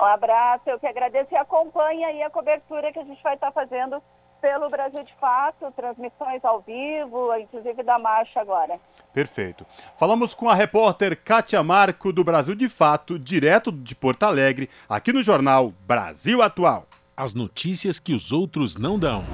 Um 0.00 0.04
abraço, 0.04 0.68
eu 0.68 0.78
que 0.78 0.86
agradeço 0.86 1.32
e 1.32 1.36
acompanha 1.36 2.08
aí 2.08 2.22
a 2.22 2.30
cobertura 2.30 2.92
que 2.92 2.98
a 2.98 3.04
gente 3.04 3.22
vai 3.22 3.34
estar 3.34 3.50
fazendo 3.50 4.02
pelo 4.40 4.68
Brasil 4.68 5.02
de 5.02 5.14
Fato, 5.14 5.72
transmissões 5.74 6.44
ao 6.44 6.60
vivo, 6.60 7.34
inclusive 7.36 7.82
da 7.82 7.98
marcha 7.98 8.40
agora. 8.40 8.78
Perfeito. 9.12 9.66
Falamos 9.96 10.34
com 10.34 10.48
a 10.48 10.54
repórter 10.54 11.20
Kátia 11.22 11.62
Marco 11.62 12.12
do 12.12 12.22
Brasil 12.22 12.54
de 12.54 12.68
Fato, 12.68 13.18
direto 13.18 13.72
de 13.72 13.94
Porto 13.94 14.24
Alegre, 14.24 14.68
aqui 14.88 15.12
no 15.12 15.22
jornal 15.22 15.72
Brasil 15.86 16.42
Atual. 16.42 16.86
As 17.16 17.34
notícias 17.34 17.98
que 17.98 18.12
os 18.12 18.30
outros 18.30 18.76
não 18.76 18.98
dão. 18.98 19.24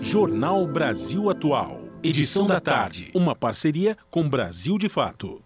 Jornal 0.00 0.66
Brasil 0.66 1.30
Atual. 1.30 1.78
Edição 2.02 2.46
da 2.46 2.60
tarde. 2.60 3.10
Uma 3.14 3.36
parceria 3.36 3.96
com 4.10 4.28
Brasil 4.28 4.78
de 4.78 4.88
Fato. 4.88 5.40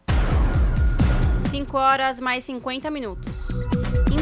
5 1.55 1.79
horas 1.79 2.19
mais 2.19 2.43
50 2.43 2.91
minutos. 2.91 3.47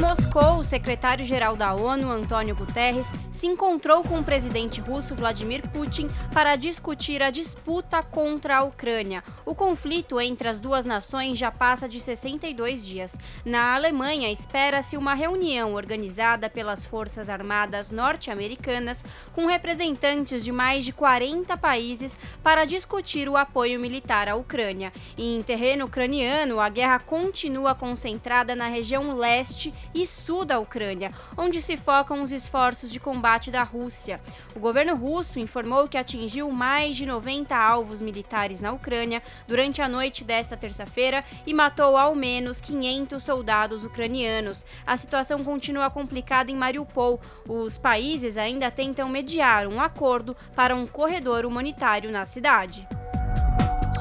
Moscou, 0.03 0.59
o 0.59 0.65
secretário-geral 0.65 1.57
da 1.57 1.73
ONU, 1.73 2.11
Antônio 2.11 2.57
Guterres, 2.57 3.13
se 3.31 3.47
encontrou 3.47 4.03
com 4.03 4.19
o 4.19 4.25
presidente 4.25 4.81
russo 4.81 5.15
Vladimir 5.15 5.63
Putin 5.69 6.09
para 6.35 6.57
discutir 6.57 7.23
a 7.23 7.31
disputa 7.31 8.03
contra 8.03 8.57
a 8.57 8.63
Ucrânia. 8.65 9.23
O 9.47 9.55
conflito 9.55 10.21
entre 10.21 10.49
as 10.49 10.59
duas 10.59 10.85
nações 10.85 11.39
já 11.39 11.53
passa 11.53 11.89
de 11.89 12.01
62 12.01 12.85
dias. 12.85 13.17
Na 13.45 13.77
Alemanha, 13.77 14.33
espera-se 14.33 14.97
uma 14.97 15.15
reunião 15.15 15.75
organizada 15.75 16.51
pelas 16.51 16.85
Forças 16.85 17.31
Armadas 17.31 17.93
norte-americanas 17.93 19.05
com 19.33 19.47
representantes 19.47 20.43
de 20.43 20.51
mais 20.51 20.85
de 20.85 20.93
40 20.93 21.57
países 21.57 22.19
para 22.43 22.65
discutir 22.65 23.29
o 23.29 23.37
apoio 23.37 23.79
militar 23.79 24.29
à 24.29 24.35
Ucrânia. 24.35 24.93
Em 25.17 25.41
terreno 25.43 25.85
ucraniano, 25.85 26.59
a 26.59 26.69
guerra 26.69 26.99
continua 26.99 27.73
concentrada 27.73 28.57
na 28.57 28.67
região 28.67 29.17
leste 29.17 29.73
e 29.95 30.07
sul 30.07 30.45
da 30.45 30.59
Ucrânia, 30.59 31.13
onde 31.37 31.61
se 31.61 31.77
focam 31.77 32.23
os 32.23 32.33
esforços 32.33 32.91
de 32.91 33.01
combate 33.01 33.51
da 33.51 33.63
Rússia. 33.63 34.21
O 34.55 34.61
governo 34.61 34.95
russo 34.95 35.39
informou 35.39 35.89
que 35.89 35.99
atingiu 35.99 36.51
mais 36.51 36.97
de 36.97 37.07
90 37.07 37.57
alvos 37.57 38.01
militares 38.01 38.61
na 38.61 38.73
Ucrânia 38.73 39.23
durante 39.47 39.83
a 39.83 39.89
noite 39.89 40.25
desta 40.25 40.57
terça-feira 40.57 41.25
e 41.47 41.53
matou 41.53 41.97
ao 41.97 42.15
menos 42.15 42.61
500 42.61 43.23
soldados 43.23 43.85
ucranianos. 43.85 44.65
A 44.87 44.97
situação 44.97 45.43
continua 45.43 45.91
complicada 45.91 46.51
em 46.51 46.57
Mariupol. 46.57 47.21
Os 47.49 47.79
países 47.79 48.37
ainda 48.37 48.71
tentam 48.71 49.09
mediar 49.09 49.67
um 49.67 49.81
acordo 49.81 50.37
para 50.55 50.75
um 50.75 50.87
corredor 50.87 51.45
humanitário 51.45 52.11
na 52.11 52.27
cidade. 52.27 52.87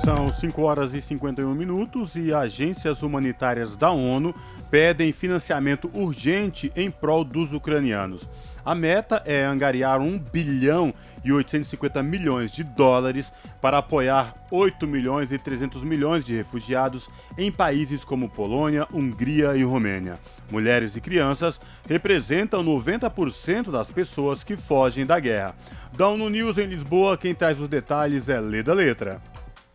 São 0.03 0.33
5 0.33 0.63
horas 0.63 0.95
e 0.95 1.01
51 1.01 1.53
minutos 1.53 2.15
e 2.15 2.33
agências 2.33 3.03
humanitárias 3.03 3.77
da 3.77 3.91
ONU 3.91 4.33
pedem 4.71 5.13
financiamento 5.13 5.91
urgente 5.93 6.71
em 6.75 6.89
prol 6.89 7.23
dos 7.23 7.53
ucranianos. 7.53 8.27
A 8.65 8.73
meta 8.73 9.21
é 9.25 9.45
angariar 9.45 10.01
1 10.01 10.17
bilhão 10.17 10.91
e 11.23 11.31
850 11.31 12.01
milhões 12.01 12.51
de 12.51 12.63
dólares 12.63 13.31
para 13.61 13.77
apoiar 13.77 14.33
8 14.49 14.87
milhões 14.87 15.31
e 15.31 15.37
300 15.37 15.83
milhões 15.83 16.25
de 16.25 16.35
refugiados 16.35 17.07
em 17.37 17.51
países 17.51 18.03
como 18.03 18.27
Polônia, 18.27 18.87
Hungria 18.91 19.55
e 19.55 19.63
Romênia. 19.63 20.17
Mulheres 20.51 20.95
e 20.95 21.01
crianças 21.01 21.61
representam 21.87 22.63
90% 22.63 23.69
das 23.69 23.91
pessoas 23.91 24.43
que 24.43 24.55
fogem 24.55 25.05
da 25.05 25.19
guerra. 25.19 25.55
Da 25.95 26.07
ONU 26.07 26.27
News 26.27 26.57
em 26.57 26.65
Lisboa, 26.65 27.17
quem 27.17 27.35
traz 27.35 27.59
os 27.59 27.67
detalhes 27.67 28.29
é 28.29 28.39
Leda 28.39 28.73
Letra. 28.73 29.21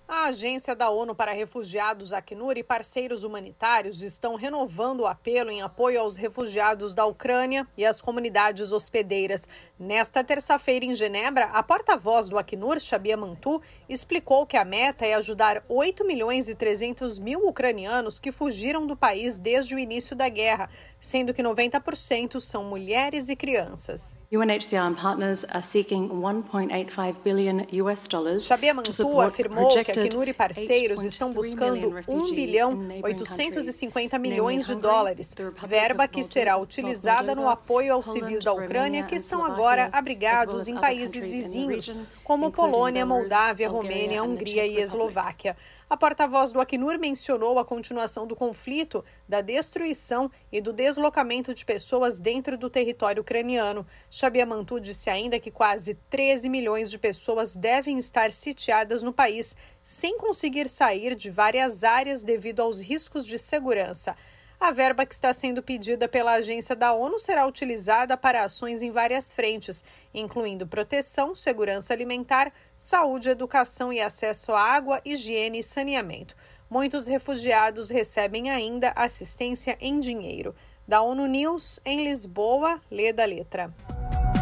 A 0.09 0.27
Agência 0.27 0.77
da 0.77 0.89
ONU 0.89 1.17
para 1.17 1.33
Refugiados, 1.33 2.13
Acnur, 2.13 2.57
e 2.57 2.63
parceiros 2.63 3.25
humanitários 3.25 4.03
estão 4.03 4.37
renovando 4.37 5.01
o 5.01 5.07
apelo 5.07 5.51
em 5.51 5.63
apoio 5.63 6.01
aos 6.01 6.15
refugiados 6.15 6.95
da 6.95 7.05
Ucrânia 7.05 7.67
e 7.77 7.85
às 7.85 8.01
comunidades 8.01 8.71
hospedeiras. 8.71 9.49
Nesta 9.77 10.23
terça-feira, 10.23 10.85
em 10.85 10.95
Genebra, 10.95 11.47
a 11.47 11.61
porta-voz 11.61 12.29
do 12.29 12.39
Acnur, 12.39 12.79
Shabia 12.79 13.17
Mantu, 13.17 13.61
explicou 13.89 14.47
que 14.47 14.57
a 14.57 14.65
meta 14.65 15.05
é 15.05 15.15
ajudar 15.15 15.65
8 15.69 16.07
milhões 16.07 16.49
e 16.49 16.55
300 16.55 17.19
mil 17.19 17.45
ucranianos 17.45 18.21
que 18.21 18.31
fugiram 18.31 18.87
do 18.87 18.97
país 18.97 19.39
desde 19.39 19.75
o 19.75 19.79
início 19.79 20.15
da 20.15 20.29
guerra, 20.29 20.71
sendo 21.07 21.33
que 21.33 21.41
90% 21.41 22.41
são 22.41 22.65
mulheres 22.65 23.29
e 23.29 23.37
crianças. 23.37 24.17
UNHCR 24.33 24.93
partners 25.01 25.45
are 25.45 25.63
seeking 25.63 26.09
1.85 26.09 27.15
billion 27.23 27.61
US 27.85 28.09
dollars. 28.09 28.45
Shabia 28.45 28.75
Mansour 28.75 29.25
afirmou 29.25 29.71
que 29.71 29.79
a 29.79 30.05
Acnur 30.05 30.27
e 30.27 30.35
parceiros 30.35 31.05
estão 31.05 31.33
buscando 31.33 32.03
1 32.09 32.35
bilhão 32.35 32.89
850 33.05 34.19
milhões 34.19 34.67
de 34.67 34.75
dólares, 34.75 35.33
verba 35.65 36.09
que 36.09 36.25
será 36.25 36.57
utilizada 36.57 37.37
no 37.37 37.49
apoio 37.49 37.95
aos 37.95 38.11
civis 38.11 38.43
da 38.43 38.53
Ucrânia 38.53 39.05
que 39.05 39.15
estão 39.15 39.45
agora 39.45 39.89
abrigados 39.93 40.67
em 40.67 40.75
países 40.75 41.29
vizinhos, 41.29 41.95
como 42.25 42.51
Polônia, 42.51 43.07
Moldávia, 43.07 43.69
Romênia, 43.69 44.25
Hungria 44.25 44.67
e 44.67 44.79
Eslováquia. 44.79 45.57
A 45.89 45.97
porta-voz 45.97 46.51
do 46.51 46.61
Acnur 46.61 46.99
mencionou 46.99 47.61
a 47.61 47.65
continuação 47.65 48.27
do 48.27 48.35
conflito, 48.35 49.05
da 49.29 49.41
destruição 49.41 50.29
e 50.51 50.61
do 50.61 50.73
deslocamento 50.73 51.55
de 51.55 51.65
pessoas 51.65 52.19
dentro 52.19 52.59
do 52.59 52.69
território 52.69 53.21
ucraniano. 53.21 53.87
Shabia 54.11 54.45
Mantu 54.45 54.81
disse 54.81 55.09
ainda 55.09 55.39
que 55.39 55.49
quase 55.49 55.95
13 56.11 56.49
milhões 56.49 56.91
de 56.91 56.99
pessoas 56.99 57.55
devem 57.55 57.99
estar 57.99 58.33
sitiadas 58.33 59.01
no 59.01 59.13
país, 59.13 59.57
sem 59.81 60.19
conseguir 60.19 60.69
sair 60.69 61.15
de 61.15 61.31
várias 61.31 61.85
áreas 61.85 62.25
devido 62.25 62.63
aos 62.63 62.81
riscos 62.81 63.25
de 63.25 63.39
segurança. 63.39 64.17
A 64.59 64.71
verba 64.71 65.05
que 65.05 65.15
está 65.15 65.33
sendo 65.35 65.63
pedida 65.63 66.09
pela 66.09 66.33
agência 66.33 66.75
da 66.75 66.93
ONU 66.93 67.19
será 67.19 67.47
utilizada 67.47 68.17
para 68.17 68.43
ações 68.43 68.83
em 68.83 68.91
várias 68.91 69.35
frentes, 69.35 69.85
incluindo 70.15 70.67
proteção, 70.67 71.35
segurança 71.35 71.93
alimentar, 71.93 72.51
saúde, 72.77 73.29
educação 73.29 73.93
e 73.93 74.01
acesso 74.01 74.53
à 74.53 74.61
água, 74.61 75.01
higiene 75.05 75.59
e 75.59 75.63
saneamento. 75.63 76.35
Muitos 76.71 77.07
refugiados 77.07 77.91
recebem 77.91 78.51
ainda 78.51 78.93
assistência 78.97 79.77
em 79.81 80.01
dinheiro. 80.01 80.55
Da 80.89 81.03
ONU 81.03 81.27
News, 81.27 81.79
em 81.85 82.03
Lisboa, 82.03 82.81
lê 82.91 83.13
da 83.13 83.25
letra. 83.25 83.73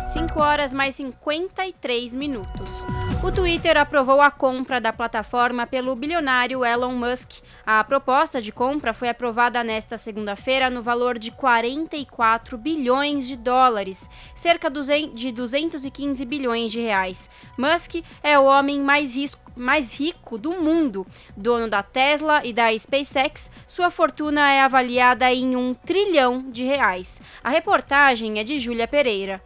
5 0.05 0.38
horas 0.38 0.74
mais 0.74 0.94
53 0.96 2.14
minutos. 2.14 2.84
O 3.22 3.32
Twitter 3.32 3.78
aprovou 3.78 4.20
a 4.20 4.30
compra 4.30 4.78
da 4.78 4.92
plataforma 4.92 5.66
pelo 5.66 5.96
bilionário 5.96 6.62
Elon 6.62 6.92
Musk. 6.92 7.40
A 7.64 7.82
proposta 7.82 8.40
de 8.40 8.52
compra 8.52 8.92
foi 8.92 9.09
aprovada 9.09 9.64
nesta 9.64 9.96
segunda-feira 9.96 10.68
no 10.68 10.82
valor 10.82 11.18
de 11.18 11.30
44 11.30 12.59
bilhões 12.59 13.26
de 13.26 13.34
dólares, 13.34 14.11
cerca 14.34 14.70
de 14.70 15.32
215 15.32 16.22
bilhões 16.26 16.70
de 16.70 16.82
reais. 16.82 17.30
Musk 17.57 18.05
é 18.22 18.38
o 18.38 18.44
homem 18.44 18.80
mais 18.80 19.16
risco 19.16 19.42
mais 19.57 19.94
rico 19.94 20.36
do 20.36 20.50
mundo. 20.50 21.07
Dono 21.36 21.68
da 21.68 21.80
Tesla 21.80 22.44
e 22.44 22.52
da 22.52 22.76
SpaceX, 22.76 23.50
sua 23.68 23.88
fortuna 23.88 24.52
é 24.52 24.61
avaliada 24.61 25.32
em 25.32 25.55
um 25.55 25.72
trilhão 25.72 26.50
de 26.50 26.64
reais. 26.64 27.20
A 27.42 27.50
reportagem 27.50 28.40
é 28.40 28.44
de 28.44 28.59
Júlia 28.59 28.88
Pereira. 28.88 29.40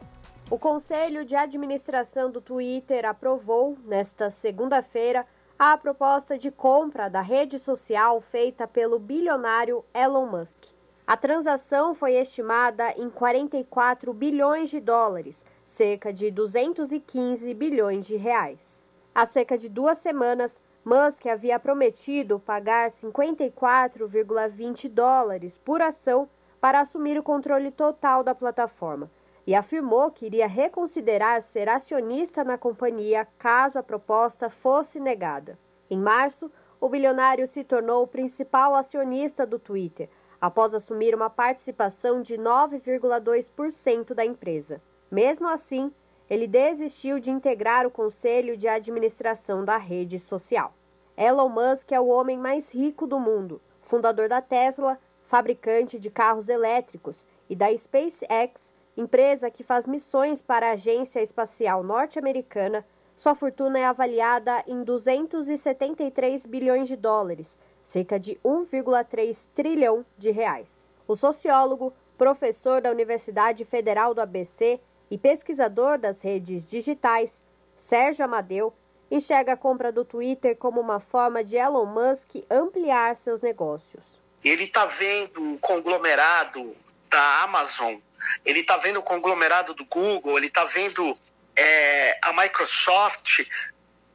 O 0.51 0.59
Conselho 0.59 1.27
de 1.27 1.37
Administração 1.37 2.31
do 2.31 2.41
Twitter 2.41 3.05
aprovou, 3.05 3.77
nesta 3.85 4.31
segunda-feira, 4.31 5.27
a 5.59 5.77
proposta 5.77 6.39
de 6.39 6.51
compra 6.51 7.11
da 7.11 7.21
rede 7.21 7.59
social 7.59 8.19
feita 8.19 8.67
pelo 8.67 8.99
bilionário 8.99 9.85
Elon 9.93 10.25
Musk. 10.25 10.73
A 11.07 11.19
transação 11.19 11.93
foi 11.93 12.15
estimada 12.15 12.95
em 12.97 13.11
44 13.11 14.11
bilhões 14.15 14.71
de 14.71 14.81
dólares, 14.81 15.45
cerca 15.67 16.15
de 16.15 16.31
215 16.31 17.53
bilhões 17.53 18.07
de 18.07 18.17
reais. 18.17 18.87
Há 19.15 19.27
cerca 19.27 19.59
de 19.59 19.69
duas 19.69 19.99
semanas, 19.99 20.63
Musk 20.83 21.27
havia 21.27 21.61
prometido 21.61 22.41
pagar 22.41 22.89
54,20 22.89 24.89
dólares 24.89 25.59
por 25.59 25.83
ação 25.83 26.27
para 26.59 26.81
assumir 26.81 27.19
o 27.19 27.23
controle 27.23 27.71
total 27.71 28.25
da 28.25 28.35
plataforma 28.35 29.11
e 29.49 29.55
afirmou 29.55 30.11
que 30.11 30.27
iria 30.27 30.47
reconsiderar 30.47 31.41
ser 31.41 31.71
acionista 31.71 32.45
na 32.45 32.59
companhia 32.59 33.27
caso 33.39 33.79
a 33.79 33.83
proposta 33.83 34.51
fosse 34.51 35.01
negada. 35.01 35.59
Em 35.89 35.99
março, 35.99 36.53
o 36.79 36.87
bilionário 36.87 37.47
se 37.47 37.65
tornou 37.65 38.03
o 38.03 38.07
principal 38.07 38.75
acionista 38.75 39.47
do 39.47 39.59
Twitter, 39.59 40.11
após 40.39 40.75
assumir 40.75 41.15
uma 41.15 41.31
participação 41.31 42.21
de 42.21 42.37
9,2% 42.37 44.13
da 44.13 44.23
empresa. 44.23 44.83
Mesmo 45.11 45.49
assim, 45.49 45.91
ele 46.29 46.47
desistiu 46.47 47.19
de 47.19 47.31
integrar 47.31 47.87
o 47.87 47.91
conselho 47.91 48.55
de 48.55 48.69
administração 48.69 49.65
da 49.65 49.79
rede 49.79 50.19
social. 50.19 50.75
Elon 51.17 51.49
Musk 51.49 51.91
é 51.93 51.99
o 51.99 52.09
homem 52.09 52.37
mais 52.37 52.75
rico 52.75 53.07
do 53.07 53.19
mundo, 53.19 53.63
fundador 53.81 54.29
da 54.29 54.43
Tesla, 54.43 54.99
fabricante 55.23 55.99
de 55.99 56.11
carros 56.11 56.51
elétricos, 56.51 57.27
e 57.49 57.57
da 57.57 57.75
SpaceX, 57.75 58.77
empresa 58.99 59.49
que 59.49 59.63
faz 59.63 59.87
missões 59.87 60.43
para 60.43 60.71
a 60.71 60.73
agência 60.73 61.23
espacial 61.23 61.85
norte-americana. 61.85 62.85
Sua 63.15 63.33
fortuna 63.33 63.79
é 63.79 63.85
avaliada 63.85 64.63
em 64.67 64.83
273 64.83 66.45
bilhões 66.47 66.89
de 66.89 66.97
dólares, 66.97 67.57
cerca 67.81 68.19
de 68.19 68.35
1,3 68.45 69.49
trilhão 69.55 70.05
de 70.17 70.33
reais. 70.33 70.91
O 71.07 71.15
sociólogo, 71.15 71.93
professor 72.17 72.81
da 72.81 72.91
Universidade 72.91 73.65
Federal 73.65 74.13
do 74.13 74.21
ABC 74.21 74.81
e 75.09 75.17
pesquisador 75.17 75.97
das 75.97 76.21
redes 76.21 76.67
digitais, 76.67 77.41
Sérgio 77.77 78.25
Amadeu, 78.25 78.75
enxerga 79.09 79.53
a 79.53 79.57
compra 79.57 79.93
do 79.93 80.05
Twitter 80.05 80.57
como 80.57 80.81
uma 80.81 80.99
forma 80.99 81.43
de 81.45 81.57
Elon 81.57 81.87
Musk 81.87 82.37
ampliar 82.51 83.15
seus 83.15 83.43
negócios. 83.43 84.21
Ele 84.45 84.65
está 84.65 84.87
vendo 84.87 85.55
o 85.55 85.59
conglomerado 85.59 86.75
da 87.09 87.43
Amazon, 87.43 87.97
ele 88.45 88.61
está 88.61 88.77
vendo 88.77 88.99
o 88.99 89.03
conglomerado 89.03 89.75
do 89.75 89.85
Google, 89.85 90.37
ele 90.37 90.47
está 90.47 90.65
vendo 90.65 91.19
é, 91.57 92.19
a 92.23 92.33
Microsoft, 92.33 93.47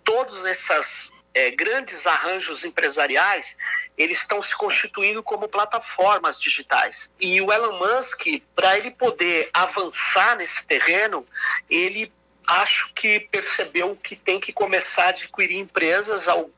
todos 0.04 0.46
esses 0.46 1.12
é, 1.34 1.52
grandes 1.52 2.06
arranjos 2.06 2.64
empresariais, 2.64 3.56
eles 3.98 4.20
estão 4.20 4.42
se 4.42 4.56
constituindo 4.56 5.24
como 5.24 5.48
plataformas 5.48 6.40
digitais. 6.40 7.12
E 7.20 7.42
o 7.42 7.52
Elon 7.52 7.78
Musk, 7.78 8.42
para 8.56 8.78
ele 8.78 8.92
poder 8.92 9.50
avançar 9.54 10.38
nesse 10.38 10.66
terreno, 10.66 11.26
ele 11.70 12.12
acho 12.46 12.94
que 12.94 13.22
percebeu 13.32 13.96
que 13.96 14.16
tem 14.16 14.40
que 14.40 14.52
começar 14.52 15.06
a 15.06 15.10
adquirir 15.10 15.58
empresas 15.58 16.28
ao, 16.28 16.50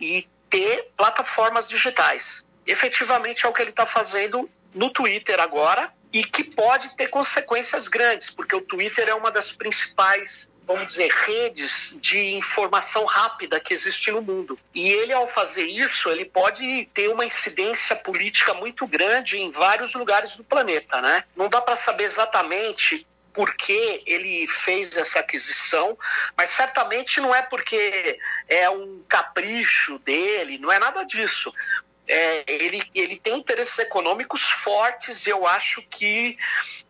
e 0.00 0.28
ter 0.48 0.90
plataformas 0.96 1.68
digitais. 1.68 2.44
Efetivamente 2.66 3.44
é 3.44 3.48
o 3.48 3.52
que 3.52 3.62
ele 3.62 3.70
está 3.70 3.86
fazendo 3.86 4.48
no 4.74 4.90
Twitter 4.90 5.40
agora 5.40 5.92
e 6.12 6.24
que 6.24 6.44
pode 6.44 6.94
ter 6.96 7.08
consequências 7.08 7.88
grandes, 7.88 8.30
porque 8.30 8.54
o 8.54 8.60
Twitter 8.60 9.08
é 9.08 9.14
uma 9.14 9.30
das 9.30 9.52
principais 9.52 10.50
vamos 10.64 10.86
dizer, 10.92 11.10
redes 11.10 11.96
de 12.00 12.34
informação 12.34 13.04
rápida 13.04 13.60
que 13.60 13.74
existe 13.74 14.10
no 14.10 14.22
mundo. 14.22 14.58
E 14.74 14.88
ele, 14.88 15.12
ao 15.12 15.26
fazer 15.26 15.64
isso, 15.64 16.08
ele 16.08 16.24
pode 16.24 16.88
ter 16.94 17.08
uma 17.08 17.24
incidência 17.24 17.96
política 17.96 18.54
muito 18.54 18.86
grande 18.86 19.38
em 19.38 19.50
vários 19.50 19.94
lugares 19.94 20.36
do 20.36 20.44
planeta, 20.44 21.00
né? 21.00 21.24
Não 21.36 21.48
dá 21.48 21.60
para 21.60 21.76
saber 21.76 22.04
exatamente 22.04 23.06
por 23.32 23.54
que 23.54 24.02
ele 24.06 24.46
fez 24.46 24.96
essa 24.96 25.20
aquisição, 25.20 25.98
mas 26.36 26.50
certamente 26.50 27.20
não 27.20 27.34
é 27.34 27.42
porque 27.42 28.18
é 28.46 28.68
um 28.68 29.02
capricho 29.08 29.98
dele, 30.00 30.58
não 30.58 30.70
é 30.70 30.78
nada 30.78 31.02
disso. 31.04 31.52
É, 32.14 32.44
ele, 32.46 32.82
ele 32.94 33.18
tem 33.18 33.38
interesses 33.38 33.78
econômicos 33.78 34.42
fortes 34.50 35.26
e 35.26 35.30
eu 35.30 35.46
acho 35.46 35.80
que 35.88 36.36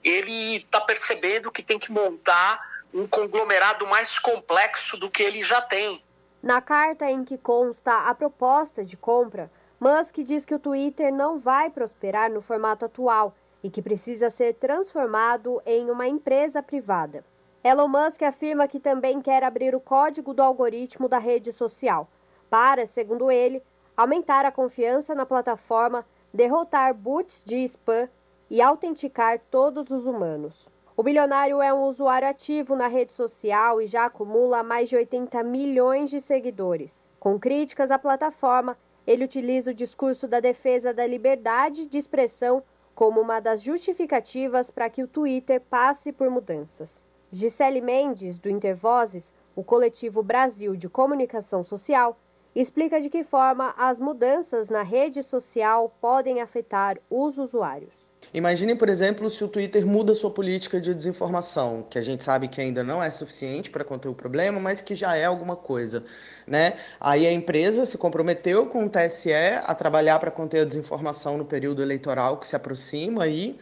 ele 0.03 0.57
está 0.57 0.81
percebendo 0.81 1.53
que 1.53 1.63
tem 1.63 1.79
que 1.79 1.93
montar 1.93 2.61
um 2.93 3.07
conglomerado 3.07 3.87
mais 3.87 4.19
complexo 4.19 4.97
do 4.97 5.09
que 5.09 5.23
ele 5.23 5.45
já 5.45 5.63
tem. 5.63 6.03
Na 6.43 6.61
carta 6.61 7.09
em 7.09 7.25
que 7.25 7.39
consta 7.39 8.09
a 8.09 8.15
proposta 8.17 8.85
de 8.85 8.97
compra, 8.97 9.49
Musk 9.79 10.17
diz 10.19 10.45
que 10.45 10.57
o 10.57 10.59
Twitter 10.59 11.15
não 11.15 11.39
vai 11.39 11.71
prosperar 11.71 12.29
no 12.29 12.41
formato 12.41 12.85
atual 12.85 13.33
e 13.63 13.71
que 13.71 13.81
precisa 13.81 14.29
ser 14.29 14.55
transformado 14.55 15.63
em 15.65 15.89
uma 15.89 16.09
empresa 16.09 16.61
privada. 16.61 17.25
Elon 17.63 17.87
Musk 17.87 18.23
afirma 18.23 18.67
que 18.67 18.81
também 18.81 19.21
quer 19.21 19.45
abrir 19.45 19.73
o 19.73 19.81
código 19.81 20.35
do 20.35 20.43
algoritmo 20.43 21.09
da 21.09 21.19
rede 21.19 21.53
social, 21.53 22.11
para, 22.51 22.85
segundo 22.87 23.31
ele, 23.31 23.63
aumentar 24.03 24.45
a 24.45 24.51
confiança 24.51 25.15
na 25.15 25.25
plataforma, 25.25 26.05
derrotar 26.35 26.93
boots 26.93 27.45
de 27.45 27.57
spam 27.65 28.09
e 28.51 28.61
autenticar 28.61 29.39
todos 29.51 29.91
os 29.91 30.05
humanos. 30.05 30.69
O 30.97 31.03
bilionário 31.03 31.63
é 31.63 31.73
um 31.73 31.85
usuário 31.85 32.29
ativo 32.29 32.77
na 32.77 32.87
rede 32.87 33.13
social 33.13 33.81
e 33.81 33.87
já 33.87 34.05
acumula 34.07 34.63
mais 34.63 34.89
de 34.89 34.97
80 34.97 35.43
milhões 35.45 36.11
de 36.11 36.21
seguidores. 36.21 37.09
Com 37.19 37.39
críticas 37.39 37.91
à 37.91 37.99
plataforma, 37.99 38.77
ele 39.07 39.25
utiliza 39.25 39.71
o 39.71 39.75
discurso 39.75 40.27
da 40.29 40.41
defesa 40.41 40.93
da 40.93 41.07
liberdade 41.07 41.87
de 41.87 41.97
expressão 41.97 42.63
como 42.95 43.21
uma 43.21 43.41
das 43.41 43.63
justificativas 43.63 44.71
para 44.71 44.91
que 44.91 45.03
o 45.03 45.09
Twitter 45.09 45.61
passe 45.61 46.13
por 46.13 46.29
mudanças. 46.29 47.07
Gisele 47.31 47.81
Mendes, 47.81 48.39
do 48.39 48.51
Intervozes, 48.51 49.33
o 49.57 49.65
coletivo 49.65 50.23
Brasil 50.23 50.77
de 50.77 50.89
Comunicação 50.89 51.63
Social, 51.63 52.19
explica 52.55 53.01
de 53.01 53.09
que 53.09 53.25
forma 53.25 53.75
as 53.77 53.99
mudanças 53.99 54.69
na 54.69 54.83
rede 54.83 55.23
social 55.23 55.95
podem 56.01 56.41
afetar 56.41 56.99
os 57.11 57.39
usuários. 57.39 58.13
Imaginem, 58.35 58.75
por 58.75 58.89
exemplo, 58.89 59.29
se 59.29 59.45
o 59.45 59.49
Twitter 59.49 59.87
muda 59.87 60.15
sua 60.15 60.31
política 60.31 60.81
de 60.81 60.95
desinformação, 60.95 61.85
que 61.91 61.99
a 61.99 62.03
gente 62.03 62.25
sabe 62.25 62.49
que 62.49 62.61
ainda 62.61 62.83
não 62.83 63.03
é 63.03 63.11
suficiente 63.11 63.71
para 63.71 63.85
conter 63.85 64.09
o 64.09 64.15
problema, 64.15 64.59
mas 64.59 64.81
que 64.81 64.95
já 64.95 65.15
é 65.17 65.25
alguma 65.25 65.55
coisa, 65.55 66.05
né? 66.47 66.75
Aí 66.99 67.27
a 67.27 67.33
empresa 67.33 67.85
se 67.85 67.99
comprometeu 67.99 68.67
com 68.67 68.87
o 68.87 68.89
TSE 68.89 69.33
a 69.65 69.75
trabalhar 69.75 70.19
para 70.19 70.31
conter 70.31 70.61
a 70.61 70.65
desinformação 70.65 71.37
no 71.37 71.45
período 71.45 71.83
eleitoral 71.83 72.39
que 72.39 72.47
se 72.47 72.57
aproxima 72.57 73.25
aí, 73.25 73.59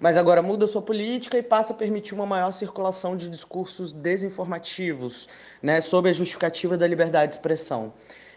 mas 0.00 0.16
agora 0.16 0.40
muda 0.40 0.66
sua 0.66 0.80
política 0.82 1.36
e 1.36 1.42
passa 1.42 1.72
a 1.72 1.76
permitir 1.76 2.14
uma 2.14 2.26
maior 2.26 2.52
circulação 2.52 3.16
de 3.16 3.28
discursos 3.28 3.92
desinformativos, 3.92 5.28
né, 5.62 5.80
sob 5.80 6.08
a 6.08 6.12
justificativa 6.12 6.78
da 6.78 6.86
liberdade 6.86 7.32
de 7.32 7.36
expressão. 7.36 7.92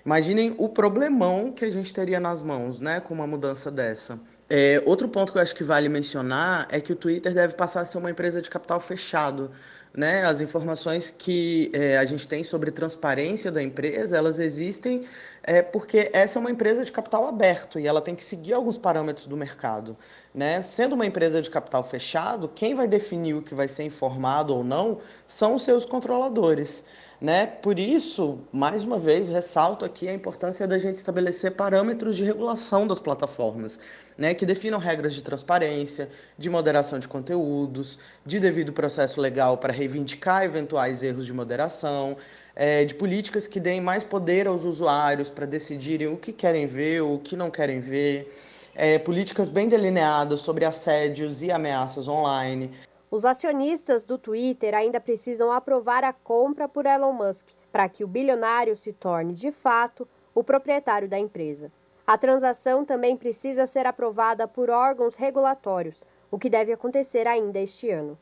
Imaginem 0.08 0.56
o 0.58 0.70
problemão 0.70 1.52
que 1.52 1.66
a 1.66 1.70
gente 1.70 1.94
teria 1.94 2.18
nas 2.18 2.42
mãos, 2.42 2.80
né, 2.80 3.02
com 3.02 3.14
uma 3.14 3.28
mudança 3.28 3.70
dessa. 3.70 4.18
É, 4.50 4.82
outro 4.86 5.10
ponto 5.10 5.34
que 5.34 5.38
eu 5.38 5.42
acho 5.42 5.54
que 5.54 5.66
vale 5.66 5.90
mencionar 5.90 6.66
é 6.72 6.80
que 6.80 6.94
o 6.94 6.96
Twitter 6.96 7.34
deve 7.34 7.56
passar 7.56 7.82
a 7.82 7.86
ser 7.86 7.98
uma 7.98 8.10
empresa 8.10 8.42
de 8.42 8.50
capital 8.50 8.80
fechado. 8.80 9.52
Né? 9.94 10.24
As 10.24 10.40
informações 10.40 11.10
que 11.12 11.70
é, 11.74 11.98
a 11.98 12.06
gente 12.06 12.26
tem 12.26 12.42
sobre 12.42 12.72
transparência 12.72 13.52
da 13.52 13.62
empresa, 13.62 14.16
elas 14.16 14.40
existem 14.40 15.04
é, 15.44 15.62
porque 15.62 16.10
essa 16.14 16.38
é 16.38 16.40
uma 16.40 16.52
empresa 16.52 16.86
de 16.86 16.92
capital 16.92 17.28
aberto 17.28 17.78
e 17.78 17.86
ela 17.86 18.00
tem 18.00 18.16
que 18.16 18.24
seguir 18.24 18.54
alguns 18.54 18.78
parâmetros 18.78 19.28
do 19.28 19.36
mercado. 19.36 19.98
Né? 20.34 20.62
Sendo 20.62 20.96
uma 20.96 21.06
empresa 21.06 21.42
de 21.42 21.50
capital 21.50 21.84
fechado, 21.84 22.48
quem 22.48 22.74
vai 22.76 22.88
definir 22.88 23.34
o 23.34 23.42
que 23.42 23.54
vai 23.54 23.68
ser 23.68 23.84
informado 23.84 24.56
ou 24.56 24.64
não 24.64 25.00
são 25.28 25.56
os 25.56 25.66
seus 25.66 25.84
controladores. 25.84 26.86
Né? 27.20 27.48
Por 27.48 27.80
isso, 27.80 28.38
mais 28.52 28.84
uma 28.84 29.00
vez, 29.00 29.28
ressalto 29.28 29.84
aqui 29.84 30.08
a 30.08 30.14
importância 30.14 30.68
da 30.68 30.78
gente 30.78 30.98
estabelecer 30.98 31.54
parâmetros 31.54 32.16
de 32.16 32.24
regulação 32.24 32.86
das 32.86 33.00
plataformas, 33.00 33.80
né? 34.16 34.36
que 34.36 34.46
definam 34.46 34.78
regras 34.78 35.16
de 35.16 35.24
transparência, 35.24 36.10
de 36.38 36.48
moderação 36.48 37.00
de 37.00 37.08
conteúdos, 37.08 37.98
de 38.24 38.40
devido 38.40 38.72
processo 38.72 39.20
legal 39.20 39.58
para 39.58 39.74
reivindicar 39.74 40.44
eventuais 40.44 41.02
erros 41.02 41.26
de 41.26 41.34
moderação, 41.34 42.16
é, 42.56 42.86
de 42.86 42.94
políticas 42.94 43.48
que 43.48 43.60
deem 43.60 43.82
mais 43.82 44.04
poder 44.04 44.46
aos 44.46 44.64
usuários 44.64 45.28
para 45.28 45.48
decidirem 45.48 46.08
o 46.08 46.18
que 46.18 46.32
querem 46.32 46.68
ver, 46.68 47.02
o 47.02 47.18
que 47.18 47.36
não 47.36 47.50
querem 47.50 47.80
ver. 47.80 48.32
É, 48.76 49.00
políticas 49.00 49.50
bem 49.50 49.68
delineadas 49.68 50.42
sobre 50.42 50.64
assédios 50.64 51.42
e 51.42 51.52
ameaças 51.52 52.08
online. 52.08 52.70
Os 53.10 53.24
acionistas 53.24 54.04
do 54.04 54.18
Twitter 54.18 54.76
ainda 54.76 55.00
precisam 55.00 55.50
aprovar 55.50 56.04
a 56.04 56.12
compra 56.12 56.68
por 56.68 56.86
Elon 56.86 57.14
Musk 57.14 57.48
para 57.72 57.88
que 57.88 58.04
o 58.04 58.08
bilionário 58.08 58.76
se 58.76 58.92
torne, 58.92 59.34
de 59.34 59.50
fato, 59.50 60.06
o 60.36 60.44
proprietário 60.44 61.08
da 61.08 61.18
empresa. 61.18 61.72
A 62.06 62.18
transação 62.18 62.84
também 62.84 63.16
precisa 63.16 63.66
ser 63.66 63.86
aprovada 63.86 64.48
por 64.48 64.70
órgãos 64.70 65.16
regulatórios, 65.16 66.06
o 66.30 66.38
que 66.38 66.50
deve 66.50 66.74
acontecer 66.74 67.28
ainda 67.28 67.60
este 67.60 67.90
ano. 67.90 68.18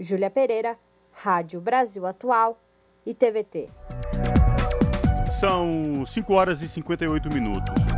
Júlia 0.00 0.30
Pereira, 0.30 0.78
Rádio 1.12 1.60
Brasil 1.60 2.06
Atual 2.06 2.58
e 3.04 3.14
TVT. 3.14 3.68
São 5.38 6.04
5 6.06 6.32
horas 6.32 6.62
e 6.62 6.68
58 6.68 7.28
minutos. 7.28 7.93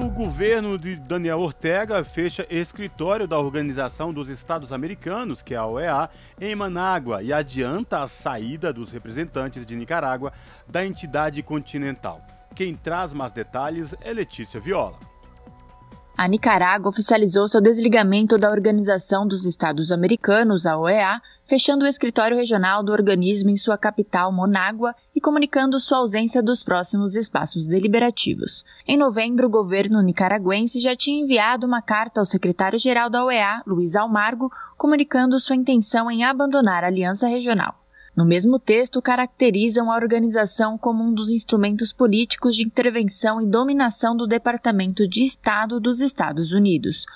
O 0.00 0.10
governo 0.10 0.78
de 0.78 0.94
Daniel 0.94 1.40
Ortega 1.40 2.04
fecha 2.04 2.46
escritório 2.48 3.26
da 3.26 3.36
Organização 3.36 4.12
dos 4.12 4.28
Estados 4.28 4.72
Americanos, 4.72 5.42
que 5.42 5.54
é 5.54 5.56
a 5.56 5.66
OEA, 5.66 6.08
em 6.40 6.54
Manágua 6.54 7.20
e 7.20 7.32
adianta 7.32 8.00
a 8.00 8.06
saída 8.06 8.72
dos 8.72 8.92
representantes 8.92 9.66
de 9.66 9.74
Nicarágua 9.74 10.32
da 10.68 10.86
entidade 10.86 11.42
continental. 11.42 12.24
Quem 12.54 12.76
traz 12.76 13.12
mais 13.12 13.32
detalhes 13.32 13.92
é 14.00 14.12
Letícia 14.12 14.60
Viola. 14.60 14.96
A 16.16 16.28
Nicarágua 16.28 16.90
oficializou 16.90 17.48
seu 17.48 17.60
desligamento 17.60 18.38
da 18.38 18.50
Organização 18.50 19.26
dos 19.26 19.44
Estados 19.44 19.90
Americanos, 19.90 20.64
a 20.64 20.78
OEA, 20.78 21.20
fechando 21.48 21.86
o 21.86 21.88
escritório 21.88 22.36
regional 22.36 22.82
do 22.84 22.92
organismo 22.92 23.48
em 23.48 23.56
sua 23.56 23.78
capital, 23.78 24.30
Monágua, 24.30 24.94
e 25.16 25.20
comunicando 25.20 25.80
sua 25.80 25.98
ausência 25.98 26.42
dos 26.42 26.62
próximos 26.62 27.16
espaços 27.16 27.66
deliberativos. 27.66 28.66
Em 28.86 28.98
novembro, 28.98 29.46
o 29.46 29.50
governo 29.50 30.02
nicaragüense 30.02 30.78
já 30.78 30.94
tinha 30.94 31.22
enviado 31.22 31.66
uma 31.66 31.80
carta 31.80 32.20
ao 32.20 32.26
secretário-geral 32.26 33.08
da 33.08 33.24
OEA, 33.24 33.62
Luiz 33.66 33.96
Almargo, 33.96 34.52
comunicando 34.76 35.40
sua 35.40 35.56
intenção 35.56 36.10
em 36.10 36.22
abandonar 36.22 36.84
a 36.84 36.88
aliança 36.88 37.26
regional. 37.26 37.74
No 38.14 38.26
mesmo 38.26 38.58
texto, 38.58 39.00
caracterizam 39.00 39.90
a 39.90 39.96
organização 39.96 40.76
como 40.76 41.02
um 41.02 41.14
dos 41.14 41.30
instrumentos 41.30 41.94
políticos 41.94 42.56
de 42.56 42.64
intervenção 42.64 43.40
e 43.40 43.46
dominação 43.46 44.14
do 44.14 44.26
Departamento 44.26 45.08
de 45.08 45.22
Estado 45.22 45.80
dos 45.80 46.00
Estados 46.00 46.52
Unidos. 46.52 47.06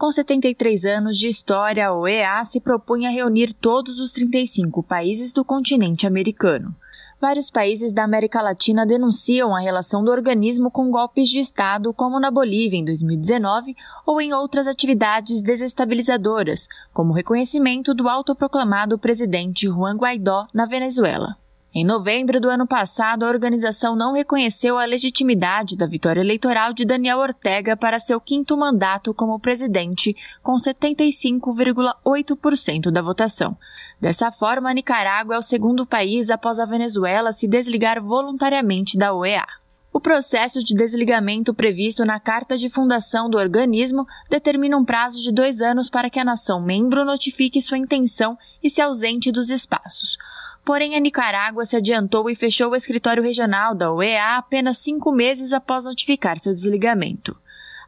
Com 0.00 0.10
73 0.10 0.86
anos 0.86 1.18
de 1.18 1.28
história, 1.28 1.88
a 1.88 1.92
OEA 1.92 2.42
se 2.46 2.58
propunha 2.58 3.10
a 3.10 3.12
reunir 3.12 3.52
todos 3.52 4.00
os 4.00 4.12
35 4.12 4.82
países 4.82 5.30
do 5.30 5.44
continente 5.44 6.06
americano. 6.06 6.74
Vários 7.20 7.50
países 7.50 7.92
da 7.92 8.02
América 8.02 8.40
Latina 8.40 8.86
denunciam 8.86 9.54
a 9.54 9.60
relação 9.60 10.02
do 10.02 10.10
organismo 10.10 10.70
com 10.70 10.90
golpes 10.90 11.28
de 11.28 11.38
Estado, 11.38 11.92
como 11.92 12.18
na 12.18 12.30
Bolívia 12.30 12.78
em 12.78 12.84
2019, 12.86 13.76
ou 14.06 14.22
em 14.22 14.32
outras 14.32 14.66
atividades 14.66 15.42
desestabilizadoras, 15.42 16.66
como 16.94 17.10
o 17.10 17.14
reconhecimento 17.14 17.92
do 17.92 18.08
autoproclamado 18.08 18.98
presidente 18.98 19.66
Juan 19.66 19.98
Guaidó 19.98 20.46
na 20.54 20.64
Venezuela. 20.64 21.36
Em 21.72 21.84
novembro 21.84 22.40
do 22.40 22.50
ano 22.50 22.66
passado, 22.66 23.24
a 23.24 23.28
organização 23.28 23.94
não 23.94 24.12
reconheceu 24.12 24.76
a 24.76 24.84
legitimidade 24.84 25.76
da 25.76 25.86
vitória 25.86 26.20
eleitoral 26.20 26.72
de 26.72 26.84
Daniel 26.84 27.18
Ortega 27.18 27.76
para 27.76 28.00
seu 28.00 28.20
quinto 28.20 28.56
mandato 28.56 29.14
como 29.14 29.38
presidente, 29.38 30.16
com 30.42 30.56
75,8% 30.56 32.90
da 32.90 33.00
votação. 33.00 33.56
Dessa 34.00 34.32
forma, 34.32 34.74
Nicarágua 34.74 35.36
é 35.36 35.38
o 35.38 35.42
segundo 35.42 35.86
país 35.86 36.28
após 36.28 36.58
a 36.58 36.66
Venezuela 36.66 37.30
se 37.30 37.46
desligar 37.46 38.02
voluntariamente 38.02 38.98
da 38.98 39.14
OEA. 39.14 39.46
O 39.92 40.00
processo 40.00 40.64
de 40.64 40.74
desligamento 40.74 41.54
previsto 41.54 42.04
na 42.04 42.18
Carta 42.18 42.58
de 42.58 42.68
Fundação 42.68 43.30
do 43.30 43.38
organismo 43.38 44.08
determina 44.28 44.76
um 44.76 44.84
prazo 44.84 45.22
de 45.22 45.30
dois 45.32 45.60
anos 45.60 45.88
para 45.88 46.10
que 46.10 46.18
a 46.18 46.24
nação 46.24 46.60
membro 46.60 47.04
notifique 47.04 47.62
sua 47.62 47.78
intenção 47.78 48.36
e 48.60 48.68
se 48.68 48.80
ausente 48.80 49.30
dos 49.30 49.50
espaços. 49.50 50.18
Porém, 50.64 50.94
a 50.94 51.00
Nicarágua 51.00 51.64
se 51.64 51.76
adiantou 51.76 52.28
e 52.30 52.34
fechou 52.34 52.70
o 52.70 52.76
escritório 52.76 53.22
regional 53.22 53.74
da 53.74 53.92
OEA 53.92 54.36
apenas 54.36 54.78
cinco 54.78 55.10
meses 55.12 55.52
após 55.52 55.84
notificar 55.84 56.38
seu 56.38 56.52
desligamento. 56.52 57.36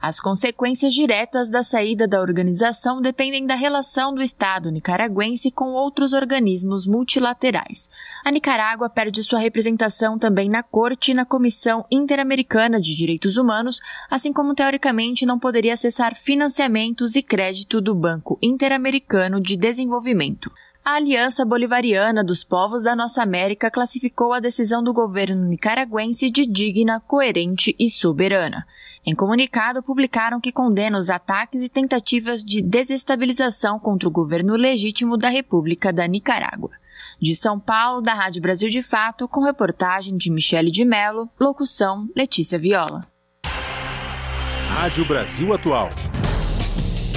As 0.03 0.19
consequências 0.19 0.93
diretas 0.93 1.49
da 1.49 1.63
saída 1.63 2.09
da 2.09 2.21
organização 2.21 3.01
dependem 3.01 3.47
da 3.47 3.55
relação 3.55 4.13
do 4.13 4.21
Estado 4.21 4.69
nicaragüense 4.69 5.49
com 5.53 5.75
outros 5.75 6.13
organismos 6.13 6.89
multilaterais. 6.89 7.89
A 8.25 8.33
Nicarágua 8.33 8.91
perde 8.91 9.23
sua 9.23 9.39
representação 9.39 10.19
também 10.19 10.49
na 10.49 10.61
Corte 10.61 11.13
e 11.13 11.15
na 11.15 11.25
Comissão 11.25 11.87
Interamericana 11.89 12.81
de 12.81 12.97
Direitos 12.97 13.37
Humanos, 13.37 13.81
assim 14.11 14.33
como 14.33 14.57
teoricamente 14.57 15.25
não 15.25 15.39
poderia 15.39 15.75
acessar 15.75 16.17
financiamentos 16.17 17.15
e 17.15 17.23
crédito 17.23 17.81
do 17.81 17.95
Banco 17.95 18.37
Interamericano 18.43 19.41
de 19.41 19.57
Desenvolvimento. 19.57 20.51
A 20.85 20.95
Aliança 20.95 21.45
Bolivariana 21.45 22.25
dos 22.25 22.43
Povos 22.43 22.83
da 22.83 22.97
Nossa 22.97 23.23
América 23.23 23.71
classificou 23.71 24.33
a 24.33 24.41
decisão 24.41 24.83
do 24.83 24.93
governo 24.93 25.47
nicaragüense 25.47 26.29
de 26.29 26.45
digna, 26.45 26.99
coerente 26.99 27.73
e 27.79 27.89
soberana. 27.89 28.67
Em 29.07 29.15
comunicado, 29.15 29.81
publicaram 29.81 30.41
que 30.41 30.51
condena 30.51 30.99
os 30.99 31.09
ataques 31.09 31.63
e 31.63 31.69
tentativas 31.69 32.43
de 32.43 32.61
desestabilização 32.61 33.79
contra 33.79 34.09
o 34.09 34.13
governo 34.13 34.57
legítimo 34.57 35.17
da 35.17 35.29
República 35.29 35.93
da 35.93 36.05
Nicarágua. 36.09 36.71
De 37.21 37.37
São 37.37 37.61
Paulo, 37.61 38.01
da 38.03 38.15
Rádio 38.15 38.43
Brasil 38.43 38.69
de 38.69 38.83
Fato, 38.83 39.29
com 39.29 39.45
reportagem 39.45 40.17
de 40.17 40.33
Michele 40.33 40.73
de 40.73 40.85
Mello, 40.85 41.31
locução 41.41 42.09
Letícia 42.17 42.59
Viola. 42.59 43.07
Rádio 44.69 45.07
Brasil 45.07 45.55
Atual. 45.55 45.91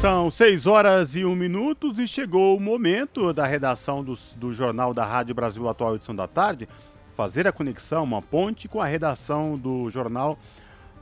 São 0.00 0.30
6 0.30 0.64
horas 0.68 1.16
e 1.16 1.24
1 1.24 1.34
minutos 1.34 1.98
e 1.98 2.06
chegou 2.06 2.56
o 2.56 2.60
momento 2.60 3.32
da 3.32 3.44
redação 3.44 4.04
do, 4.04 4.16
do 4.36 4.52
Jornal 4.52 4.94
da 4.94 5.04
Rádio 5.04 5.34
Brasil 5.34 5.68
Atual 5.68 5.96
Edição 5.96 6.14
da 6.14 6.28
Tarde 6.28 6.68
fazer 7.16 7.48
a 7.48 7.52
conexão, 7.52 8.04
uma 8.04 8.22
ponte 8.22 8.68
com 8.68 8.80
a 8.80 8.86
redação 8.86 9.58
do 9.58 9.90
jornal, 9.90 10.38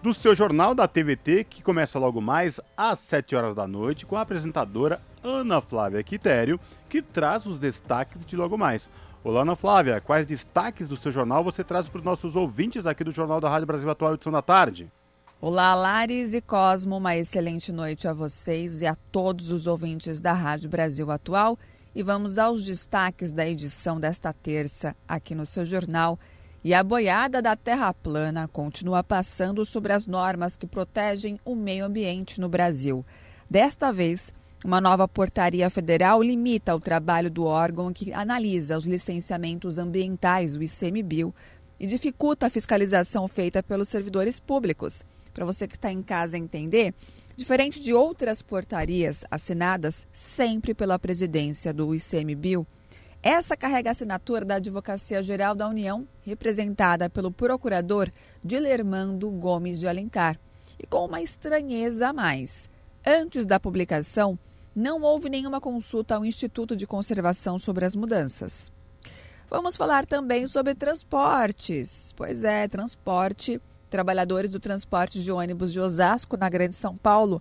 do 0.03 0.15
seu 0.15 0.35
jornal 0.35 0.75
da 0.75 0.89
TVT, 0.89 1.45
que 1.45 1.63
começa 1.63 1.99
logo 1.99 2.23
mais 2.23 2.59
às 2.75 2.99
7 3.01 3.37
horas 3.37 3.55
da 3.55 3.67
noite, 3.67 4.07
com 4.07 4.17
a 4.17 4.23
apresentadora 4.23 4.99
Ana 5.23 5.61
Flávia 5.61 6.03
Quitério, 6.03 6.59
que 6.89 7.03
traz 7.03 7.45
os 7.45 7.59
destaques 7.59 8.25
de 8.25 8.35
logo 8.35 8.57
mais. 8.57 8.89
Olá, 9.23 9.43
Ana 9.43 9.57
Flávia, 9.57 10.01
quais 10.01 10.25
destaques 10.25 10.89
do 10.89 10.97
seu 10.97 11.13
jornal 11.13 11.45
você 11.45 11.63
traz 11.63 11.87
para 11.87 11.99
os 11.99 12.05
nossos 12.05 12.35
ouvintes 12.35 12.87
aqui 12.87 13.05
do 13.05 13.13
Jornal 13.13 13.43
da 13.43 13.51
Rádio 13.51 13.67
Brasil 13.67 13.91
Atual 13.91 14.15
Edição 14.15 14.33
da 14.33 14.41
Tarde? 14.41 14.91
Olá, 15.39 15.75
Lares 15.75 16.33
e 16.33 16.41
Cosmo, 16.41 16.97
uma 16.97 17.15
excelente 17.15 17.71
noite 17.71 18.09
a 18.09 18.15
vocês 18.15 18.81
e 18.81 18.87
a 18.87 18.95
todos 19.13 19.51
os 19.51 19.67
ouvintes 19.67 20.19
da 20.19 20.33
Rádio 20.33 20.71
Brasil 20.71 21.11
Atual. 21.11 21.59
E 21.95 22.03
vamos 22.03 22.39
aos 22.39 22.65
destaques 22.65 23.33
da 23.33 23.47
edição 23.47 24.01
desta 24.01 24.33
terça 24.33 24.97
aqui 25.07 25.35
no 25.35 25.45
seu 25.45 25.67
jornal. 25.67 26.19
E 26.65 26.73
a 26.73 26.83
boiada 26.83 27.43
da 27.43 27.55
Terra 27.55 27.93
Plana 27.93 28.49
continua 28.49 29.05
passando 29.05 29.67
sobre 29.67 29.93
as 29.93 30.07
normas 30.07 30.57
que 30.57 30.67
protegem 30.67 31.39
o 31.45 31.55
meio 31.55 31.85
ambiente 31.85 32.41
no 32.41 32.49
Brasil. 32.49 33.05
Desta 33.49 33.93
vez, 33.93 34.33
uma 34.65 34.81
nova 34.81 35.07
portaria 35.07 35.69
federal 35.69 36.23
limita 36.23 36.75
o 36.75 36.81
trabalho 36.81 37.31
do 37.31 37.45
órgão 37.45 37.93
que 37.93 38.11
analisa 38.11 38.79
os 38.79 38.87
licenciamentos 38.87 39.77
ambientais, 39.77 40.57
o 40.57 40.63
ICMBio, 40.63 41.35
e 41.79 41.87
dificulta 41.87 42.47
a 42.47 42.51
fiscalização 42.51 43.29
feita 43.29 43.63
pelos 43.63 43.91
servidores 43.91 44.41
públicos 44.41 45.05
para 45.37 45.45
você 45.45 45.69
que 45.69 45.75
está 45.75 45.93
em 45.93 46.03
casa 46.03 46.39
entender, 46.39 46.95
diferente 47.37 47.79
de 47.79 47.93
outras 47.93 48.41
portarias 48.41 49.23
assinadas 49.31 50.09
sempre 50.11 50.73
pela 50.73 50.99
presidência 50.99 51.75
do 51.75 51.95
ICMBio, 51.95 52.67
essa 53.23 53.55
carrega 53.55 53.91
a 53.91 53.93
assinatura 53.93 54.47
da 54.47 54.55
Advocacia 54.55 55.23
Geral 55.23 55.55
da 55.55 55.69
União, 55.69 56.09
representada 56.23 57.11
pelo 57.11 57.31
procurador 57.31 58.11
Dilermando 58.43 59.31
Gomes 59.31 59.79
de 59.79 59.87
Alencar. 59.87 60.41
E 60.79 60.87
com 60.87 61.05
uma 61.05 61.21
estranheza 61.21 62.09
a 62.09 62.13
mais. 62.15 62.71
Antes 63.07 63.45
da 63.45 63.61
publicação, 63.61 64.39
não 64.75 65.03
houve 65.03 65.29
nenhuma 65.29 65.61
consulta 65.61 66.15
ao 66.15 66.25
Instituto 66.25 66.75
de 66.75 66.87
Conservação 66.87 67.59
sobre 67.59 67.85
as 67.85 67.95
mudanças. 67.95 68.73
Vamos 69.51 69.77
falar 69.77 70.07
também 70.07 70.47
sobre 70.47 70.75
transportes. 70.75 72.15
Pois 72.17 72.43
é, 72.43 72.67
transporte 72.67 73.61
Trabalhadores 73.89 74.51
do 74.51 74.59
transporte 74.59 75.23
de 75.23 75.31
ônibus 75.31 75.73
de 75.73 75.81
Osasco, 75.81 76.37
na 76.37 76.49
Grande 76.49 76.75
São 76.75 76.97
Paulo, 76.97 77.41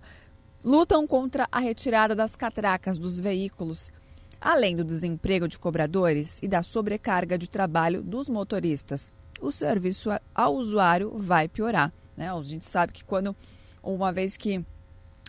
lutam 0.64 1.06
contra 1.06 1.48
a 1.50 1.58
retirada 1.58 2.14
das 2.14 2.36
catracas 2.36 2.98
dos 2.98 3.18
veículos, 3.18 3.92
além 4.40 4.76
do 4.76 4.84
desemprego 4.84 5.48
de 5.48 5.58
cobradores 5.58 6.38
e 6.42 6.48
da 6.48 6.62
sobrecarga 6.62 7.36
de 7.36 7.48
trabalho 7.48 8.02
dos 8.02 8.28
motoristas. 8.28 9.12
O 9.40 9.50
serviço 9.50 10.10
ao 10.34 10.54
usuário 10.54 11.12
vai 11.18 11.48
piorar. 11.48 11.92
Né? 12.16 12.32
A 12.32 12.42
gente 12.42 12.64
sabe 12.64 12.92
que 12.92 13.04
quando, 13.04 13.34
uma 13.82 14.12
vez 14.12 14.36
que 14.36 14.64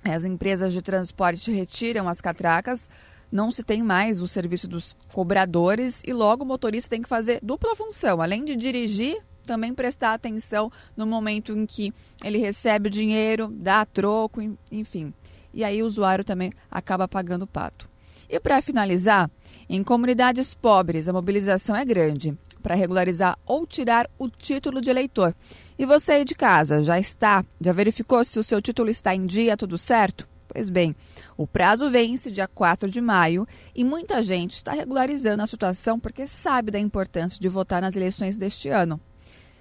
as 0.03 0.23
empresas 0.23 0.71
de 0.71 0.81
transporte 0.81 1.51
retiram 1.51 2.07
as 2.07 2.21
catracas, 2.21 2.89
não 3.31 3.51
se 3.51 3.63
tem 3.63 3.83
mais 3.83 4.21
o 4.21 4.27
serviço 4.27 4.67
dos 4.67 4.95
cobradores 5.11 6.01
e 6.05 6.13
logo 6.13 6.43
o 6.43 6.47
motorista 6.47 6.91
tem 6.91 7.01
que 7.01 7.09
fazer 7.09 7.39
dupla 7.43 7.75
função, 7.75 8.21
além 8.21 8.45
de 8.45 8.55
dirigir, 8.55 9.21
também 9.47 9.73
prestar 9.73 10.13
atenção 10.13 10.71
no 10.95 11.07
momento 11.07 11.53
em 11.53 11.65
que 11.65 11.91
ele 12.23 12.37
recebe 12.37 12.87
o 12.87 12.91
dinheiro, 12.91 13.47
dá 13.51 13.83
troco, 13.85 14.39
enfim. 14.71 15.11
E 15.51 15.63
aí 15.63 15.81
o 15.81 15.87
usuário 15.87 16.23
também 16.23 16.51
acaba 16.69 17.07
pagando 17.07 17.43
o 17.43 17.47
pato. 17.47 17.89
E 18.29 18.39
para 18.39 18.61
finalizar, 18.61 19.31
em 19.69 19.83
comunidades 19.83 20.53
pobres 20.53 21.07
a 21.07 21.13
mobilização 21.13 21.75
é 21.75 21.85
grande 21.85 22.37
para 22.61 22.75
regularizar 22.75 23.39
ou 23.45 23.65
tirar 23.65 24.09
o 24.17 24.29
título 24.29 24.81
de 24.81 24.89
eleitor. 24.89 25.33
E 25.79 25.85
você 25.85 26.11
aí 26.13 26.25
de 26.25 26.35
casa, 26.35 26.83
já 26.83 26.99
está? 26.99 27.45
Já 27.61 27.71
verificou 27.71 28.23
se 28.25 28.37
o 28.37 28.43
seu 28.43 28.61
título 28.61 28.89
está 28.89 29.15
em 29.15 29.25
dia, 29.25 29.55
tudo 29.55 29.77
certo? 29.77 30.27
Pois 30.47 30.69
bem, 30.69 30.95
o 31.37 31.45
prazo 31.45 31.89
vence 31.89 32.31
dia 32.31 32.47
4 32.47 32.89
de 32.89 32.99
maio 32.99 33.47
e 33.75 33.83
muita 33.83 34.23
gente 34.23 34.53
está 34.53 34.71
regularizando 34.71 35.43
a 35.43 35.47
situação 35.47 35.99
porque 35.99 36.25
sabe 36.25 36.71
da 36.71 36.79
importância 36.79 37.39
de 37.39 37.49
votar 37.49 37.81
nas 37.81 37.95
eleições 37.95 38.37
deste 38.37 38.69
ano. 38.69 38.99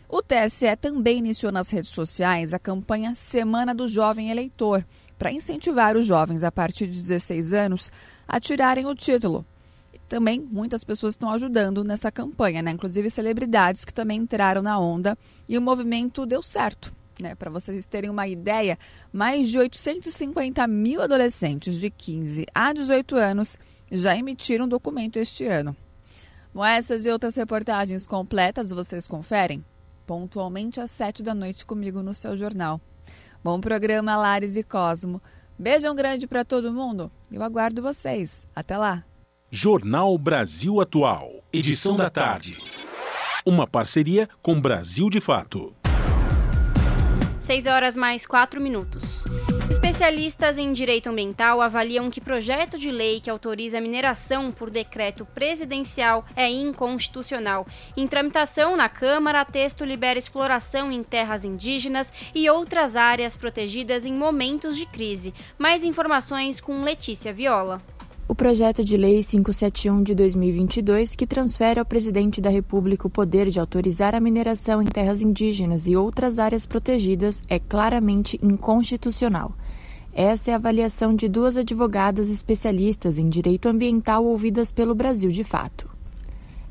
O 0.09 0.23
TSE 0.23 0.77
também 0.77 1.19
iniciou 1.19 1.51
nas 1.51 1.69
redes 1.69 1.91
sociais 1.91 2.55
a 2.55 2.61
campanha 2.61 3.17
Semana 3.17 3.75
do 3.75 3.89
Jovem 3.89 4.31
Eleitor, 4.31 4.85
para 5.19 5.33
incentivar 5.33 5.97
os 5.97 6.07
jovens 6.07 6.45
a 6.45 6.53
partir 6.53 6.87
de 6.87 7.01
16 7.01 7.53
anos 7.53 7.91
a 8.29 8.39
tirarem 8.39 8.87
o 8.87 8.95
título. 8.95 9.45
Também 10.09 10.39
muitas 10.41 10.85
pessoas 10.85 11.15
estão 11.15 11.29
ajudando 11.31 11.83
nessa 11.83 12.13
campanha, 12.13 12.63
né? 12.63 12.71
inclusive 12.71 13.11
celebridades 13.11 13.85
que 13.85 13.93
também 13.93 14.19
entraram 14.19 14.63
na 14.63 14.79
onda 14.79 15.19
e 15.49 15.59
o 15.59 15.63
movimento 15.63 16.25
deu 16.25 16.41
certo. 16.41 16.95
Né, 17.19 17.35
Para 17.35 17.51
vocês 17.51 17.85
terem 17.85 18.11
uma 18.11 18.29
ideia, 18.29 18.79
mais 19.13 19.49
de 19.49 19.59
850 19.59 20.65
mil 20.69 21.03
adolescentes 21.03 21.81
de 21.81 21.91
15 21.91 22.47
a 22.55 22.73
18 22.73 23.17
anos 23.17 23.59
já 23.91 24.17
emitiram 24.17 24.69
documento 24.69 25.17
este 25.17 25.45
ano. 25.47 25.75
Bom, 26.55 26.65
essas 26.65 27.07
e 27.07 27.11
outras 27.11 27.35
reportagens 27.35 28.07
completas 28.07 28.71
vocês 28.71 29.09
conferem 29.09 29.65
pontualmente 30.07 30.81
às 30.81 30.91
7 30.91 31.23
da 31.23 31.35
noite 31.35 31.67
comigo 31.67 32.03
no 32.03 32.15
seu 32.15 32.37
jornal. 32.37 32.81
Bom 33.43 33.61
programa, 33.61 34.17
Lares 34.17 34.57
e 34.57 34.63
Cosmo. 34.63 35.21
Beijão 35.59 35.95
grande 35.95 36.27
para 36.27 36.45
todo 36.45 36.73
mundo. 36.73 37.11
Eu 37.31 37.43
aguardo 37.43 37.83
vocês. 37.83 38.47
Até 38.55 38.77
lá. 38.77 39.05
Jornal 39.51 40.17
Brasil 40.19 40.81
Atual, 40.81 41.43
edição 41.53 41.97
da 41.97 42.11
tarde. 42.11 42.57
Uma 43.45 43.67
parceria 43.67 44.29
com 44.43 44.61
Brasil 44.61 45.09
de 45.09 45.21
Fato. 45.21 45.75
6 47.41 47.67
horas 47.67 47.97
mais 47.97 48.27
4 48.27 48.61
minutos. 48.61 49.25
Especialistas 49.69 50.59
em 50.59 50.73
direito 50.73 51.09
ambiental 51.09 51.61
avaliam 51.61 52.09
que 52.09 52.21
projeto 52.21 52.79
de 52.79 52.91
lei 52.91 53.21
que 53.21 53.29
autoriza 53.29 53.79
a 53.79 53.81
mineração 53.81 54.53
por 54.53 54.71
decreto 54.71 55.27
presidencial 55.27 56.25
é 56.37 56.49
inconstitucional. 56.49 57.67
Em 57.97 58.07
tramitação 58.07 58.77
na 58.77 58.89
Câmara, 58.89 59.45
texto 59.45 59.85
libera 59.85 60.19
exploração 60.19 60.93
em 60.93 61.03
terras 61.03 61.45
indígenas 61.45 62.13
e 62.33 62.49
outras 62.49 62.95
áreas 62.95 63.37
protegidas 63.37 64.07
em 64.07 64.13
momentos 64.13 64.77
de 64.77 64.87
crise. 64.87 65.35
Mais 65.59 65.83
informações 65.83 66.61
com 66.61 66.83
Letícia 66.83 67.33
Viola. 67.33 67.83
O 68.29 68.35
projeto 68.35 68.85
de 68.85 68.97
lei 68.97 69.23
571 69.23 70.03
de 70.03 70.13
2022, 70.13 71.15
que 71.15 71.29
transfere 71.29 71.79
ao 71.79 71.87
presidente 71.87 72.41
da 72.41 72.51
República 72.51 73.07
o 73.07 73.11
poder 73.11 73.49
de 73.51 73.61
autorizar 73.61 74.17
a 74.17 74.21
mineração 74.21 74.83
em 74.83 74.87
terras 74.87 75.21
indígenas 75.21 75.87
e 75.87 75.95
outras 75.95 76.41
áreas 76.41 76.67
protegidas, 76.67 77.45
é 77.49 77.61
claramente 77.61 78.37
inconstitucional. 78.43 79.55
Essa 80.13 80.51
é 80.51 80.55
a 80.55 80.57
avaliação 80.57 81.15
de 81.15 81.29
duas 81.29 81.57
advogadas 81.57 82.29
especialistas 82.29 83.17
em 83.17 83.29
direito 83.29 83.69
ambiental 83.69 84.25
ouvidas 84.25 84.73
pelo 84.73 84.93
Brasil 84.93 85.31
de 85.31 85.45
Fato. 85.45 85.96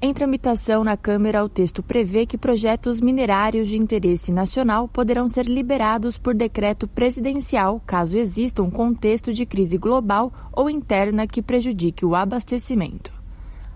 Em 0.06 0.14
tramitação 0.14 0.84
na 0.84 0.96
Câmara, 0.96 1.44
o 1.44 1.50
texto 1.50 1.82
prevê 1.82 2.28
que 2.28 2.38
projetos 2.38 3.02
minerários 3.02 3.68
de 3.68 3.76
interesse 3.76 4.32
nacional 4.32 4.88
poderão 4.88 5.28
ser 5.28 5.48
liberados 5.48 6.16
por 6.16 6.36
decreto 6.36 6.88
presidencial 6.88 7.82
caso 7.88 8.16
exista 8.16 8.62
um 8.62 8.70
contexto 8.70 9.34
de 9.34 9.48
crise 9.48 9.80
global 9.80 10.32
ou 10.54 10.70
interna 10.70 11.26
que 11.26 11.42
prejudique 11.42 12.06
o 12.06 12.14
abastecimento. 12.14 13.12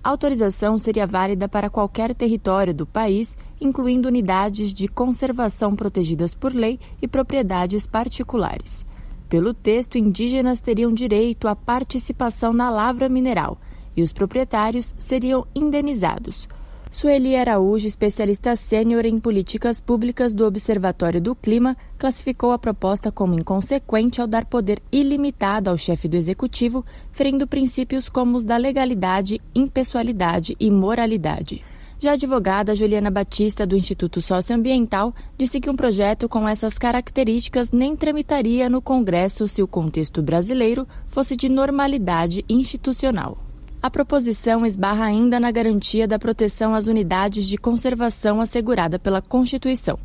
A 0.04 0.10
autorização 0.12 0.78
seria 0.78 1.08
válida 1.08 1.50
para 1.50 1.68
qualquer 1.68 2.14
território 2.14 2.76
do 2.76 2.86
país, 2.86 3.36
incluindo 3.60 4.08
unidades 4.08 4.72
de 4.72 4.88
conservação 4.88 5.76
protegidas 5.76 6.36
por 6.36 6.54
lei 6.54 6.80
e 7.02 7.08
propriedades 7.08 7.88
particulares. 7.88 8.86
Pelo 9.28 9.52
texto, 9.52 9.98
indígenas 9.98 10.62
teriam 10.62 10.94
direito 10.94 11.48
à 11.48 11.56
participação 11.56 12.54
na 12.54 12.70
lavra 12.70 13.10
mineral 13.10 13.58
e 14.00 14.04
os 14.04 14.14
proprietários 14.14 14.96
seriam 14.98 15.46
indenizados. 15.54 16.48
Sueli 16.92 17.36
Araújo, 17.36 17.88
especialista 17.88 18.56
sênior 18.56 19.06
em 19.06 19.20
políticas 19.20 19.80
públicas 19.80 20.34
do 20.34 20.44
Observatório 20.44 21.22
do 21.22 21.36
Clima, 21.36 21.78
classificou 22.00 22.52
a 22.52 22.58
proposta 22.58 23.12
como 23.12 23.38
inconsequente 23.38 24.20
ao 24.20 24.26
dar 24.26 24.46
poder 24.46 24.82
ilimitado 24.92 25.70
ao 25.70 25.78
chefe 25.78 26.08
do 26.08 26.18
executivo, 26.18 26.84
ferindo 27.12 27.46
princípios 27.46 28.10
como 28.10 28.36
os 28.36 28.44
da 28.44 28.58
legalidade, 28.58 29.40
impessoalidade 29.54 30.56
e 30.60 30.72
moralidade. 30.72 31.64
Já 32.00 32.12
a 32.12 32.14
advogada 32.14 32.74
Juliana 32.74 33.12
Batista, 33.12 33.68
do 33.68 33.76
Instituto 33.76 34.20
Socioambiental, 34.22 35.14
disse 35.38 35.60
que 35.60 35.70
um 35.70 35.76
projeto 35.76 36.30
com 36.30 36.48
essas 36.48 36.78
características 36.78 37.72
nem 37.72 37.96
tramitaria 37.96 38.70
no 38.70 38.82
Congresso 38.82 39.48
se 39.48 39.62
o 39.62 39.68
contexto 39.68 40.24
brasileiro 40.24 40.88
fosse 41.08 41.36
de 41.36 41.50
normalidade 41.50 42.44
institucional. 42.50 43.49
A 43.82 43.90
proposição 43.90 44.66
esbarra 44.66 45.06
ainda 45.06 45.40
na 45.40 45.50
garantia 45.52 46.06
da 46.06 46.20
proteção 46.20 46.76
às 46.76 46.88
unidades 46.88 47.48
de 47.48 47.58
conservação 47.58 48.42
assegurada 48.42 49.00
pela 49.00 49.22
Constituição. 49.22 49.98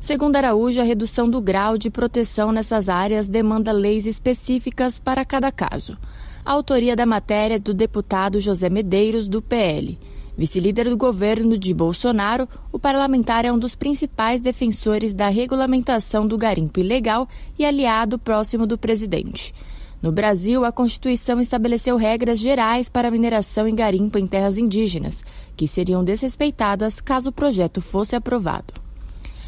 Segundo 0.00 0.36
Araújo, 0.36 0.80
a 0.80 0.84
redução 0.84 1.28
do 1.28 1.38
grau 1.38 1.76
de 1.76 1.90
proteção 1.90 2.50
nessas 2.52 2.88
áreas 2.88 3.28
demanda 3.28 3.70
leis 3.70 4.06
específicas 4.06 4.98
para 4.98 5.26
cada 5.26 5.52
caso. 5.52 5.98
A 6.42 6.52
autoria 6.52 6.96
da 6.96 7.04
matéria 7.04 7.56
é 7.56 7.58
do 7.58 7.74
deputado 7.74 8.40
José 8.40 8.70
Medeiros, 8.70 9.28
do 9.28 9.42
PL. 9.42 9.98
Vice-líder 10.34 10.88
do 10.88 10.96
governo 10.96 11.58
de 11.58 11.74
Bolsonaro, 11.74 12.48
o 12.72 12.78
parlamentar 12.78 13.44
é 13.44 13.52
um 13.52 13.58
dos 13.58 13.74
principais 13.74 14.40
defensores 14.40 15.12
da 15.12 15.28
regulamentação 15.28 16.26
do 16.26 16.38
garimpo 16.38 16.80
ilegal 16.80 17.28
e 17.58 17.66
aliado 17.66 18.18
próximo 18.18 18.66
do 18.66 18.78
presidente. 18.78 19.52
No 20.00 20.12
Brasil, 20.12 20.64
a 20.64 20.70
Constituição 20.70 21.40
estabeleceu 21.40 21.96
regras 21.96 22.38
gerais 22.38 22.88
para 22.88 23.10
mineração 23.10 23.66
e 23.66 23.72
garimpo 23.72 24.16
em 24.16 24.28
terras 24.28 24.56
indígenas, 24.56 25.24
que 25.56 25.66
seriam 25.66 26.04
desrespeitadas 26.04 27.00
caso 27.00 27.30
o 27.30 27.32
projeto 27.32 27.80
fosse 27.80 28.14
aprovado. 28.14 28.74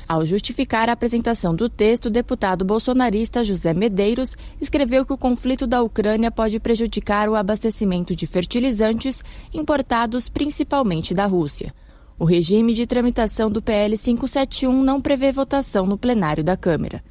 Ao 0.09 0.27
justificar 0.27 0.89
a 0.89 0.93
apresentação 0.93 1.55
do 1.55 1.69
texto, 1.69 2.07
o 2.07 2.11
deputado 2.11 2.65
bolsonarista 2.65 3.45
José 3.45 3.73
Medeiros 3.73 4.37
escreveu 4.61 5.07
que 5.07 5.13
o 5.13 5.17
conflito 5.17 5.69
da 5.69 5.83
Ucrânia 5.83 6.33
pode 6.33 6.59
prejudicar 6.59 7.29
o 7.29 7.37
abastecimento 7.37 8.17
de 8.17 8.27
fertilizantes 8.27 9.23
importados 9.55 10.29
principalmente 10.29 11.15
da 11.15 11.27
Rússia. 11.27 11.73
O 12.19 12.25
regime 12.25 12.75
de 12.75 12.89
tramitação 12.89 13.49
do 13.49 13.63
PL 13.63 13.97
571 13.97 14.83
não 14.83 15.01
prevê 15.01 15.31
votação 15.31 15.87
no 15.87 15.97
plenário 15.97 16.43
da 16.43 16.57
Câmara. 16.57 17.05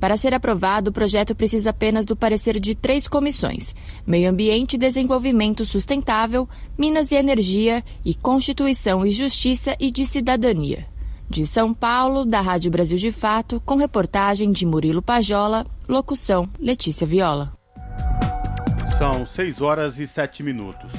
Para 0.00 0.16
ser 0.16 0.32
aprovado, 0.32 0.88
o 0.88 0.92
projeto 0.92 1.34
precisa 1.34 1.70
apenas 1.70 2.06
do 2.06 2.16
parecer 2.16 2.58
de 2.58 2.74
três 2.74 3.06
comissões: 3.06 3.74
Meio 4.06 4.30
Ambiente 4.30 4.74
e 4.74 4.78
Desenvolvimento 4.78 5.66
Sustentável, 5.66 6.48
Minas 6.76 7.12
e 7.12 7.16
Energia 7.16 7.84
e 8.02 8.14
Constituição 8.14 9.04
e 9.04 9.10
Justiça 9.10 9.76
e 9.78 9.90
de 9.90 10.06
Cidadania. 10.06 10.86
De 11.28 11.46
São 11.46 11.72
Paulo, 11.74 12.24
da 12.24 12.40
Rádio 12.40 12.70
Brasil 12.70 12.96
de 12.96 13.12
Fato, 13.12 13.60
com 13.64 13.76
reportagem 13.76 14.50
de 14.50 14.64
Murilo 14.64 15.02
Pajola, 15.02 15.64
locução 15.86 16.48
Letícia 16.58 17.06
Viola. 17.06 17.52
São 18.98 19.24
6 19.26 19.60
horas 19.60 19.98
e 19.98 20.06
7 20.06 20.42
minutos. 20.42 20.92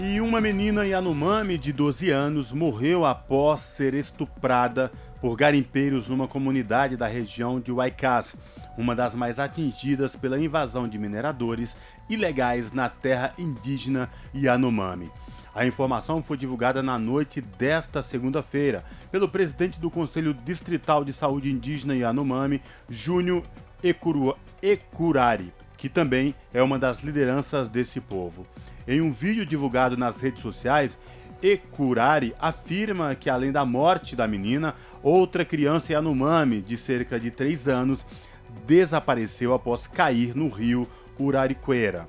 E 0.00 0.20
uma 0.20 0.40
menina 0.40 0.86
Yanomami 0.86 1.58
de 1.58 1.72
12 1.72 2.10
anos 2.10 2.52
morreu 2.52 3.04
após 3.04 3.60
ser 3.60 3.94
estuprada 3.94 4.90
por 5.20 5.36
garimpeiros 5.36 6.08
numa 6.08 6.28
comunidade 6.28 6.96
da 6.96 7.06
região 7.06 7.60
de 7.60 7.72
Waikás, 7.72 8.34
uma 8.76 8.94
das 8.94 9.14
mais 9.14 9.38
atingidas 9.38 10.14
pela 10.14 10.38
invasão 10.38 10.86
de 10.86 10.98
mineradores 10.98 11.76
ilegais 12.08 12.72
na 12.72 12.88
terra 12.88 13.32
indígena 13.38 14.08
Yanomami. 14.34 15.10
A 15.54 15.66
informação 15.66 16.22
foi 16.22 16.36
divulgada 16.36 16.82
na 16.82 16.96
noite 16.98 17.40
desta 17.40 18.00
segunda-feira 18.00 18.84
pelo 19.10 19.28
presidente 19.28 19.80
do 19.80 19.90
Conselho 19.90 20.32
Distrital 20.32 21.04
de 21.04 21.12
Saúde 21.12 21.50
Indígena 21.50 21.96
Yanomami, 21.96 22.62
Júnior 22.88 23.42
Ecurari, 23.82 25.52
que 25.76 25.88
também 25.88 26.32
é 26.54 26.62
uma 26.62 26.78
das 26.78 27.00
lideranças 27.00 27.68
desse 27.68 28.00
povo. 28.00 28.44
Em 28.86 29.00
um 29.00 29.10
vídeo 29.10 29.44
divulgado 29.44 29.96
nas 29.96 30.20
redes 30.20 30.42
sociais, 30.42 30.96
Ekurari 31.42 32.34
afirma 32.38 33.14
que, 33.14 33.30
além 33.30 33.52
da 33.52 33.64
morte 33.64 34.16
da 34.16 34.26
menina, 34.26 34.74
outra 35.02 35.44
criança 35.44 35.92
Yanomami, 35.92 36.60
de 36.60 36.76
cerca 36.76 37.18
de 37.18 37.30
3 37.30 37.68
anos, 37.68 38.04
desapareceu 38.66 39.54
após 39.54 39.86
cair 39.86 40.34
no 40.34 40.48
rio 40.48 40.88
Urariqueira. 41.18 42.08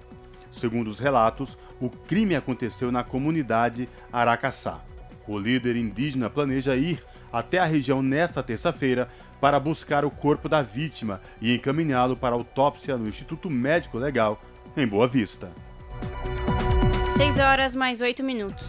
Segundo 0.51 0.87
os 0.87 0.99
relatos, 0.99 1.57
o 1.79 1.89
crime 1.89 2.35
aconteceu 2.35 2.91
na 2.91 3.03
comunidade 3.03 3.87
Aracaçá. 4.11 4.81
O 5.27 5.37
líder 5.37 5.75
indígena 5.75 6.29
planeja 6.29 6.75
ir 6.75 7.03
até 7.31 7.59
a 7.59 7.65
região 7.65 8.01
nesta 8.01 8.41
terça-feira 8.41 9.07
para 9.39 9.59
buscar 9.59 10.03
o 10.03 10.11
corpo 10.11 10.49
da 10.49 10.61
vítima 10.61 11.21
e 11.39 11.53
encaminhá-lo 11.53 12.17
para 12.17 12.35
autópsia 12.35 12.97
no 12.97 13.07
Instituto 13.07 13.49
Médico 13.49 13.97
Legal, 13.97 14.41
em 14.75 14.87
Boa 14.87 15.07
Vista. 15.07 15.51
6 17.15 17.37
horas 17.37 17.75
mais 17.75 18.01
8 18.01 18.23
minutos. 18.23 18.67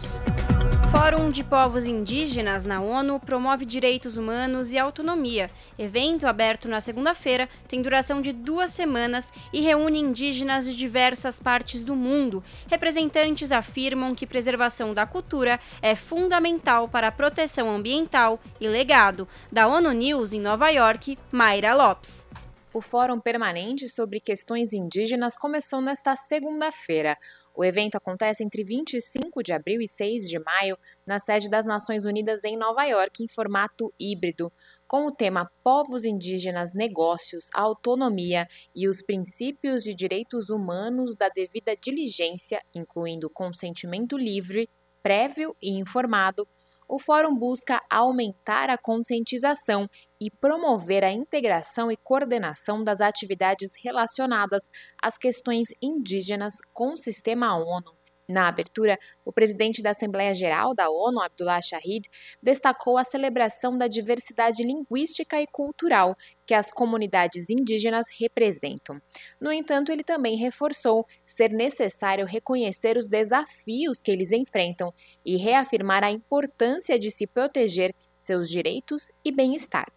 Fórum 0.91 1.29
de 1.29 1.41
Povos 1.41 1.85
Indígenas 1.85 2.65
na 2.65 2.81
ONU 2.81 3.17
promove 3.17 3.65
direitos 3.65 4.17
humanos 4.17 4.73
e 4.73 4.77
autonomia. 4.77 5.49
Evento 5.79 6.27
aberto 6.27 6.67
na 6.67 6.81
segunda-feira 6.81 7.47
tem 7.65 7.81
duração 7.81 8.19
de 8.19 8.33
duas 8.33 8.71
semanas 8.71 9.31
e 9.53 9.61
reúne 9.61 9.99
indígenas 9.99 10.65
de 10.65 10.75
diversas 10.75 11.39
partes 11.39 11.85
do 11.85 11.95
mundo. 11.95 12.43
Representantes 12.67 13.53
afirmam 13.53 14.13
que 14.13 14.27
preservação 14.27 14.93
da 14.93 15.05
cultura 15.05 15.61
é 15.81 15.95
fundamental 15.95 16.89
para 16.89 17.07
a 17.07 17.11
proteção 17.11 17.69
ambiental 17.69 18.37
e 18.59 18.67
legado. 18.67 19.25
Da 19.49 19.67
ONU 19.67 19.93
News 19.93 20.33
em 20.33 20.41
Nova 20.41 20.69
York, 20.69 21.17
Mayra 21.31 21.73
Lopes. 21.73 22.27
O 22.73 22.79
Fórum 22.79 23.19
Permanente 23.19 23.89
sobre 23.89 24.21
Questões 24.21 24.71
Indígenas 24.71 25.35
começou 25.37 25.81
nesta 25.81 26.15
segunda-feira. 26.15 27.17
O 27.61 27.63
evento 27.63 27.95
acontece 27.95 28.43
entre 28.43 28.63
25 28.63 29.43
de 29.43 29.53
abril 29.53 29.81
e 29.81 29.87
6 29.87 30.23
de 30.23 30.39
maio, 30.39 30.75
na 31.05 31.19
sede 31.19 31.47
das 31.47 31.63
Nações 31.63 32.05
Unidas 32.05 32.43
em 32.43 32.57
Nova 32.57 32.83
York, 32.85 33.23
em 33.23 33.27
formato 33.27 33.93
híbrido, 33.99 34.51
com 34.87 35.05
o 35.05 35.11
tema 35.11 35.47
Povos 35.63 36.03
Indígenas, 36.03 36.73
Negócios, 36.73 37.49
Autonomia 37.53 38.47
e 38.75 38.87
os 38.87 39.03
Princípios 39.03 39.83
de 39.83 39.93
Direitos 39.93 40.49
Humanos 40.49 41.13
da 41.15 41.29
Devida 41.29 41.75
Diligência, 41.79 42.59
incluindo 42.73 43.29
consentimento 43.29 44.17
livre, 44.17 44.67
prévio 45.03 45.55
e 45.61 45.77
informado 45.79 46.47
o 46.91 46.99
Fórum 46.99 47.33
busca 47.33 47.81
aumentar 47.89 48.69
a 48.69 48.77
conscientização 48.77 49.87
e 50.21 50.29
promover 50.29 51.03
a 51.03 51.11
integração 51.11 51.91
e 51.91 51.97
coordenação 51.97 52.83
das 52.83 53.01
atividades 53.01 53.71
relacionadas 53.83 54.69
às 55.01 55.17
questões 55.17 55.69
indígenas 55.81 56.53
com 56.71 56.93
o 56.93 56.97
sistema 56.97 57.57
ONU. 57.57 57.99
Na 58.29 58.47
abertura, 58.47 58.97
o 59.25 59.33
presidente 59.33 59.81
da 59.81 59.89
Assembleia 59.89 60.33
Geral 60.33 60.73
da 60.73 60.89
ONU, 60.89 61.19
Abdullah 61.19 61.59
Shahid, 61.61 62.07
destacou 62.41 62.97
a 62.97 63.03
celebração 63.03 63.77
da 63.77 63.87
diversidade 63.87 64.63
linguística 64.63 65.41
e 65.41 65.47
cultural 65.47 66.15
que 66.45 66.53
as 66.53 66.71
comunidades 66.71 67.49
indígenas 67.49 68.05
representam. 68.17 69.01
No 69.39 69.51
entanto, 69.51 69.91
ele 69.91 70.03
também 70.03 70.37
reforçou 70.37 71.05
ser 71.25 71.49
necessário 71.49 72.25
reconhecer 72.25 72.95
os 72.95 73.07
desafios 73.07 74.01
que 74.01 74.11
eles 74.11 74.31
enfrentam 74.31 74.93
e 75.25 75.35
reafirmar 75.35 76.03
a 76.03 76.11
importância 76.11 76.97
de 76.97 77.11
se 77.11 77.27
proteger 77.27 77.93
seus 78.17 78.47
direitos 78.47 79.11
e 79.25 79.31
bem-estar. 79.31 79.91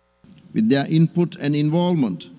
With 0.54 0.68
their 0.68 0.86
input 0.86 1.34
and 1.36 1.54
involvement, 1.54 2.30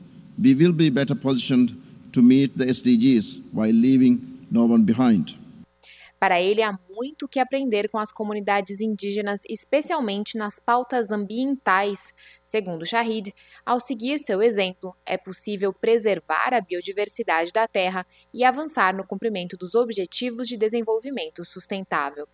we 0.42 0.56
will 0.56 0.72
be 0.72 0.90
better 0.90 1.16
positioned 1.16 1.82
to 2.14 2.22
meet 2.22 2.58
the 2.58 2.66
SDGs 2.66 3.42
while 3.52 3.70
leaving 3.70 4.48
no 4.50 4.66
one 4.66 4.84
behind. 4.84 5.34
Para 6.20 6.42
ele, 6.42 6.62
há 6.62 6.78
muito 6.90 7.28
que 7.28 7.40
aprender 7.40 7.90
com 7.90 7.98
as 7.98 8.12
comunidades 8.12 8.80
indígenas, 8.80 9.42
especialmente 9.50 10.38
nas 10.38 10.60
pautas 10.60 11.12
ambientais. 11.12 12.14
Segundo 12.44 12.86
Shahid, 12.86 13.34
ao 13.66 13.80
seguir 13.80 14.18
seu 14.18 14.42
exemplo, 14.42 14.96
é 15.06 15.18
possível 15.18 15.74
preservar 15.74 16.54
a 16.54 16.62
biodiversidade 16.62 17.52
da 17.52 17.68
terra 17.68 18.06
e 18.34 18.44
avançar 18.44 18.96
no 18.96 19.06
cumprimento 19.06 19.58
dos 19.58 19.76
Objetivos 19.76 20.48
de 20.48 20.58
Desenvolvimento 20.58 21.44
Sustentável. 21.44 22.28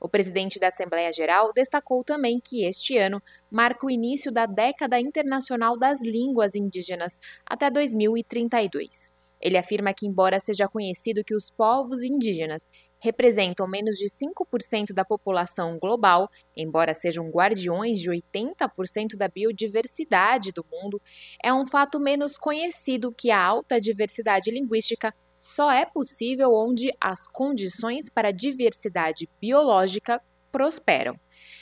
O 0.00 0.08
presidente 0.08 0.60
da 0.60 0.68
Assembleia 0.68 1.12
Geral 1.12 1.52
destacou 1.52 2.04
também 2.04 2.40
que 2.42 2.64
este 2.64 2.96
ano 2.96 3.20
marca 3.50 3.86
o 3.86 3.90
início 3.90 4.30
da 4.30 4.46
Década 4.46 5.00
Internacional 5.00 5.76
das 5.76 6.00
Línguas 6.02 6.54
Indígenas 6.54 7.18
até 7.44 7.70
2032. 7.70 9.12
Ele 9.40 9.58
afirma 9.58 9.92
que, 9.92 10.06
embora 10.06 10.40
seja 10.40 10.66
conhecido 10.66 11.24
que 11.24 11.34
os 11.34 11.50
povos 11.50 12.02
indígenas 12.02 12.70
representam 13.04 13.68
menos 13.68 13.96
de 13.96 14.06
5% 14.06 14.94
da 14.94 15.04
população 15.04 15.78
global, 15.78 16.26
embora 16.56 16.94
sejam 16.94 17.28
guardiões 17.28 18.00
de 18.00 18.10
80% 18.10 19.16
da 19.18 19.28
biodiversidade 19.28 20.52
do 20.52 20.64
mundo, 20.72 21.00
é 21.42 21.52
um 21.52 21.66
fato 21.66 22.00
menos 22.00 22.38
conhecido 22.38 23.12
que 23.12 23.30
a 23.30 23.38
alta 23.38 23.78
diversidade 23.78 24.50
linguística 24.50 25.14
só 25.38 25.70
é 25.70 25.84
possível 25.84 26.54
onde 26.54 26.90
as 26.98 27.26
condições 27.26 28.08
para 28.08 28.28
a 28.28 28.32
diversidade 28.32 29.28
biológica 29.38 30.18
prosperam. 30.50 31.14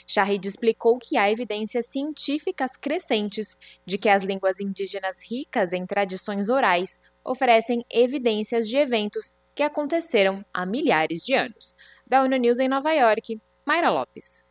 Shahid 0.07 0.47
explicou 0.47 0.97
que 0.97 1.17
há 1.17 1.29
evidências 1.29 1.87
científicas 1.87 2.77
crescentes 2.77 3.57
de 3.85 3.97
que 3.97 4.07
as 4.07 4.23
línguas 4.23 4.61
indígenas 4.61 5.17
ricas 5.29 5.73
em 5.73 5.85
tradições 5.85 6.47
orais 6.47 6.97
oferecem 7.25 7.83
evidências 7.91 8.69
de 8.69 8.77
eventos 8.77 9.33
que 9.55 9.63
aconteceram 9.63 10.43
há 10.53 10.65
milhares 10.65 11.23
de 11.23 11.33
anos. 11.33 11.75
Da 12.07 12.23
ONU 12.23 12.37
News 12.37 12.59
em 12.59 12.67
Nova 12.67 12.91
York, 12.91 13.39
Mayra 13.65 13.89
Lopes. 13.89 14.43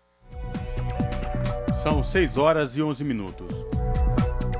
São 1.82 2.02
6 2.02 2.36
horas 2.36 2.76
e 2.76 2.82
11 2.82 3.02
minutos. 3.02 3.48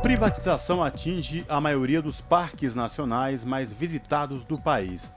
Privatização 0.03 0.83
atinge 0.83 1.45
a 1.49 1.61
maioria 1.61 2.03
dos 2.03 2.21
parques 2.21 2.75
nacionais 2.75 3.45
mais 3.45 3.73
visitados 3.73 4.45
do 4.45 4.59
país. 4.59 5.09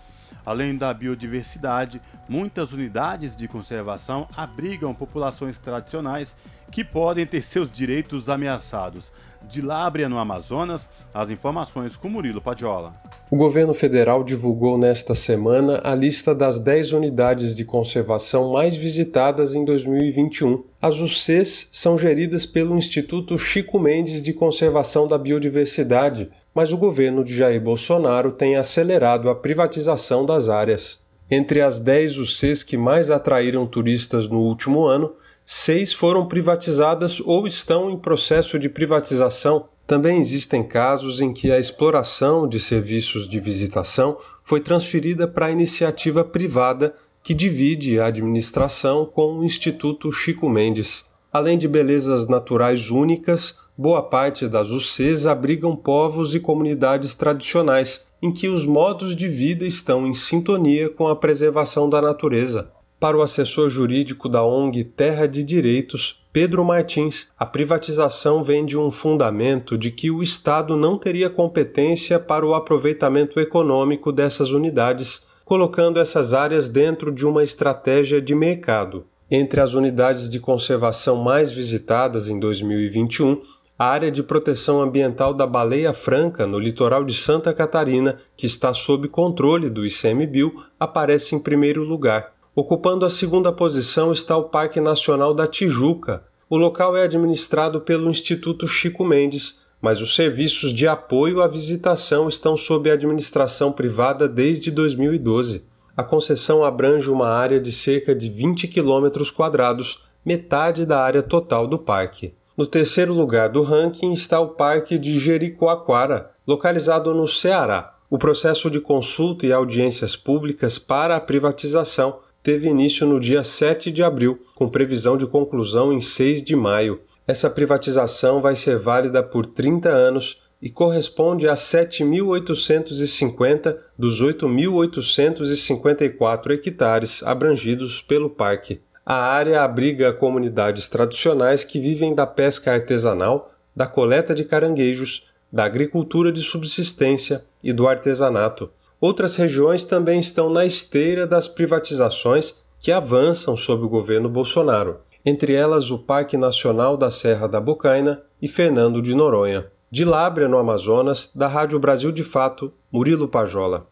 Além 0.45 0.77
da 0.77 0.93
biodiversidade, 0.93 1.99
muitas 2.29 2.71
unidades 2.71 3.35
de 3.35 3.47
conservação 3.47 4.29
abrigam 4.37 4.93
populações 4.93 5.57
tradicionais 5.57 6.35
que 6.71 6.83
podem 6.83 7.25
ter 7.25 7.41
seus 7.41 7.71
direitos 7.71 8.29
ameaçados. 8.29 9.11
De 9.49 9.61
Lábrea, 9.61 10.09
no 10.09 10.17
Amazonas, 10.17 10.87
as 11.13 11.31
informações 11.31 11.95
com 11.95 12.09
Murilo 12.09 12.41
Padiola. 12.41 12.93
O 13.31 13.37
governo 13.37 13.73
federal 13.73 14.23
divulgou 14.23 14.77
nesta 14.77 15.15
semana 15.15 15.79
a 15.83 15.95
lista 15.95 16.35
das 16.35 16.59
10 16.59 16.93
unidades 16.93 17.55
de 17.55 17.63
conservação 17.63 18.51
mais 18.51 18.75
visitadas 18.75 19.55
em 19.55 19.63
2021. 19.63 20.63
As 20.81 20.99
UCs 20.99 21.67
são 21.71 21.97
geridas 21.97 22.45
pelo 22.45 22.77
Instituto 22.77 23.39
Chico 23.39 23.79
Mendes 23.79 24.21
de 24.21 24.33
Conservação 24.33 25.07
da 25.07 25.17
Biodiversidade, 25.17 26.29
mas 26.53 26.71
o 26.71 26.77
governo 26.77 27.23
de 27.23 27.35
Jair 27.35 27.61
Bolsonaro 27.61 28.31
tem 28.31 28.55
acelerado 28.55 29.29
a 29.29 29.35
privatização 29.35 30.25
das 30.25 30.49
áreas. 30.49 31.03
Entre 31.29 31.61
as 31.61 31.79
10 31.79 32.19
UCs 32.19 32.63
que 32.63 32.77
mais 32.77 33.09
atraíram 33.09 33.65
turistas 33.65 34.27
no 34.27 34.39
último 34.39 34.85
ano, 34.85 35.13
seis 35.45 35.93
foram 35.93 36.27
privatizadas 36.27 37.19
ou 37.19 37.45
estão 37.45 37.89
em 37.89 37.97
processo 37.97 38.57
de 38.57 38.67
privatização. 38.67 39.67
Também 39.85 40.19
existem 40.19 40.63
casos 40.63 41.21
em 41.21 41.31
que 41.31 41.51
a 41.51 41.59
exploração 41.59 42.47
de 42.47 42.59
serviços 42.59 43.29
de 43.29 43.39
visitação 43.39 44.17
foi 44.43 44.59
transferida 44.59 45.27
para 45.27 45.45
a 45.45 45.51
iniciativa 45.51 46.23
privada 46.23 46.95
que 47.23 47.33
divide 47.33 47.99
a 47.99 48.07
administração 48.07 49.05
com 49.05 49.39
o 49.39 49.43
Instituto 49.43 50.11
Chico 50.11 50.49
Mendes. 50.49 51.05
Além 51.31 51.57
de 51.57 51.67
belezas 51.67 52.27
naturais 52.27 52.89
únicas, 52.89 53.57
boa 53.77 54.01
parte 54.01 54.47
das 54.47 54.69
UCs 54.69 55.25
abrigam 55.25 55.75
povos 55.75 56.33
e 56.33 56.39
comunidades 56.39 57.13
tradicionais, 57.13 58.05
em 58.21 58.31
que 58.31 58.47
os 58.47 58.65
modos 58.65 59.15
de 59.15 59.27
vida 59.27 59.65
estão 59.65 60.07
em 60.07 60.13
sintonia 60.13 60.89
com 60.89 61.07
a 61.07 61.15
preservação 61.15 61.89
da 61.89 62.01
natureza. 62.01 62.71
Para 63.05 63.17
o 63.17 63.21
assessor 63.21 63.69
jurídico 63.69 64.27
da 64.27 64.43
ONG 64.43 64.83
Terra 64.83 65.27
de 65.27 65.43
Direitos, 65.43 66.25
Pedro 66.33 66.65
Martins, 66.65 67.31
a 67.37 67.45
privatização 67.45 68.43
vem 68.43 68.65
de 68.65 68.79
um 68.79 68.89
fundamento 68.89 69.77
de 69.77 69.91
que 69.91 70.09
o 70.09 70.23
Estado 70.23 70.75
não 70.75 70.97
teria 70.97 71.29
competência 71.29 72.19
para 72.19 72.43
o 72.43 72.55
aproveitamento 72.55 73.39
econômico 73.39 74.11
dessas 74.11 74.49
unidades, 74.49 75.21
colocando 75.45 75.99
essas 75.99 76.33
áreas 76.33 76.67
dentro 76.67 77.11
de 77.11 77.27
uma 77.27 77.43
estratégia 77.43 78.19
de 78.19 78.33
mercado. 78.33 79.05
Entre 79.29 79.61
as 79.61 79.75
unidades 79.75 80.27
de 80.27 80.39
conservação 80.39 81.15
mais 81.15 81.51
visitadas 81.51 82.27
em 82.27 82.39
2021, 82.39 83.39
a 83.77 83.85
área 83.85 84.09
de 84.09 84.23
proteção 84.23 84.81
ambiental 84.81 85.31
da 85.31 85.45
Baleia 85.45 85.93
Franca, 85.93 86.47
no 86.47 86.57
litoral 86.57 87.03
de 87.03 87.13
Santa 87.13 87.53
Catarina, 87.53 88.17
que 88.35 88.47
está 88.47 88.73
sob 88.73 89.07
controle 89.09 89.69
do 89.69 89.85
ICMBio, 89.85 90.55
aparece 90.79 91.35
em 91.35 91.39
primeiro 91.39 91.83
lugar. 91.83 92.34
Ocupando 92.55 93.05
a 93.05 93.09
segunda 93.09 93.51
posição 93.51 94.13
está 94.13 94.37
o 94.37 94.45
Parque 94.45 94.79
Nacional 94.79 95.33
da 95.33 95.45
Tijuca. 95.45 96.23
O 96.49 96.55
local 96.55 96.95
é 96.95 97.03
administrado 97.03 97.81
pelo 97.81 98.09
Instituto 98.09 98.65
Chico 98.65 99.03
Mendes, 99.03 99.59
mas 99.81 99.99
os 99.99 100.15
serviços 100.15 100.71
de 100.71 100.87
apoio 100.87 101.41
à 101.41 101.49
visitação 101.49 102.29
estão 102.29 102.55
sob 102.55 102.89
administração 102.89 103.73
privada 103.73 104.25
desde 104.29 104.71
2012. 104.71 105.65
A 105.97 106.03
concessão 106.03 106.63
abrange 106.63 107.11
uma 107.11 107.27
área 107.27 107.59
de 107.59 107.73
cerca 107.73 108.15
de 108.15 108.29
20 108.29 108.69
quilômetros 108.69 109.29
quadrados, 109.29 110.01
metade 110.23 110.85
da 110.85 111.01
área 111.01 111.21
total 111.21 111.67
do 111.67 111.77
parque. 111.77 112.33
No 112.55 112.65
terceiro 112.65 113.13
lugar 113.13 113.49
do 113.49 113.63
ranking 113.63 114.13
está 114.13 114.39
o 114.39 114.51
Parque 114.51 114.97
de 114.97 115.19
Jericoacoara, 115.19 116.31
localizado 116.47 117.13
no 117.13 117.27
Ceará. 117.27 117.95
O 118.09 118.17
processo 118.17 118.71
de 118.71 118.79
consulta 118.79 119.45
e 119.45 119.51
audiências 119.51 120.15
públicas 120.15 120.79
para 120.79 121.17
a 121.17 121.19
privatização 121.19 122.23
teve 122.45 122.69
início 122.69 123.05
no 123.07 123.19
dia 123.19 123.43
7 123.43 123.91
de 123.91 124.03
abril, 124.03 124.39
com 124.53 124.69
previsão 124.69 125.17
de 125.17 125.25
conclusão 125.25 125.91
em 125.91 125.99
6 125.99 126.43
de 126.43 126.55
maio. 126.55 127.01
Essa 127.25 127.49
privatização 127.49 128.39
vai 128.39 128.55
ser 128.55 128.77
válida 128.77 129.23
por 129.23 129.47
30 129.47 129.89
anos 129.89 130.39
e 130.61 130.69
corresponde 130.69 131.47
a 131.47 131.55
7.850 131.55 133.77
dos 133.97 134.21
8.854 134.21 136.51
hectares 136.51 137.23
abrangidos 137.23 137.99
pelo 137.99 138.29
parque. 138.29 138.79
A 139.03 139.15
área 139.15 139.63
abriga 139.63 140.13
comunidades 140.13 140.87
tradicionais 140.87 141.63
que 141.63 141.79
vivem 141.79 142.13
da 142.13 142.27
pesca 142.27 142.73
artesanal, 142.73 143.55
da 143.75 143.87
coleta 143.87 144.35
de 144.35 144.45
caranguejos, 144.45 145.25
da 145.51 145.63
agricultura 145.63 146.31
de 146.31 146.43
subsistência 146.43 147.43
e 147.63 147.73
do 147.73 147.87
artesanato. 147.87 148.69
Outras 148.99 149.35
regiões 149.35 149.83
também 149.83 150.19
estão 150.19 150.49
na 150.49 150.65
esteira 150.65 151.27
das 151.27 151.47
privatizações 151.47 152.55
que 152.79 152.91
avançam 152.91 153.57
sob 153.57 153.83
o 153.83 153.89
governo 153.89 154.29
Bolsonaro, 154.29 154.99
entre 155.25 155.53
elas 155.53 155.89
o 155.89 155.97
Parque 155.97 156.37
Nacional 156.37 156.95
da 156.95 157.09
Serra 157.09 157.47
da 157.47 157.59
Bocaina 157.59 158.21
e 158.41 158.47
Fernando 158.47 159.01
de 159.01 159.15
Noronha. 159.15 159.67
De 159.89 160.05
Lábrea, 160.05 160.47
no 160.47 160.57
Amazonas, 160.57 161.31
da 161.33 161.47
Rádio 161.47 161.79
Brasil 161.79 162.11
de 162.11 162.23
Fato, 162.23 162.73
Murilo 162.91 163.27
Pajola. 163.27 163.87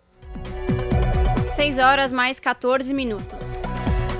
6 1.49 1.77
horas 1.77 2.11
mais 2.11 2.39
14 2.39 2.93
minutos. 2.93 3.62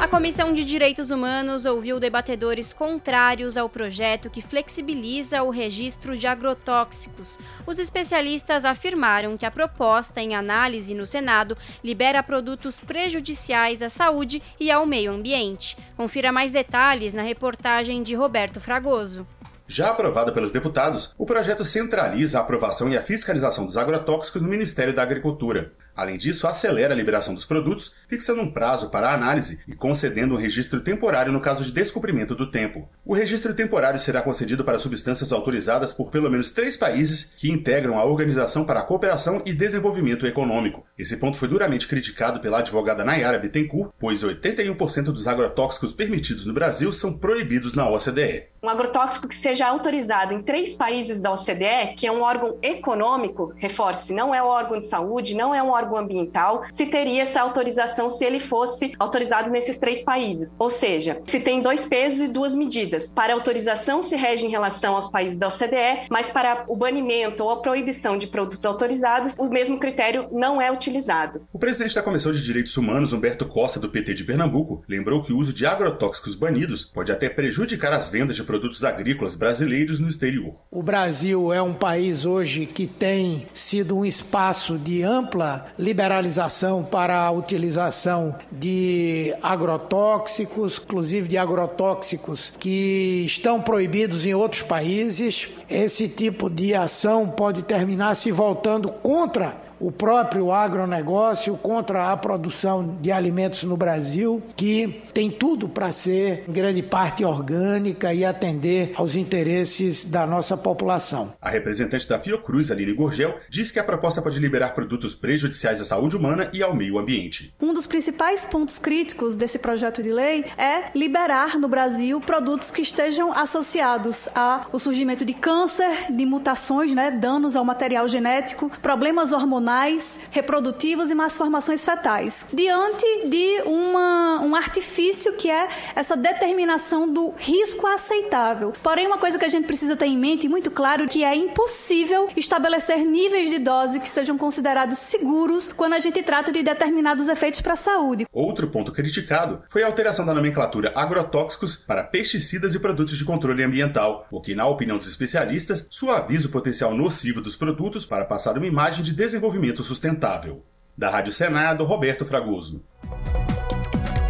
A 0.04 0.08
Comissão 0.10 0.54
de 0.54 0.66
Direitos 0.66 1.12
Humanos 1.12 1.64
ouviu 1.64 1.98
debatedores 1.98 2.74
contrários 2.74 3.56
ao 3.56 3.70
projeto 3.70 4.30
que 4.30 4.42
flexibiliza 4.42 5.42
o 5.44 5.50
registro 5.50 6.18
de 6.18 6.28
agrotóxicos. 6.28 7.40
Os 7.66 7.80
especialistas 7.80 8.66
afirmaram 8.66 9.38
que 9.38 9.46
a 9.46 9.50
proposta 9.50 10.20
em 10.20 10.36
análise 10.36 10.94
no 10.94 11.08
Senado 11.08 11.58
libera 11.82 12.22
produtos 12.22 12.82
prejudiciais 12.82 13.82
à 13.82 13.88
saúde 13.88 14.44
e 14.60 14.70
ao 14.70 14.86
meio 14.86 15.10
ambiente. 15.10 15.78
Confira 15.96 16.34
mais 16.34 16.52
detalhes 16.52 17.14
na 17.14 17.22
reportagem 17.22 18.04
de 18.04 18.14
Roberto 18.14 18.60
Fragoso. 18.60 19.26
Já 19.66 19.92
aprovada 19.92 20.34
pelos 20.34 20.52
deputados, 20.52 21.16
o 21.18 21.26
projeto 21.26 21.64
centraliza 21.64 22.40
a 22.40 22.42
aprovação 22.42 22.90
e 22.90 22.98
a 22.98 23.02
fiscalização 23.02 23.66
dos 23.66 23.78
agrotóxicos 23.78 24.42
no 24.42 24.50
Ministério 24.50 24.94
da 24.94 25.02
Agricultura. 25.02 25.72
Além 25.96 26.18
disso, 26.18 26.48
acelera 26.48 26.94
a 26.94 26.98
liberação 26.98 27.36
dos 27.36 27.46
produtos, 27.46 27.94
fixando 28.08 28.42
um 28.42 28.52
prazo 28.52 28.90
para 28.90 29.10
a 29.10 29.14
análise 29.14 29.64
e 29.68 29.76
concedendo 29.76 30.34
um 30.34 30.38
registro 30.38 30.82
temporário 30.82 31.32
no 31.32 31.40
caso 31.40 31.64
de 31.64 31.72
descumprimento 31.72 32.34
do 32.34 32.50
tempo. 32.50 32.90
O 33.06 33.14
registro 33.14 33.54
temporário 33.54 34.00
será 34.00 34.22
concedido 34.22 34.64
para 34.64 34.80
substâncias 34.80 35.32
autorizadas 35.32 35.94
por 35.94 36.10
pelo 36.10 36.30
menos 36.30 36.52
três 36.52 36.76
países 36.76 37.36
que 37.38 37.52
integram 37.52 38.00
a 38.00 38.06
Organização 38.06 38.66
para 38.66 38.80
a 38.80 38.84
Cooperação 38.84 39.42
e 39.46 39.54
Desenvolvimento 39.54 40.26
Econômico. 40.26 40.86
Esse 40.98 41.18
ponto 41.18 41.38
foi 41.38 41.48
duramente 41.48 41.88
criticado 41.88 42.40
pela 42.40 42.60
advogada 42.60 43.04
Nayara 43.04 43.38
Bittencourt, 43.38 43.92
pois 44.00 44.24
81% 44.24 45.06
dos 45.06 45.28
agrotóxicos 45.28 45.94
permitidos 45.94 46.46
no 46.46 46.54
Brasil 46.54 46.92
são 46.92 47.18
proibidos 47.20 47.76
na 47.76 47.88
OCDE. 47.88 48.48
Um 48.64 48.70
agrotóxico 48.70 49.28
que 49.28 49.36
seja 49.36 49.68
autorizado 49.68 50.34
em 50.34 50.42
três 50.42 50.74
países 50.74 51.20
da 51.20 51.34
OCDE, 51.34 51.96
que 51.98 52.08
é 52.08 52.12
um 52.12 52.22
órgão 52.22 52.58
econômico, 52.62 53.54
reforce, 53.58 54.14
não 54.14 54.34
é 54.34 54.42
um 54.42 54.48
órgão 54.48 54.80
de 54.80 54.88
saúde, 54.88 55.36
não 55.36 55.54
é 55.54 55.62
um 55.62 55.70
órgão 55.70 55.83
órgão 55.84 55.98
ambiental, 55.98 56.64
se 56.72 56.86
teria 56.86 57.24
essa 57.24 57.42
autorização 57.42 58.10
se 58.10 58.24
ele 58.24 58.40
fosse 58.40 58.94
autorizado 58.98 59.52
nesses 59.52 59.78
três 59.78 60.02
países. 60.02 60.56
Ou 60.60 60.70
seja, 60.70 61.22
se 61.28 61.40
tem 61.40 61.62
dois 61.62 61.86
pesos 61.86 62.20
e 62.22 62.28
duas 62.28 62.56
medidas. 62.56 63.12
Para 63.12 63.34
autorização 63.34 64.02
se 64.02 64.16
rege 64.16 64.46
em 64.46 64.50
relação 64.50 64.96
aos 64.96 65.10
países 65.10 65.38
da 65.38 65.48
OCDE, 65.48 66.08
mas 66.10 66.30
para 66.32 66.66
o 66.68 66.76
banimento 66.76 67.44
ou 67.44 67.52
a 67.52 67.62
proibição 67.62 68.18
de 68.18 68.28
produtos 68.28 68.66
autorizados, 68.66 69.36
o 69.38 69.50
mesmo 69.50 69.80
critério 69.80 70.28
não 70.32 70.62
é 70.62 70.72
utilizado. 70.72 71.46
O 71.52 71.60
presidente 71.60 71.96
da 71.96 72.02
Comissão 72.02 72.32
de 72.32 72.42
Direitos 72.42 72.76
Humanos, 72.78 73.14
Humberto 73.14 73.46
Costa, 73.46 73.80
do 73.80 73.90
PT 73.90 74.14
de 74.14 74.24
Pernambuco, 74.24 74.84
lembrou 74.88 75.24
que 75.24 75.34
o 75.34 75.38
uso 75.38 75.54
de 75.54 75.66
agrotóxicos 75.66 76.36
banidos 76.36 76.86
pode 76.86 77.12
até 77.12 77.30
prejudicar 77.30 77.94
as 77.94 78.10
vendas 78.10 78.36
de 78.36 78.44
produtos 78.44 78.84
agrícolas 78.84 79.36
brasileiros 79.36 80.00
no 80.00 80.08
exterior. 80.08 80.54
O 80.72 80.82
Brasil 80.82 81.52
é 81.52 81.62
um 81.62 81.74
país 81.74 82.26
hoje 82.26 82.66
que 82.66 82.88
tem 82.88 83.48
sido 83.54 83.98
um 83.98 84.06
espaço 84.06 84.78
de 84.78 85.04
ampla 85.04 85.73
liberalização 85.78 86.84
para 86.84 87.26
a 87.26 87.32
utilização 87.32 88.36
de 88.52 89.34
agrotóxicos, 89.42 90.82
inclusive 90.84 91.28
de 91.28 91.38
agrotóxicos 91.38 92.52
que 92.60 93.24
estão 93.26 93.62
proibidos 93.62 94.26
em 94.26 94.34
outros 94.34 94.62
países. 94.62 95.50
Esse 95.70 96.08
tipo 96.08 96.50
de 96.50 96.74
ação 96.74 97.28
pode 97.28 97.64
terminar 97.64 98.16
se 98.16 98.32
voltando 98.32 98.90
contra 98.92 99.63
o 99.84 99.92
próprio 99.92 100.50
agronegócio, 100.50 101.58
contra 101.58 102.10
a 102.10 102.16
produção 102.16 102.98
de 103.02 103.12
alimentos 103.12 103.64
no 103.64 103.76
Brasil, 103.76 104.42
que 104.56 105.04
tem 105.14 105.30
tudo 105.30 105.68
para 105.68 105.92
ser, 105.92 106.46
em 106.48 106.54
grande 106.54 106.82
parte, 106.82 107.26
orgânica 107.26 108.14
e 108.14 108.24
atender 108.24 108.94
aos 108.96 109.18
interesses 109.18 110.06
da 110.06 110.26
nossa 110.26 110.56
população. 110.56 111.34
A 111.42 111.50
representante 111.50 112.08
da 112.08 112.18
Fiocruz, 112.18 112.72
Aline 112.72 112.94
Gorgel, 112.94 113.38
diz 113.50 113.72
que 113.72 113.80
a 113.80 113.84
proposta 113.84 114.22
pode 114.22 114.40
liberar 114.40 114.74
produtos 114.74 115.14
prejudiciais 115.14 115.82
à 115.82 115.86
saúde 115.86 116.16
humana 116.16 116.50
e 116.54 116.64
ao 116.64 116.74
meio 116.74 116.98
ambiente. 116.98 117.54
Um 117.62 117.74
dos 117.74 117.86
principais 117.86 118.46
pontos 118.46 118.80
críticos 118.80 119.36
desse 119.36 119.60
projeto 119.60 120.02
de 120.02 120.14
lei 120.14 120.46
é 120.58 120.92
liberar 120.96 121.60
no 121.60 121.68
Brasil 121.68 122.22
produtos 122.22 122.72
que 122.72 122.82
estejam 122.82 123.34
associados 123.34 124.30
ao 124.34 124.80
surgimento 124.80 125.26
de 125.26 125.34
câncer, 125.34 126.10
de 126.10 126.26
mutações, 126.26 126.94
né, 126.94 127.12
danos 127.12 127.58
ao 127.58 127.66
material 127.66 128.08
genético, 128.08 128.72
problemas 128.82 129.34
hormonais 129.34 129.73
hormonais, 129.74 130.20
reprodutivos 130.30 131.10
e 131.10 131.16
malformações 131.16 131.84
fetais, 131.84 132.46
diante 132.54 133.28
de 133.28 133.62
uma, 133.66 134.40
um 134.42 134.56
artifício 134.56 135.34
que 135.34 135.50
é 135.50 135.68
essa 135.96 136.16
determinação 136.16 137.12
do 137.12 137.34
risco 137.38 137.88
aceitável. 137.88 138.74
Porém, 138.84 139.08
uma 139.08 139.18
coisa 139.18 139.40
que 139.40 139.46
a 139.46 139.50
gente 139.50 139.66
precisa 139.66 139.96
ter 139.96 140.06
em 140.06 140.18
mente 140.18 140.48
muito 140.48 140.70
claro 140.70 141.08
que 141.08 141.24
é 141.24 141.36
impossível 141.36 142.30
estabelecer 142.36 143.00
níveis 143.00 143.50
de 143.50 143.60
dose 143.60 144.00
que 144.00 144.10
sejam 144.10 144.38
considerados 144.38 145.00
seguros 145.00 145.70
quando 145.76 145.94
a 145.94 146.00
gente 146.00 146.22
trata 146.22 146.52
de 146.52 146.62
determinados 146.62 147.28
efeitos 147.28 147.62
para 147.62 147.74
a 147.74 147.78
saúde. 147.78 148.28
Outro 148.32 148.68
ponto 148.68 148.92
criticado 148.92 149.64
foi 149.68 149.84
a 149.84 149.88
alteração 149.88 150.26
da 150.26 150.34
nomenclatura 150.34 150.92
agrotóxicos 150.96 151.76
para 151.76 152.04
pesticidas 152.04 152.76
e 152.76 152.80
produtos 152.80 153.18
de 153.18 153.26
controle 153.26 153.64
ambiental, 153.64 154.28
o 154.32 154.42
que, 154.42 154.56
na 154.56 154.68
opinião 154.68 154.98
dos 154.98 155.08
especialistas, 155.08 155.86
suaviza 155.90 156.48
o 156.48 156.52
potencial 156.52 156.94
nocivo 156.94 157.42
dos 157.42 157.56
produtos 157.56 158.06
para 158.06 158.26
passar 158.26 158.58
uma 158.58 158.68
imagem 158.68 159.04
de 159.04 159.14
desenvolvimento 159.14 159.63
desenvolvimento 159.64 159.84
sustentável. 159.84 160.66
Da 160.96 161.10
Rádio 161.10 161.32
Senado, 161.32 161.86
Roberto 161.86 162.26
Fragoso. 162.26 162.84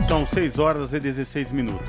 São 0.07 0.27
6 0.27 0.59
horas 0.59 0.93
e 0.93 0.99
16 0.99 1.51
minutos. 1.51 1.87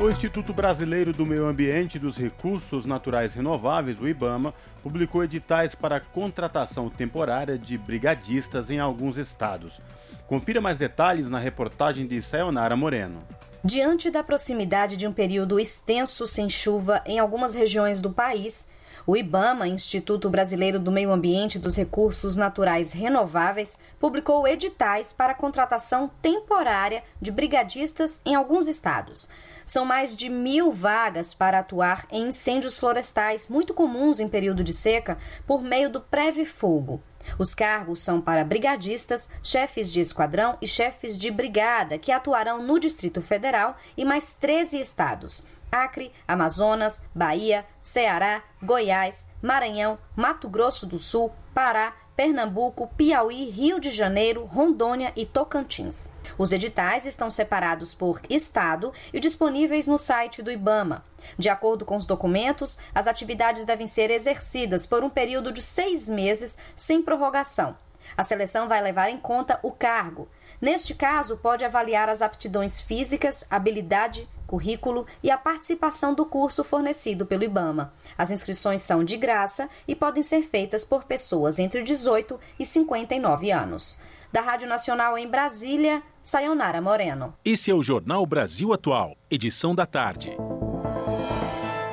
O 0.00 0.08
Instituto 0.08 0.52
Brasileiro 0.52 1.12
do 1.12 1.26
Meio 1.26 1.44
Ambiente 1.44 1.96
e 1.96 1.98
dos 1.98 2.16
Recursos 2.16 2.86
Naturais 2.86 3.34
Renováveis, 3.34 4.00
o 4.00 4.08
IBAMA, 4.08 4.54
publicou 4.82 5.22
editais 5.22 5.74
para 5.74 6.00
contratação 6.00 6.88
temporária 6.88 7.58
de 7.58 7.76
brigadistas 7.76 8.70
em 8.70 8.78
alguns 8.78 9.18
estados. 9.18 9.78
Confira 10.26 10.60
mais 10.60 10.78
detalhes 10.78 11.28
na 11.28 11.38
reportagem 11.38 12.06
de 12.06 12.22
Sayonara 12.22 12.74
Moreno. 12.74 13.22
Diante 13.62 14.10
da 14.10 14.24
proximidade 14.24 14.96
de 14.96 15.06
um 15.06 15.12
período 15.12 15.60
extenso 15.60 16.26
sem 16.26 16.48
chuva 16.48 17.02
em 17.04 17.18
algumas 17.18 17.54
regiões 17.54 18.00
do 18.00 18.10
país, 18.10 18.66
o 19.10 19.16
IBAMA, 19.16 19.66
Instituto 19.66 20.30
Brasileiro 20.30 20.78
do 20.78 20.92
Meio 20.92 21.10
Ambiente 21.10 21.56
e 21.56 21.58
dos 21.58 21.74
Recursos 21.74 22.36
Naturais 22.36 22.92
Renováveis, 22.92 23.76
publicou 23.98 24.46
editais 24.46 25.12
para 25.12 25.34
contratação 25.34 26.08
temporária 26.22 27.02
de 27.20 27.32
brigadistas 27.32 28.22
em 28.24 28.36
alguns 28.36 28.68
estados. 28.68 29.28
São 29.66 29.84
mais 29.84 30.16
de 30.16 30.28
mil 30.28 30.70
vagas 30.70 31.34
para 31.34 31.58
atuar 31.58 32.06
em 32.08 32.28
incêndios 32.28 32.78
florestais, 32.78 33.48
muito 33.48 33.74
comuns 33.74 34.20
em 34.20 34.28
período 34.28 34.62
de 34.62 34.72
seca, 34.72 35.18
por 35.44 35.60
meio 35.60 35.90
do 35.90 36.00
Preve 36.00 36.44
Fogo. 36.44 37.02
Os 37.36 37.52
cargos 37.52 38.00
são 38.00 38.20
para 38.20 38.44
brigadistas, 38.44 39.28
chefes 39.42 39.92
de 39.92 39.98
esquadrão 39.98 40.56
e 40.62 40.68
chefes 40.68 41.18
de 41.18 41.32
brigada, 41.32 41.98
que 41.98 42.12
atuarão 42.12 42.62
no 42.62 42.78
Distrito 42.78 43.20
Federal 43.20 43.76
e 43.96 44.04
mais 44.04 44.34
13 44.34 44.80
estados. 44.80 45.44
Acre, 45.70 46.12
Amazonas, 46.26 47.06
Bahia, 47.14 47.66
Ceará, 47.80 48.42
Goiás, 48.62 49.28
Maranhão, 49.42 49.98
Mato 50.16 50.48
Grosso 50.48 50.86
do 50.86 50.98
Sul, 50.98 51.32
Pará, 51.54 51.94
Pernambuco, 52.20 52.86
Piauí, 52.98 53.48
Rio 53.48 53.80
de 53.80 53.90
Janeiro, 53.90 54.44
Rondônia 54.44 55.10
e 55.16 55.24
Tocantins. 55.24 56.12
Os 56.36 56.52
editais 56.52 57.06
estão 57.06 57.30
separados 57.30 57.94
por 57.94 58.20
estado 58.28 58.92
e 59.10 59.18
disponíveis 59.18 59.86
no 59.86 59.96
site 59.96 60.42
do 60.42 60.50
IBAMA. 60.50 61.02
De 61.38 61.48
acordo 61.48 61.84
com 61.84 61.96
os 61.96 62.04
documentos, 62.04 62.78
as 62.94 63.06
atividades 63.06 63.64
devem 63.64 63.86
ser 63.86 64.10
exercidas 64.10 64.86
por 64.86 65.02
um 65.02 65.08
período 65.08 65.50
de 65.50 65.62
seis 65.62 66.08
meses 66.08 66.58
sem 66.76 67.00
prorrogação. 67.00 67.74
A 68.16 68.22
seleção 68.22 68.68
vai 68.68 68.82
levar 68.82 69.08
em 69.08 69.18
conta 69.18 69.58
o 69.62 69.72
cargo. 69.72 70.28
Neste 70.60 70.94
caso, 70.94 71.38
pode 71.38 71.64
avaliar 71.64 72.10
as 72.10 72.20
aptidões 72.20 72.82
físicas, 72.82 73.46
habilidade, 73.48 74.28
currículo 74.50 75.06
e 75.22 75.30
a 75.30 75.38
participação 75.38 76.12
do 76.12 76.26
curso 76.26 76.64
fornecido 76.64 77.24
pelo 77.24 77.44
IBAMA. 77.44 77.92
As 78.18 78.32
inscrições 78.32 78.82
são 78.82 79.04
de 79.04 79.16
graça 79.16 79.70
e 79.86 79.94
podem 79.94 80.24
ser 80.24 80.42
feitas 80.42 80.84
por 80.84 81.04
pessoas 81.04 81.60
entre 81.60 81.84
18 81.84 82.36
e 82.58 82.66
59 82.66 83.52
anos. 83.52 83.96
Da 84.32 84.40
Rádio 84.40 84.68
Nacional 84.68 85.16
em 85.16 85.28
Brasília, 85.28 86.02
Sayonara 86.20 86.80
Moreno. 86.80 87.32
Esse 87.44 87.70
é 87.70 87.74
o 87.74 87.82
Jornal 87.82 88.26
Brasil 88.26 88.72
Atual, 88.72 89.16
edição 89.30 89.72
da 89.72 89.86
tarde. 89.86 90.36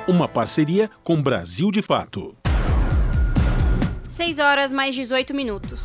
Uma 0.08 0.26
parceria 0.26 0.90
com 1.04 1.22
Brasil 1.22 1.70
de 1.70 1.80
Fato. 1.80 2.36
6 4.08 4.38
horas 4.40 4.72
mais 4.72 4.96
18 4.96 5.32
minutos. 5.32 5.84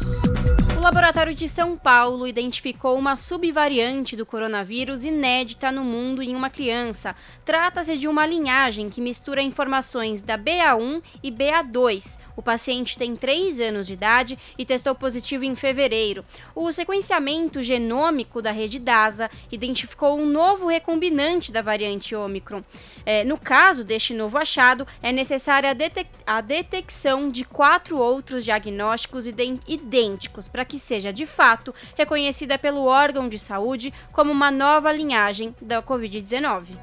Laboratório 0.83 1.33
de 1.33 1.47
São 1.47 1.77
Paulo 1.77 2.27
identificou 2.27 2.99
uma 2.99 3.15
subvariante 3.15 4.17
do 4.17 4.25
coronavírus 4.25 5.05
inédita 5.05 5.71
no 5.71 5.81
mundo 5.81 6.21
em 6.21 6.35
uma 6.35 6.49
criança. 6.49 7.15
Trata-se 7.45 7.97
de 7.97 8.05
uma 8.05 8.25
linhagem 8.25 8.89
que 8.89 8.99
mistura 8.99 9.41
informações 9.41 10.21
da 10.21 10.37
BA1 10.37 11.01
e 11.23 11.31
BA2. 11.31 12.19
O 12.35 12.41
paciente 12.41 12.97
tem 12.97 13.15
3 13.15 13.59
anos 13.59 13.87
de 13.87 13.93
idade 13.93 14.39
e 14.57 14.65
testou 14.65 14.95
positivo 14.95 15.43
em 15.43 15.55
fevereiro. 15.55 16.25
O 16.55 16.71
sequenciamento 16.71 17.61
genômico 17.61 18.41
da 18.41 18.51
rede 18.51 18.79
DASA 18.79 19.29
identificou 19.51 20.19
um 20.19 20.25
novo 20.25 20.67
recombinante 20.67 21.51
da 21.51 21.61
variante 21.61 22.15
Ômicron. 22.15 22.63
É, 23.05 23.23
no 23.23 23.37
caso 23.37 23.83
deste 23.83 24.13
novo 24.13 24.37
achado, 24.37 24.87
é 25.01 25.11
necessária 25.11 25.69
a, 25.69 25.73
detec 25.73 26.09
a 26.25 26.41
detecção 26.41 27.29
de 27.29 27.43
quatro 27.43 27.97
outros 27.97 28.43
diagnósticos 28.43 29.25
idênticos 29.27 30.47
para 30.47 30.65
que 30.65 30.79
seja 30.79 31.13
de 31.13 31.25
fato 31.25 31.73
reconhecida 31.95 32.57
pelo 32.57 32.85
órgão 32.85 33.27
de 33.29 33.37
saúde 33.37 33.93
como 34.11 34.31
uma 34.31 34.51
nova 34.51 34.91
linhagem 34.91 35.55
da 35.61 35.81
Covid-19. 35.81 36.77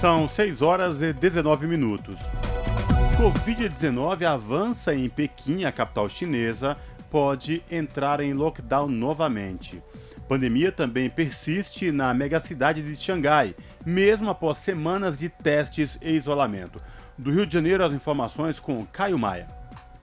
São 0.00 0.28
6 0.28 0.62
horas 0.62 1.02
e 1.02 1.12
19 1.12 1.66
minutos. 1.66 2.16
Covid-19 3.18 4.22
avança 4.22 4.94
em 4.94 5.08
Pequim, 5.08 5.64
a 5.64 5.72
capital 5.72 6.08
chinesa, 6.08 6.76
pode 7.10 7.64
entrar 7.68 8.20
em 8.20 8.32
lockdown 8.32 8.86
novamente. 8.86 9.82
Pandemia 10.28 10.70
também 10.70 11.10
persiste 11.10 11.90
na 11.90 12.14
megacidade 12.14 12.80
de 12.80 12.94
Xangai, 12.94 13.56
mesmo 13.84 14.30
após 14.30 14.58
semanas 14.58 15.18
de 15.18 15.28
testes 15.28 15.98
e 16.00 16.12
isolamento. 16.12 16.80
Do 17.18 17.32
Rio 17.32 17.44
de 17.44 17.54
Janeiro, 17.54 17.84
as 17.84 17.92
informações 17.92 18.60
com 18.60 18.86
Caio 18.86 19.18
Maia. 19.18 19.48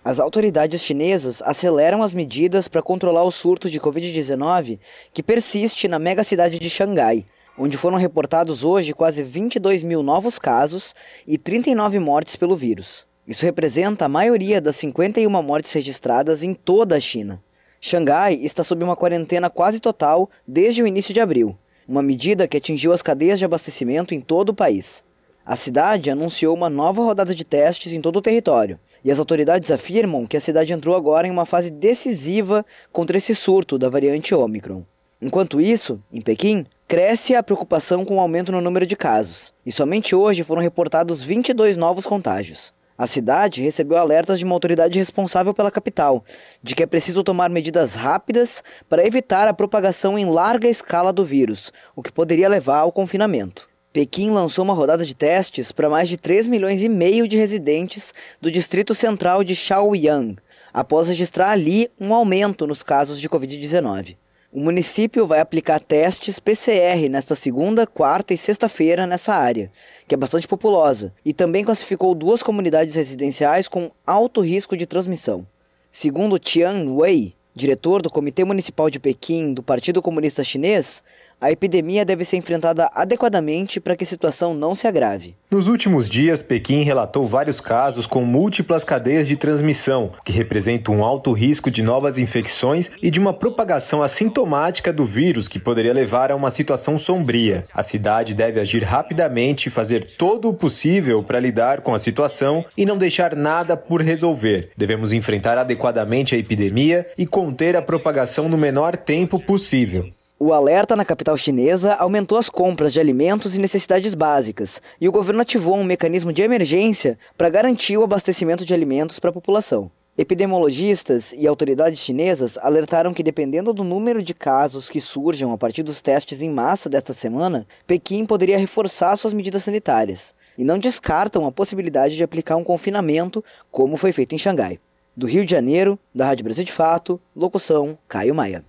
As 0.03 0.19
autoridades 0.19 0.81
chinesas 0.81 1.41
aceleram 1.41 2.03
as 2.03 2.13
medidas 2.13 2.67
para 2.67 2.83
controlar 2.83 3.23
o 3.23 3.31
surto 3.31 3.69
de 3.69 3.79
Covid-19 3.79 4.77
que 5.13 5.23
persiste 5.23 5.87
na 5.87 5.97
megacidade 5.97 6.59
de 6.59 6.69
Xangai, 6.69 7.25
onde 7.57 7.77
foram 7.77 7.97
reportados 7.97 8.63
hoje 8.63 8.93
quase 8.93 9.23
22 9.23 9.83
mil 9.83 10.03
novos 10.03 10.37
casos 10.37 10.93
e 11.25 11.37
39 11.37 11.99
mortes 11.99 12.35
pelo 12.35 12.55
vírus. 12.55 13.07
Isso 13.27 13.45
representa 13.45 14.05
a 14.05 14.09
maioria 14.09 14.61
das 14.61 14.75
51 14.75 15.29
mortes 15.41 15.71
registradas 15.71 16.43
em 16.43 16.53
toda 16.53 16.95
a 16.95 16.99
China. 16.99 17.41
Xangai 17.81 18.35
está 18.35 18.63
sob 18.63 18.83
uma 18.83 18.95
quarentena 18.95 19.49
quase 19.49 19.79
total 19.79 20.29
desde 20.47 20.83
o 20.83 20.87
início 20.87 21.13
de 21.13 21.21
abril, 21.21 21.57
uma 21.87 22.01
medida 22.01 22.47
que 22.47 22.57
atingiu 22.57 22.91
as 22.91 23.01
cadeias 23.01 23.39
de 23.39 23.45
abastecimento 23.45 24.13
em 24.13 24.21
todo 24.21 24.49
o 24.49 24.55
país. 24.55 25.03
A 25.45 25.55
cidade 25.55 26.09
anunciou 26.09 26.55
uma 26.55 26.69
nova 26.69 27.03
rodada 27.03 27.35
de 27.35 27.45
testes 27.45 27.93
em 27.93 28.01
todo 28.01 28.17
o 28.17 28.21
território, 28.21 28.79
e 29.03 29.11
as 29.11 29.19
autoridades 29.19 29.69
afirmam 29.69 30.25
que 30.25 30.35
a 30.35 30.41
cidade 30.41 30.73
entrou 30.73 30.95
agora 30.95 31.27
em 31.27 31.31
uma 31.31 31.45
fase 31.45 31.69
decisiva 31.69 32.65
contra 32.91 33.17
esse 33.17 33.35
surto 33.35 33.77
da 33.77 33.87
variante 33.87 34.33
Omicron. 34.33 34.83
Enquanto 35.21 35.61
isso, 35.61 36.01
em 36.11 36.19
Pequim, 36.19 36.65
cresce 36.87 37.35
a 37.35 37.41
preocupação 37.41 38.03
com 38.03 38.17
o 38.17 38.19
aumento 38.19 38.51
no 38.51 38.59
número 38.59 38.85
de 38.85 38.95
casos, 38.95 39.53
e 39.65 39.71
somente 39.71 40.13
hoje 40.13 40.43
foram 40.43 40.61
reportados 40.61 41.21
22 41.21 41.77
novos 41.77 42.05
contágios. 42.05 42.73
A 42.97 43.07
cidade 43.07 43.61
recebeu 43.61 43.97
alertas 43.97 44.39
de 44.39 44.45
uma 44.45 44.55
autoridade 44.55 44.97
responsável 44.99 45.53
pela 45.53 45.71
capital, 45.71 46.23
de 46.61 46.75
que 46.75 46.83
é 46.83 46.85
preciso 46.85 47.23
tomar 47.23 47.49
medidas 47.49 47.93
rápidas 47.93 48.63
para 48.87 49.05
evitar 49.05 49.47
a 49.47 49.53
propagação 49.53 50.17
em 50.17 50.25
larga 50.25 50.67
escala 50.67 51.11
do 51.11 51.25
vírus, 51.25 51.73
o 51.95 52.01
que 52.01 52.11
poderia 52.11 52.47
levar 52.47 52.79
ao 52.79 52.91
confinamento. 52.91 53.67
Pequim 53.91 54.29
lançou 54.29 54.63
uma 54.63 54.73
rodada 54.73 55.05
de 55.05 55.15
testes 55.15 55.71
para 55.71 55.89
mais 55.89 56.09
de 56.09 56.17
3 56.17 56.47
milhões 56.47 56.83
e 56.83 56.89
meio 56.89 57.27
de 57.27 57.37
residentes 57.37 58.13
do 58.41 58.51
distrito 58.51 58.93
central 58.93 59.43
de 59.43 59.55
Shaoyang, 59.55 60.35
após 60.73 61.07
registrar 61.07 61.51
ali 61.51 61.89
um 61.99 62.13
aumento 62.13 62.67
nos 62.67 62.83
casos 62.83 63.19
de 63.19 63.29
Covid-19. 63.29 64.17
O 64.55 64.59
município 64.61 65.27
vai 65.27 65.41
aplicar 65.41 65.81
testes 65.81 66.39
PCR 66.39 67.09
nesta 67.09 67.35
segunda, 67.35 67.85
quarta 67.85 68.33
e 68.33 68.37
sexta-feira 68.37 69.05
nessa 69.05 69.33
área, 69.33 69.69
que 70.07 70.15
é 70.15 70.17
bastante 70.17 70.47
populosa, 70.47 71.13
e 71.25 71.33
também 71.33 71.65
classificou 71.65 72.15
duas 72.15 72.41
comunidades 72.41 72.95
residenciais 72.95 73.67
com 73.67 73.91
alto 74.07 74.39
risco 74.39 74.77
de 74.77 74.85
transmissão. 74.85 75.45
Segundo 75.91 76.39
Tian 76.39 76.85
Wei, 76.89 77.35
diretor 77.53 78.01
do 78.01 78.09
Comitê 78.09 78.45
Municipal 78.45 78.89
de 78.89 78.97
Pequim 78.97 79.53
do 79.53 79.61
Partido 79.61 80.01
Comunista 80.01 80.41
Chinês, 80.41 81.03
a 81.39 81.51
epidemia 81.51 82.05
deve 82.05 82.25
ser 82.25 82.37
enfrentada 82.37 82.89
adequadamente 82.93 83.79
para 83.79 83.95
que 83.95 84.03
a 84.03 84.07
situação 84.07 84.53
não 84.53 84.73
se 84.73 84.87
agrave. 84.87 85.35
Nos 85.51 85.67
últimos 85.67 86.09
dias, 86.09 86.41
Pequim 86.41 86.83
relatou 86.83 87.23
vários 87.23 87.61
casos 87.61 88.07
com 88.07 88.25
múltiplas 88.25 88.83
cadeias 88.83 89.27
de 89.27 89.35
transmissão, 89.35 90.11
que 90.23 90.31
representam 90.31 90.95
um 90.95 91.03
alto 91.03 91.31
risco 91.31 91.69
de 91.69 91.81
novas 91.81 92.17
infecções 92.17 92.91
e 93.01 93.09
de 93.09 93.19
uma 93.19 93.33
propagação 93.33 94.01
assintomática 94.01 94.91
do 94.91 95.05
vírus 95.05 95.47
que 95.47 95.59
poderia 95.59 95.93
levar 95.93 96.31
a 96.31 96.35
uma 96.35 96.49
situação 96.49 96.97
sombria. 96.97 97.63
A 97.73 97.83
cidade 97.83 98.33
deve 98.33 98.59
agir 98.59 98.83
rapidamente 98.83 99.67
e 99.67 99.71
fazer 99.71 100.05
todo 100.17 100.49
o 100.49 100.53
possível 100.53 101.23
para 101.23 101.39
lidar 101.39 101.81
com 101.81 101.93
a 101.93 101.99
situação 101.99 102.65
e 102.75 102.85
não 102.85 102.97
deixar 102.97 103.35
nada 103.35 103.77
por 103.77 104.01
resolver. 104.01 104.71
Devemos 104.75 105.13
enfrentar 105.13 105.57
adequadamente 105.57 106.35
a 106.35 106.37
epidemia 106.37 107.07
e 107.17 107.25
conter 107.25 107.75
a 107.75 107.81
propagação 107.81 108.49
no 108.49 108.57
menor 108.57 108.97
tempo 108.97 109.39
possível. 109.39 110.09
O 110.37 110.51
alerta 110.51 110.97
na 110.97 111.05
capital 111.05 111.37
chinesa 111.37 111.93
aumentou 111.93 112.37
as 112.37 112.49
compras 112.49 112.91
de 112.91 112.99
alimentos 112.99 113.55
e 113.55 113.61
necessidades 113.61 114.13
básicas, 114.13 114.81
e 114.99 115.07
o 115.07 115.11
governo 115.11 115.41
ativou 115.41 115.77
um 115.77 115.83
mecanismo 115.83 116.33
de 116.33 116.41
emergência 116.41 117.17
para 117.37 117.49
garantir 117.49 117.97
o 117.97 118.03
abastecimento 118.03 118.65
de 118.65 118.73
alimentos 118.73 119.17
para 119.17 119.29
a 119.29 119.33
população. 119.33 119.89
Epidemiologistas 120.17 121.31
e 121.31 121.47
autoridades 121.47 121.99
chinesas 121.99 122.57
alertaram 122.57 123.13
que, 123.13 123.23
dependendo 123.23 123.71
do 123.71 123.81
número 123.81 124.21
de 124.21 124.33
casos 124.33 124.89
que 124.89 124.99
surjam 124.99 125.53
a 125.53 125.57
partir 125.57 125.83
dos 125.83 126.01
testes 126.01 126.41
em 126.41 126.49
massa 126.49 126.89
desta 126.89 127.13
semana, 127.13 127.65
Pequim 127.87 128.25
poderia 128.25 128.57
reforçar 128.57 129.15
suas 129.15 129.33
medidas 129.33 129.63
sanitárias 129.63 130.35
e 130.57 130.65
não 130.65 130.77
descartam 130.77 131.47
a 131.47 131.51
possibilidade 131.51 132.17
de 132.17 132.23
aplicar 132.23 132.57
um 132.57 132.63
confinamento, 132.63 133.41
como 133.71 133.95
foi 133.95 134.11
feito 134.11 134.35
em 134.35 134.37
Xangai. 134.37 134.79
Do 135.15 135.27
Rio 135.27 135.45
de 135.45 135.51
Janeiro, 135.51 135.97
da 136.13 136.25
Rádio 136.25 136.43
Brasil 136.43 136.65
de 136.65 136.73
Fato, 136.73 137.21
locução 137.33 137.97
Caio 138.05 138.35
Maia. 138.35 138.65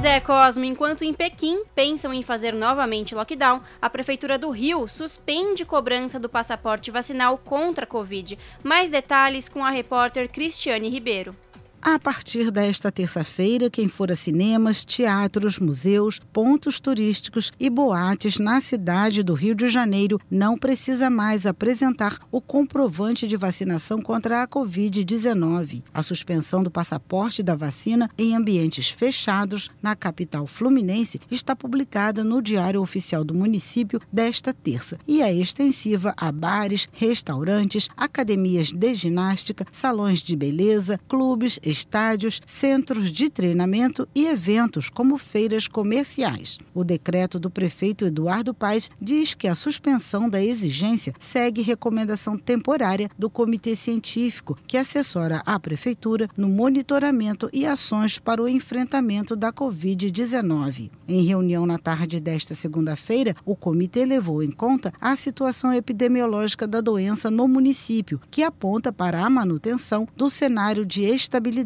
Pois 0.00 0.10
é, 0.10 0.18
Cosmo, 0.18 0.64
enquanto 0.64 1.04
em 1.04 1.12
Pequim 1.12 1.62
pensam 1.74 2.10
em 2.10 2.22
fazer 2.22 2.54
novamente 2.54 3.14
lockdown, 3.14 3.60
a 3.82 3.90
Prefeitura 3.90 4.38
do 4.38 4.48
Rio 4.48 4.88
suspende 4.88 5.62
cobrança 5.62 6.18
do 6.18 6.26
passaporte 6.26 6.90
vacinal 6.90 7.36
contra 7.36 7.84
a 7.84 7.86
Covid. 7.86 8.38
Mais 8.64 8.90
detalhes 8.90 9.46
com 9.46 9.62
a 9.62 9.68
repórter 9.68 10.30
Cristiane 10.30 10.88
Ribeiro. 10.88 11.36
A 11.82 11.98
partir 11.98 12.50
desta 12.50 12.92
terça-feira, 12.92 13.70
quem 13.70 13.88
for 13.88 14.12
a 14.12 14.14
cinemas, 14.14 14.84
teatros, 14.84 15.58
museus, 15.58 16.20
pontos 16.30 16.78
turísticos 16.78 17.50
e 17.58 17.70
boates 17.70 18.38
na 18.38 18.60
cidade 18.60 19.22
do 19.22 19.32
Rio 19.32 19.54
de 19.54 19.66
Janeiro 19.66 20.20
não 20.30 20.58
precisa 20.58 21.08
mais 21.08 21.46
apresentar 21.46 22.18
o 22.30 22.38
comprovante 22.38 23.26
de 23.26 23.34
vacinação 23.34 24.02
contra 24.02 24.42
a 24.42 24.46
Covid-19. 24.46 25.82
A 25.92 26.02
suspensão 26.02 26.62
do 26.62 26.70
passaporte 26.70 27.42
da 27.42 27.54
vacina 27.54 28.10
em 28.18 28.36
ambientes 28.36 28.90
fechados 28.90 29.70
na 29.82 29.96
capital 29.96 30.46
fluminense 30.46 31.18
está 31.30 31.56
publicada 31.56 32.22
no 32.22 32.42
Diário 32.42 32.82
Oficial 32.82 33.24
do 33.24 33.34
município 33.34 34.02
desta 34.12 34.52
terça 34.52 34.98
e 35.08 35.22
é 35.22 35.32
extensiva 35.32 36.12
a 36.14 36.30
bares, 36.30 36.90
restaurantes, 36.92 37.88
academias 37.96 38.70
de 38.70 38.92
ginástica, 38.92 39.66
salões 39.72 40.22
de 40.22 40.36
beleza, 40.36 41.00
clubes, 41.08 41.58
estádios, 41.70 42.42
centros 42.46 43.10
de 43.10 43.30
treinamento 43.30 44.06
e 44.14 44.26
eventos 44.26 44.90
como 44.90 45.16
feiras 45.16 45.66
comerciais. 45.66 46.58
O 46.74 46.84
decreto 46.84 47.38
do 47.38 47.48
prefeito 47.48 48.04
Eduardo 48.04 48.52
Paes 48.52 48.90
diz 49.00 49.34
que 49.34 49.48
a 49.48 49.54
suspensão 49.54 50.28
da 50.28 50.42
exigência 50.42 51.14
segue 51.18 51.62
recomendação 51.62 52.36
temporária 52.36 53.08
do 53.18 53.30
Comitê 53.30 53.76
Científico, 53.76 54.58
que 54.66 54.76
assessora 54.76 55.42
a 55.46 55.58
prefeitura 55.58 56.28
no 56.36 56.48
monitoramento 56.48 57.48
e 57.52 57.64
ações 57.64 58.18
para 58.18 58.42
o 58.42 58.48
enfrentamento 58.48 59.36
da 59.36 59.52
Covid-19. 59.52 60.90
Em 61.06 61.22
reunião 61.24 61.64
na 61.66 61.78
tarde 61.78 62.20
desta 62.20 62.54
segunda-feira, 62.54 63.36
o 63.44 63.54
comitê 63.54 64.04
levou 64.04 64.42
em 64.42 64.50
conta 64.50 64.92
a 65.00 65.14
situação 65.14 65.72
epidemiológica 65.72 66.66
da 66.66 66.80
doença 66.80 67.30
no 67.30 67.46
município, 67.46 68.20
que 68.30 68.42
aponta 68.42 68.92
para 68.92 69.24
a 69.24 69.30
manutenção 69.30 70.08
do 70.16 70.28
cenário 70.28 70.84
de 70.84 71.04
estabilidade 71.04 71.59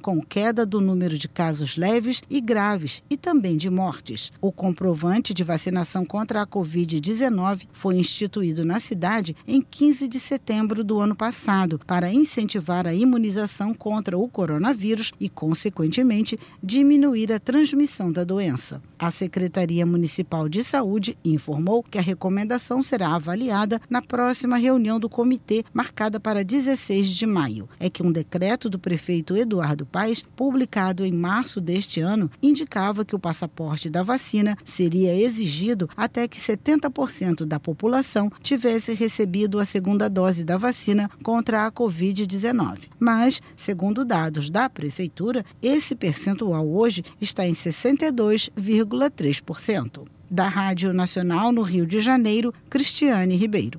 com 0.00 0.22
queda 0.22 0.64
do 0.64 0.80
número 0.80 1.18
de 1.18 1.28
casos 1.28 1.76
leves 1.76 2.22
e 2.28 2.40
graves 2.40 3.02
e 3.08 3.16
também 3.16 3.56
de 3.56 3.68
mortes. 3.68 4.32
O 4.40 4.52
comprovante 4.52 5.34
de 5.34 5.44
vacinação 5.44 6.04
contra 6.04 6.42
a 6.42 6.46
Covid-19 6.46 7.66
foi 7.72 7.96
instituído 7.96 8.64
na 8.64 8.78
cidade 8.78 9.36
em 9.46 9.60
15 9.60 10.08
de 10.08 10.20
setembro 10.20 10.84
do 10.84 11.00
ano 11.00 11.14
passado 11.14 11.80
para 11.86 12.12
incentivar 12.12 12.86
a 12.86 12.94
imunização 12.94 13.74
contra 13.74 14.16
o 14.16 14.28
coronavírus 14.28 15.12
e, 15.20 15.28
consequentemente, 15.28 16.38
diminuir 16.62 17.32
a 17.32 17.40
transmissão 17.40 18.12
da 18.12 18.24
doença. 18.24 18.82
A 18.98 19.10
Secretaria 19.10 19.84
Municipal 19.84 20.48
de 20.48 20.62
Saúde 20.62 21.18
informou 21.24 21.82
que 21.82 21.98
a 21.98 22.02
recomendação 22.02 22.82
será 22.82 23.14
avaliada 23.14 23.80
na 23.90 24.00
próxima 24.00 24.56
reunião 24.56 25.00
do 25.00 25.08
comitê, 25.08 25.64
marcada 25.72 26.20
para 26.20 26.44
16 26.44 27.08
de 27.10 27.26
maio. 27.26 27.68
É 27.80 27.90
que 27.90 28.02
um 28.02 28.12
decreto 28.12 28.70
do 28.70 28.78
prefeito 28.78 29.31
Eduardo 29.36 29.86
Paes, 29.86 30.22
publicado 30.22 31.04
em 31.04 31.12
março 31.12 31.60
deste 31.60 32.00
ano, 32.00 32.30
indicava 32.42 33.04
que 33.04 33.14
o 33.14 33.18
passaporte 33.18 33.90
da 33.90 34.02
vacina 34.02 34.56
seria 34.64 35.14
exigido 35.14 35.88
até 35.96 36.26
que 36.28 36.40
70% 36.40 37.44
da 37.44 37.60
população 37.60 38.30
tivesse 38.42 38.94
recebido 38.94 39.58
a 39.58 39.64
segunda 39.64 40.08
dose 40.08 40.44
da 40.44 40.56
vacina 40.56 41.10
contra 41.22 41.66
a 41.66 41.72
Covid-19. 41.72 42.88
Mas, 42.98 43.40
segundo 43.56 44.04
dados 44.04 44.50
da 44.50 44.68
prefeitura, 44.68 45.44
esse 45.62 45.94
percentual 45.94 46.68
hoje 46.68 47.04
está 47.20 47.46
em 47.46 47.52
62,3%. 47.52 50.04
Da 50.30 50.48
Rádio 50.48 50.92
Nacional 50.92 51.52
no 51.52 51.62
Rio 51.62 51.86
de 51.86 52.00
Janeiro, 52.00 52.52
Cristiane 52.70 53.36
Ribeiro. 53.36 53.78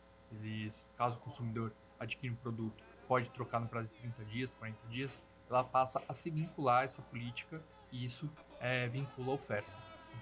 eles, 0.35 0.87
caso 0.97 1.17
o 1.17 1.19
consumidor 1.19 1.73
adquira 1.99 2.33
um 2.33 2.35
produto, 2.35 2.83
pode 3.07 3.29
trocar 3.29 3.59
no 3.59 3.67
prazo 3.67 3.87
de 3.89 3.93
30 3.95 4.25
dias, 4.25 4.51
40 4.51 4.87
dias, 4.87 5.23
ela 5.49 5.63
passa 5.63 6.01
a 6.07 6.13
se 6.13 6.29
vincular 6.29 6.81
a 6.81 6.83
essa 6.85 7.01
política 7.01 7.61
e 7.91 8.05
isso 8.05 8.29
é, 8.59 8.87
vincula 8.87 9.31
a 9.31 9.35
oferta. 9.35 9.71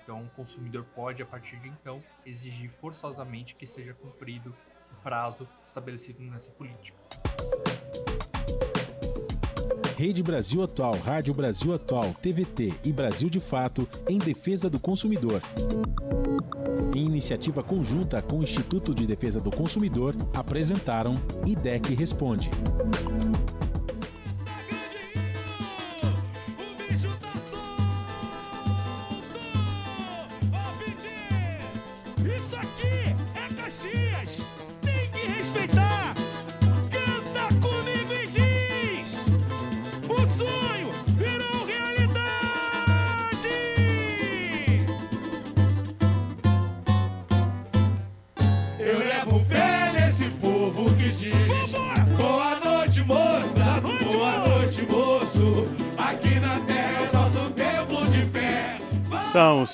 Então, 0.01 0.23
o 0.23 0.29
consumidor 0.31 0.85
pode, 0.95 1.21
a 1.21 1.25
partir 1.25 1.57
de 1.57 1.69
então, 1.69 2.03
exigir 2.25 2.69
forçosamente 2.69 3.55
que 3.55 3.67
seja 3.67 3.93
cumprido 3.93 4.55
o 4.91 4.95
prazo 5.01 5.47
estabelecido 5.65 6.21
nessa 6.23 6.51
política. 6.51 6.97
Rede 9.99 10.23
Brasil 10.23 10.63
Atual, 10.63 10.93
Rádio 10.93 11.33
Brasil 11.33 11.73
Atual, 11.73 12.15
TVT 12.21 12.73
e 12.85 12.91
Brasil 12.93 13.29
de 13.29 13.37
Fato 13.37 13.85
em 14.07 14.17
defesa 14.17 14.69
do 14.69 14.79
consumidor. 14.79 15.41
Em 16.95 17.05
iniciativa 17.05 17.61
conjunta 17.61 18.21
com 18.21 18.39
o 18.39 18.43
Instituto 18.43 18.95
de 18.95 19.05
Defesa 19.05 19.41
do 19.41 19.51
Consumidor, 19.51 20.15
apresentaram 20.33 21.17
IDEC 21.45 21.93
Responde. 21.95 22.49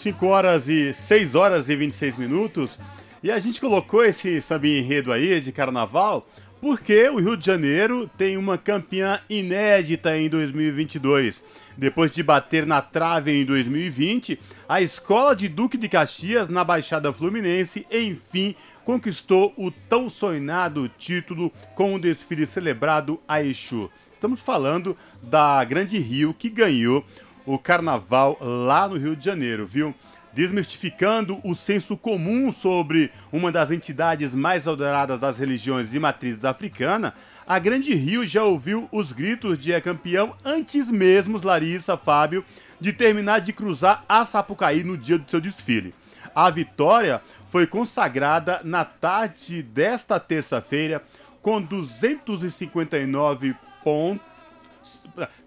5 0.06 0.28
horas 0.28 0.70
e 0.70 0.94
6 0.94 1.34
horas 1.34 1.68
e 1.68 1.76
26 1.76 2.16
minutos. 2.16 2.78
E 3.24 3.32
a 3.32 3.40
gente 3.40 3.60
colocou 3.60 4.06
esse 4.06 4.40
samba 4.40 4.68
enredo 4.68 5.12
aí 5.12 5.42
de 5.42 5.52
carnaval 5.52 6.30
porque 6.62 7.10
o 7.10 7.18
Rio 7.18 7.36
de 7.36 7.44
Janeiro 7.44 8.08
tem 8.16 8.38
uma 8.38 8.56
campeã 8.56 9.20
inédita 9.28 10.16
em 10.16 10.30
2022. 10.30 11.42
Depois 11.76 12.12
de 12.12 12.22
bater 12.22 12.68
na 12.68 12.84
trave 12.84 13.32
em 13.32 13.44
2020, 13.44 14.40
a 14.70 14.80
escola 14.80 15.36
de 15.36 15.48
Duque 15.48 15.76
de 15.76 15.90
Caxias, 15.90 16.50
na 16.50 16.64
Baixada 16.64 17.12
Fluminense, 17.12 17.88
enfim 17.92 18.56
conquistou 18.86 19.52
o 19.58 19.72
tão 19.72 20.08
sonhado 20.08 20.88
título 20.88 21.52
com 21.74 21.96
um 21.96 22.00
desfile 22.00 22.46
celebrado 22.46 23.20
a 23.28 23.42
Exu. 23.42 23.90
Estamos 24.14 24.40
falando 24.40 24.96
da 25.22 25.64
Grande 25.66 25.98
Rio, 25.98 26.34
que 26.34 26.50
ganhou 26.50 27.04
o 27.46 27.60
carnaval 27.60 28.38
lá 28.42 28.88
no 28.88 28.98
Rio 28.98 29.16
de 29.16 29.24
Janeiro, 29.24 29.66
viu? 29.66 29.94
Desmistificando 30.34 31.40
o 31.44 31.56
senso 31.56 31.96
comum 31.96 32.52
sobre 32.52 33.12
uma 33.32 33.52
das 33.52 33.72
entidades 33.72 34.36
mais 34.36 34.68
adoradas 34.68 35.20
das 35.20 35.40
religiões 35.40 35.90
de 35.90 36.00
matrizes 36.00 36.44
africana, 36.44 37.14
a 37.48 37.58
Grande 37.60 37.94
Rio 37.94 38.26
já 38.26 38.44
ouviu 38.44 38.90
os 38.92 39.12
gritos 39.12 39.58
de 39.58 39.72
é 39.72 39.80
campeão 39.80 40.36
antes 40.44 40.92
mesmo, 40.92 41.40
Larissa, 41.42 41.96
Fábio, 41.96 42.44
de 42.82 42.92
terminar 42.92 43.40
de 43.40 43.54
cruzar 43.54 44.04
a 44.10 44.26
Sapucaí 44.26 44.84
no 44.84 44.98
dia 44.98 45.18
do 45.18 45.30
seu 45.30 45.40
desfile. 45.40 45.94
A 46.34 46.50
vitória 46.50 47.22
foi 47.48 47.66
consagrada 47.66 48.60
na 48.64 48.84
tarde 48.84 49.64
desta 49.64 50.20
terça-feira 50.20 51.02
com 51.42 51.62
259 51.62 53.56
pontos 53.84 54.35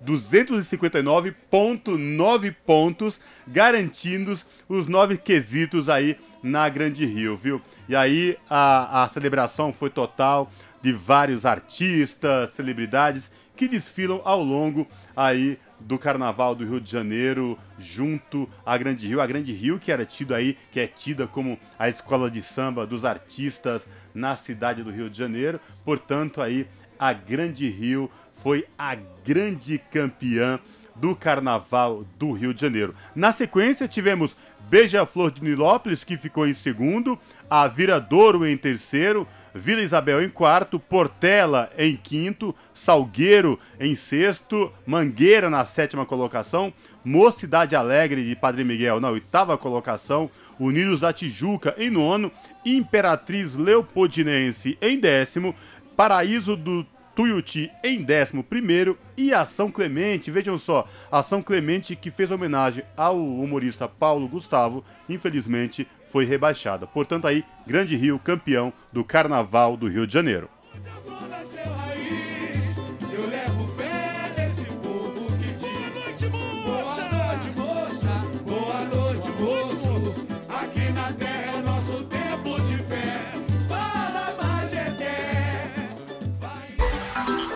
259,9 0.05 2.55
pontos, 2.65 3.21
garantindo 3.47 4.37
os 4.69 4.89
nove 4.89 5.17
quesitos 5.17 5.89
aí 5.89 6.19
na 6.43 6.69
Grande 6.69 7.07
Rio, 7.07 7.37
viu? 7.37 7.63
E 7.89 7.97
aí 7.97 8.37
a, 8.49 9.05
a 9.05 9.09
celebração 9.09 9.73
foi 9.73 9.91
total 9.91 10.51
de 10.81 10.93
vários 10.93 11.45
artistas, 11.45 12.51
celebridades 12.51 13.31
que 13.57 13.67
desfilam 13.67 14.21
ao 14.25 14.41
longo 14.43 14.87
aí 15.17 15.59
do 15.81 15.99
Carnaval 15.99 16.55
do 16.55 16.65
Rio 16.65 16.81
de 16.81 16.91
Janeiro 16.91 17.59
junto 17.79 18.49
à 18.65 18.77
Grande 18.77 19.07
Rio, 19.07 19.21
a 19.21 19.27
Grande 19.27 19.53
Rio 19.53 19.79
que 19.79 19.91
era 19.91 20.05
tido 20.05 20.35
aí, 20.35 20.57
que 20.71 20.81
é 20.81 20.87
tida 20.87 21.27
como 21.27 21.59
a 21.79 21.89
escola 21.89 22.31
de 22.31 22.43
samba 22.43 22.87
dos 22.87 23.05
artistas 23.05 23.87
na 24.15 24.37
cidade 24.37 24.83
do 24.83 24.91
Rio 24.91 25.11
de 25.11 25.19
Janeiro. 25.19 25.61
Portanto, 25.85 26.41
aí 26.41 26.67
a 26.99 27.13
Grande 27.13 27.69
Rio 27.69 28.11
foi 28.43 28.67
a 28.79 28.97
grande 29.25 29.79
campeã 29.91 30.59
do 30.95 31.15
Carnaval 31.15 32.05
do 32.19 32.33
Rio 32.33 32.53
de 32.53 32.61
Janeiro. 32.61 32.95
Na 33.15 33.33
sequência, 33.33 33.87
tivemos 33.87 34.37
Beija-Flor 34.69 35.31
de 35.31 35.43
Nilópolis, 35.43 36.05
que 36.05 36.17
ficou 36.17 36.47
em 36.47 36.55
segundo, 36.55 37.19
a 37.49 37.67
Viradouro 37.69 38.47
em 38.47 38.57
terceiro, 38.57 39.27
Vila 39.55 39.81
Isabel 39.81 40.23
em 40.23 40.29
quarto, 40.29 40.79
Portela 40.79 41.71
em 41.77 41.97
quinto, 41.97 42.55
Salgueiro 42.75 43.59
em 43.81 43.95
sexto, 43.95 44.71
Mangueira 44.87 45.49
na 45.49 45.65
sétima 45.65 46.05
colocação, 46.05 46.73
Mocidade 47.05 47.75
Alegre 47.75 48.25
de 48.25 48.37
Padre 48.37 48.63
Miguel 48.63 49.01
na 49.01 49.09
oitava 49.09 49.57
colocação, 49.57 50.31
Unidos 50.61 51.01
da 51.01 51.13
Tijuca 51.13 51.75
em 51.79 51.91
nono, 51.91 52.31
Imperatriz 52.65 53.55
Leopoldinense 53.55 54.77
em 54.83 54.99
décimo, 54.99 55.55
Paraíso 55.97 56.55
do 56.55 56.87
Tuiuti 57.19 57.69
em 57.83 58.07
11 58.07 58.97
e 59.17 59.35
a 59.35 59.45
São 59.45 59.73
Clemente, 59.73 60.31
vejam 60.31 60.57
só, 60.57 60.87
a 61.11 61.21
São 61.21 61.43
Clemente 61.43 61.97
que 61.97 62.13
fez 62.13 62.31
homenagem 62.31 62.85
ao 62.97 63.19
humorista 63.19 63.89
Paulo 63.89 64.29
Gustavo, 64.29 64.85
infelizmente 65.09 65.89
foi 66.07 66.25
rebaixada. 66.25 66.87
Portanto 66.87 67.27
aí, 67.27 67.45
Grande 67.67 67.97
Rio 67.97 68.21
campeão 68.21 68.73
do 68.93 69.03
Carnaval 69.03 69.77
do 69.77 69.89
Rio 69.89 70.07
de 70.07 70.13
Janeiro. 70.13 70.49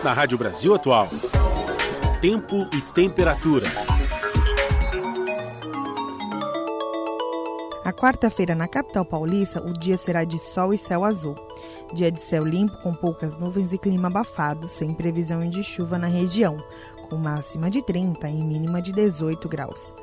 Na 0.03 0.11
Rádio 0.11 0.37
Brasil 0.37 0.75
Atual. 0.75 1.07
Tempo 2.19 2.57
e 2.73 2.81
temperatura. 2.93 3.65
A 7.85 7.93
quarta-feira 7.93 8.53
na 8.53 8.67
capital 8.67 9.05
paulista, 9.05 9.61
o 9.61 9.71
dia 9.71 9.97
será 9.97 10.25
de 10.25 10.37
sol 10.39 10.73
e 10.73 10.77
céu 10.77 11.05
azul. 11.05 11.35
Dia 11.93 12.11
de 12.11 12.19
céu 12.19 12.43
limpo 12.43 12.75
com 12.81 12.93
poucas 12.93 13.37
nuvens 13.37 13.71
e 13.71 13.77
clima 13.77 14.07
abafado, 14.09 14.67
sem 14.67 14.93
previsão 14.93 15.49
de 15.49 15.63
chuva 15.63 15.97
na 15.97 16.07
região, 16.07 16.57
com 17.09 17.15
máxima 17.15 17.69
de 17.69 17.81
30 17.81 18.27
e 18.27 18.43
mínima 18.43 18.81
de 18.81 18.91
18 18.91 19.47
graus. 19.47 19.93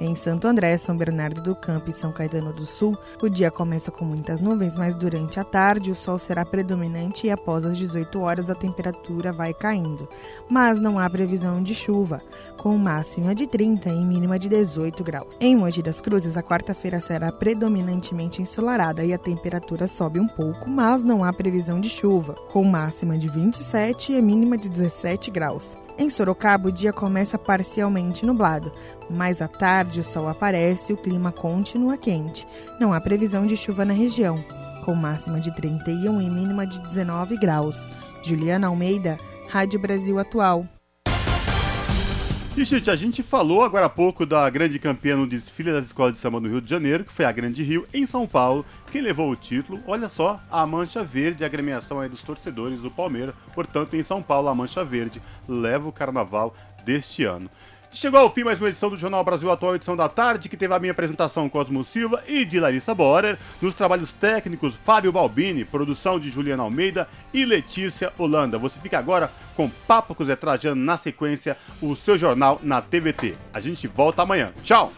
Em 0.00 0.14
Santo 0.14 0.48
André, 0.48 0.78
São 0.78 0.96
Bernardo 0.96 1.42
do 1.42 1.54
Campo 1.54 1.90
e 1.90 1.92
São 1.92 2.10
Caetano 2.10 2.54
do 2.54 2.64
Sul, 2.64 2.96
o 3.22 3.28
dia 3.28 3.50
começa 3.50 3.90
com 3.90 4.02
muitas 4.02 4.40
nuvens, 4.40 4.74
mas 4.74 4.94
durante 4.94 5.38
a 5.38 5.44
tarde 5.44 5.90
o 5.90 5.94
sol 5.94 6.18
será 6.18 6.42
predominante 6.42 7.26
e 7.26 7.30
após 7.30 7.66
as 7.66 7.76
18 7.76 8.18
horas 8.18 8.48
a 8.48 8.54
temperatura 8.54 9.30
vai 9.30 9.52
caindo. 9.52 10.08
Mas 10.48 10.80
não 10.80 10.98
há 10.98 11.08
previsão 11.10 11.62
de 11.62 11.74
chuva, 11.74 12.22
com 12.56 12.78
máxima 12.78 13.34
de 13.34 13.46
30 13.46 13.90
e 13.90 14.02
mínima 14.02 14.38
de 14.38 14.48
18 14.48 15.04
graus. 15.04 15.28
Em 15.38 15.54
Mogi 15.54 15.82
das 15.82 16.00
Cruzes, 16.00 16.34
a 16.34 16.42
quarta-feira 16.42 16.98
será 16.98 17.30
predominantemente 17.30 18.40
ensolarada 18.40 19.04
e 19.04 19.12
a 19.12 19.18
temperatura 19.18 19.86
sobe 19.86 20.18
um 20.18 20.26
pouco, 20.26 20.70
mas 20.70 21.04
não 21.04 21.22
há 21.22 21.30
previsão 21.30 21.78
de 21.78 21.90
chuva, 21.90 22.34
com 22.50 22.64
máxima 22.64 23.18
de 23.18 23.28
27 23.28 24.14
e 24.14 24.22
mínima 24.22 24.56
de 24.56 24.70
17 24.70 25.30
graus. 25.30 25.76
Em 26.00 26.08
Sorocaba, 26.08 26.70
o 26.70 26.72
dia 26.72 26.94
começa 26.94 27.36
parcialmente 27.36 28.24
nublado, 28.24 28.72
mas 29.10 29.42
à 29.42 29.46
tarde 29.46 30.00
o 30.00 30.04
sol 30.04 30.30
aparece 30.30 30.90
e 30.90 30.94
o 30.94 30.96
clima 30.96 31.30
continua 31.30 31.98
quente. 31.98 32.46
Não 32.80 32.94
há 32.94 32.98
previsão 33.02 33.46
de 33.46 33.54
chuva 33.54 33.84
na 33.84 33.92
região, 33.92 34.42
com 34.86 34.94
máxima 34.94 35.38
de 35.38 35.54
31 35.54 36.22
e 36.22 36.30
mínima 36.30 36.66
de 36.66 36.78
19 36.78 37.36
graus. 37.36 37.86
Juliana 38.24 38.68
Almeida, 38.68 39.18
Rádio 39.50 39.78
Brasil 39.78 40.18
Atual. 40.18 40.66
E, 42.56 42.64
gente, 42.64 42.90
a 42.90 42.96
gente 42.96 43.22
falou 43.22 43.62
agora 43.62 43.86
há 43.86 43.88
pouco 43.88 44.26
da 44.26 44.50
grande 44.50 44.78
campeã 44.80 45.16
no 45.16 45.26
desfile 45.26 45.72
das 45.72 45.84
escolas 45.86 46.14
de 46.14 46.18
samba 46.18 46.40
do 46.40 46.48
Rio 46.48 46.60
de 46.60 46.68
Janeiro, 46.68 47.04
que 47.04 47.12
foi 47.12 47.24
a 47.24 47.30
Grande 47.30 47.62
Rio, 47.62 47.86
em 47.94 48.04
São 48.04 48.26
Paulo. 48.26 48.66
Quem 48.90 49.00
levou 49.00 49.30
o 49.30 49.36
título, 49.36 49.80
olha 49.86 50.08
só, 50.08 50.40
a 50.50 50.66
Mancha 50.66 51.04
Verde, 51.04 51.44
a 51.44 51.46
agremiação 51.46 52.00
aí 52.00 52.08
dos 52.08 52.24
torcedores 52.24 52.80
do 52.80 52.90
Palmeiras. 52.90 53.36
Portanto, 53.54 53.94
em 53.94 54.02
São 54.02 54.20
Paulo, 54.20 54.48
a 54.48 54.54
Mancha 54.54 54.84
Verde 54.84 55.22
leva 55.48 55.88
o 55.88 55.92
carnaval 55.92 56.54
deste 56.84 57.24
ano. 57.24 57.48
Chegou 57.92 58.20
ao 58.20 58.30
fim 58.30 58.44
mais 58.44 58.60
uma 58.60 58.68
edição 58.68 58.88
do 58.88 58.96
Jornal 58.96 59.24
Brasil 59.24 59.50
Atual, 59.50 59.74
edição 59.74 59.96
da 59.96 60.08
tarde, 60.08 60.48
que 60.48 60.56
teve 60.56 60.72
a 60.72 60.78
minha 60.78 60.92
apresentação 60.92 61.48
Cosmo 61.48 61.82
Silva 61.82 62.22
e 62.28 62.44
de 62.44 62.60
Larissa 62.60 62.94
Borer. 62.94 63.36
Nos 63.60 63.74
trabalhos 63.74 64.12
técnicos, 64.12 64.76
Fábio 64.76 65.10
Balbini, 65.10 65.64
produção 65.64 66.20
de 66.20 66.30
Juliana 66.30 66.62
Almeida 66.62 67.08
e 67.34 67.44
Letícia 67.44 68.12
Holanda. 68.16 68.58
Você 68.58 68.78
fica 68.78 68.96
agora 68.96 69.28
com 69.56 69.68
Papo 69.88 70.14
com 70.14 70.24
Zé 70.24 70.36
Trajano 70.36 70.80
na 70.80 70.96
sequência, 70.96 71.56
o 71.82 71.96
seu 71.96 72.16
jornal 72.16 72.60
na 72.62 72.80
TVT. 72.80 73.34
A 73.52 73.60
gente 73.60 73.88
volta 73.88 74.22
amanhã. 74.22 74.52
Tchau! 74.62 74.92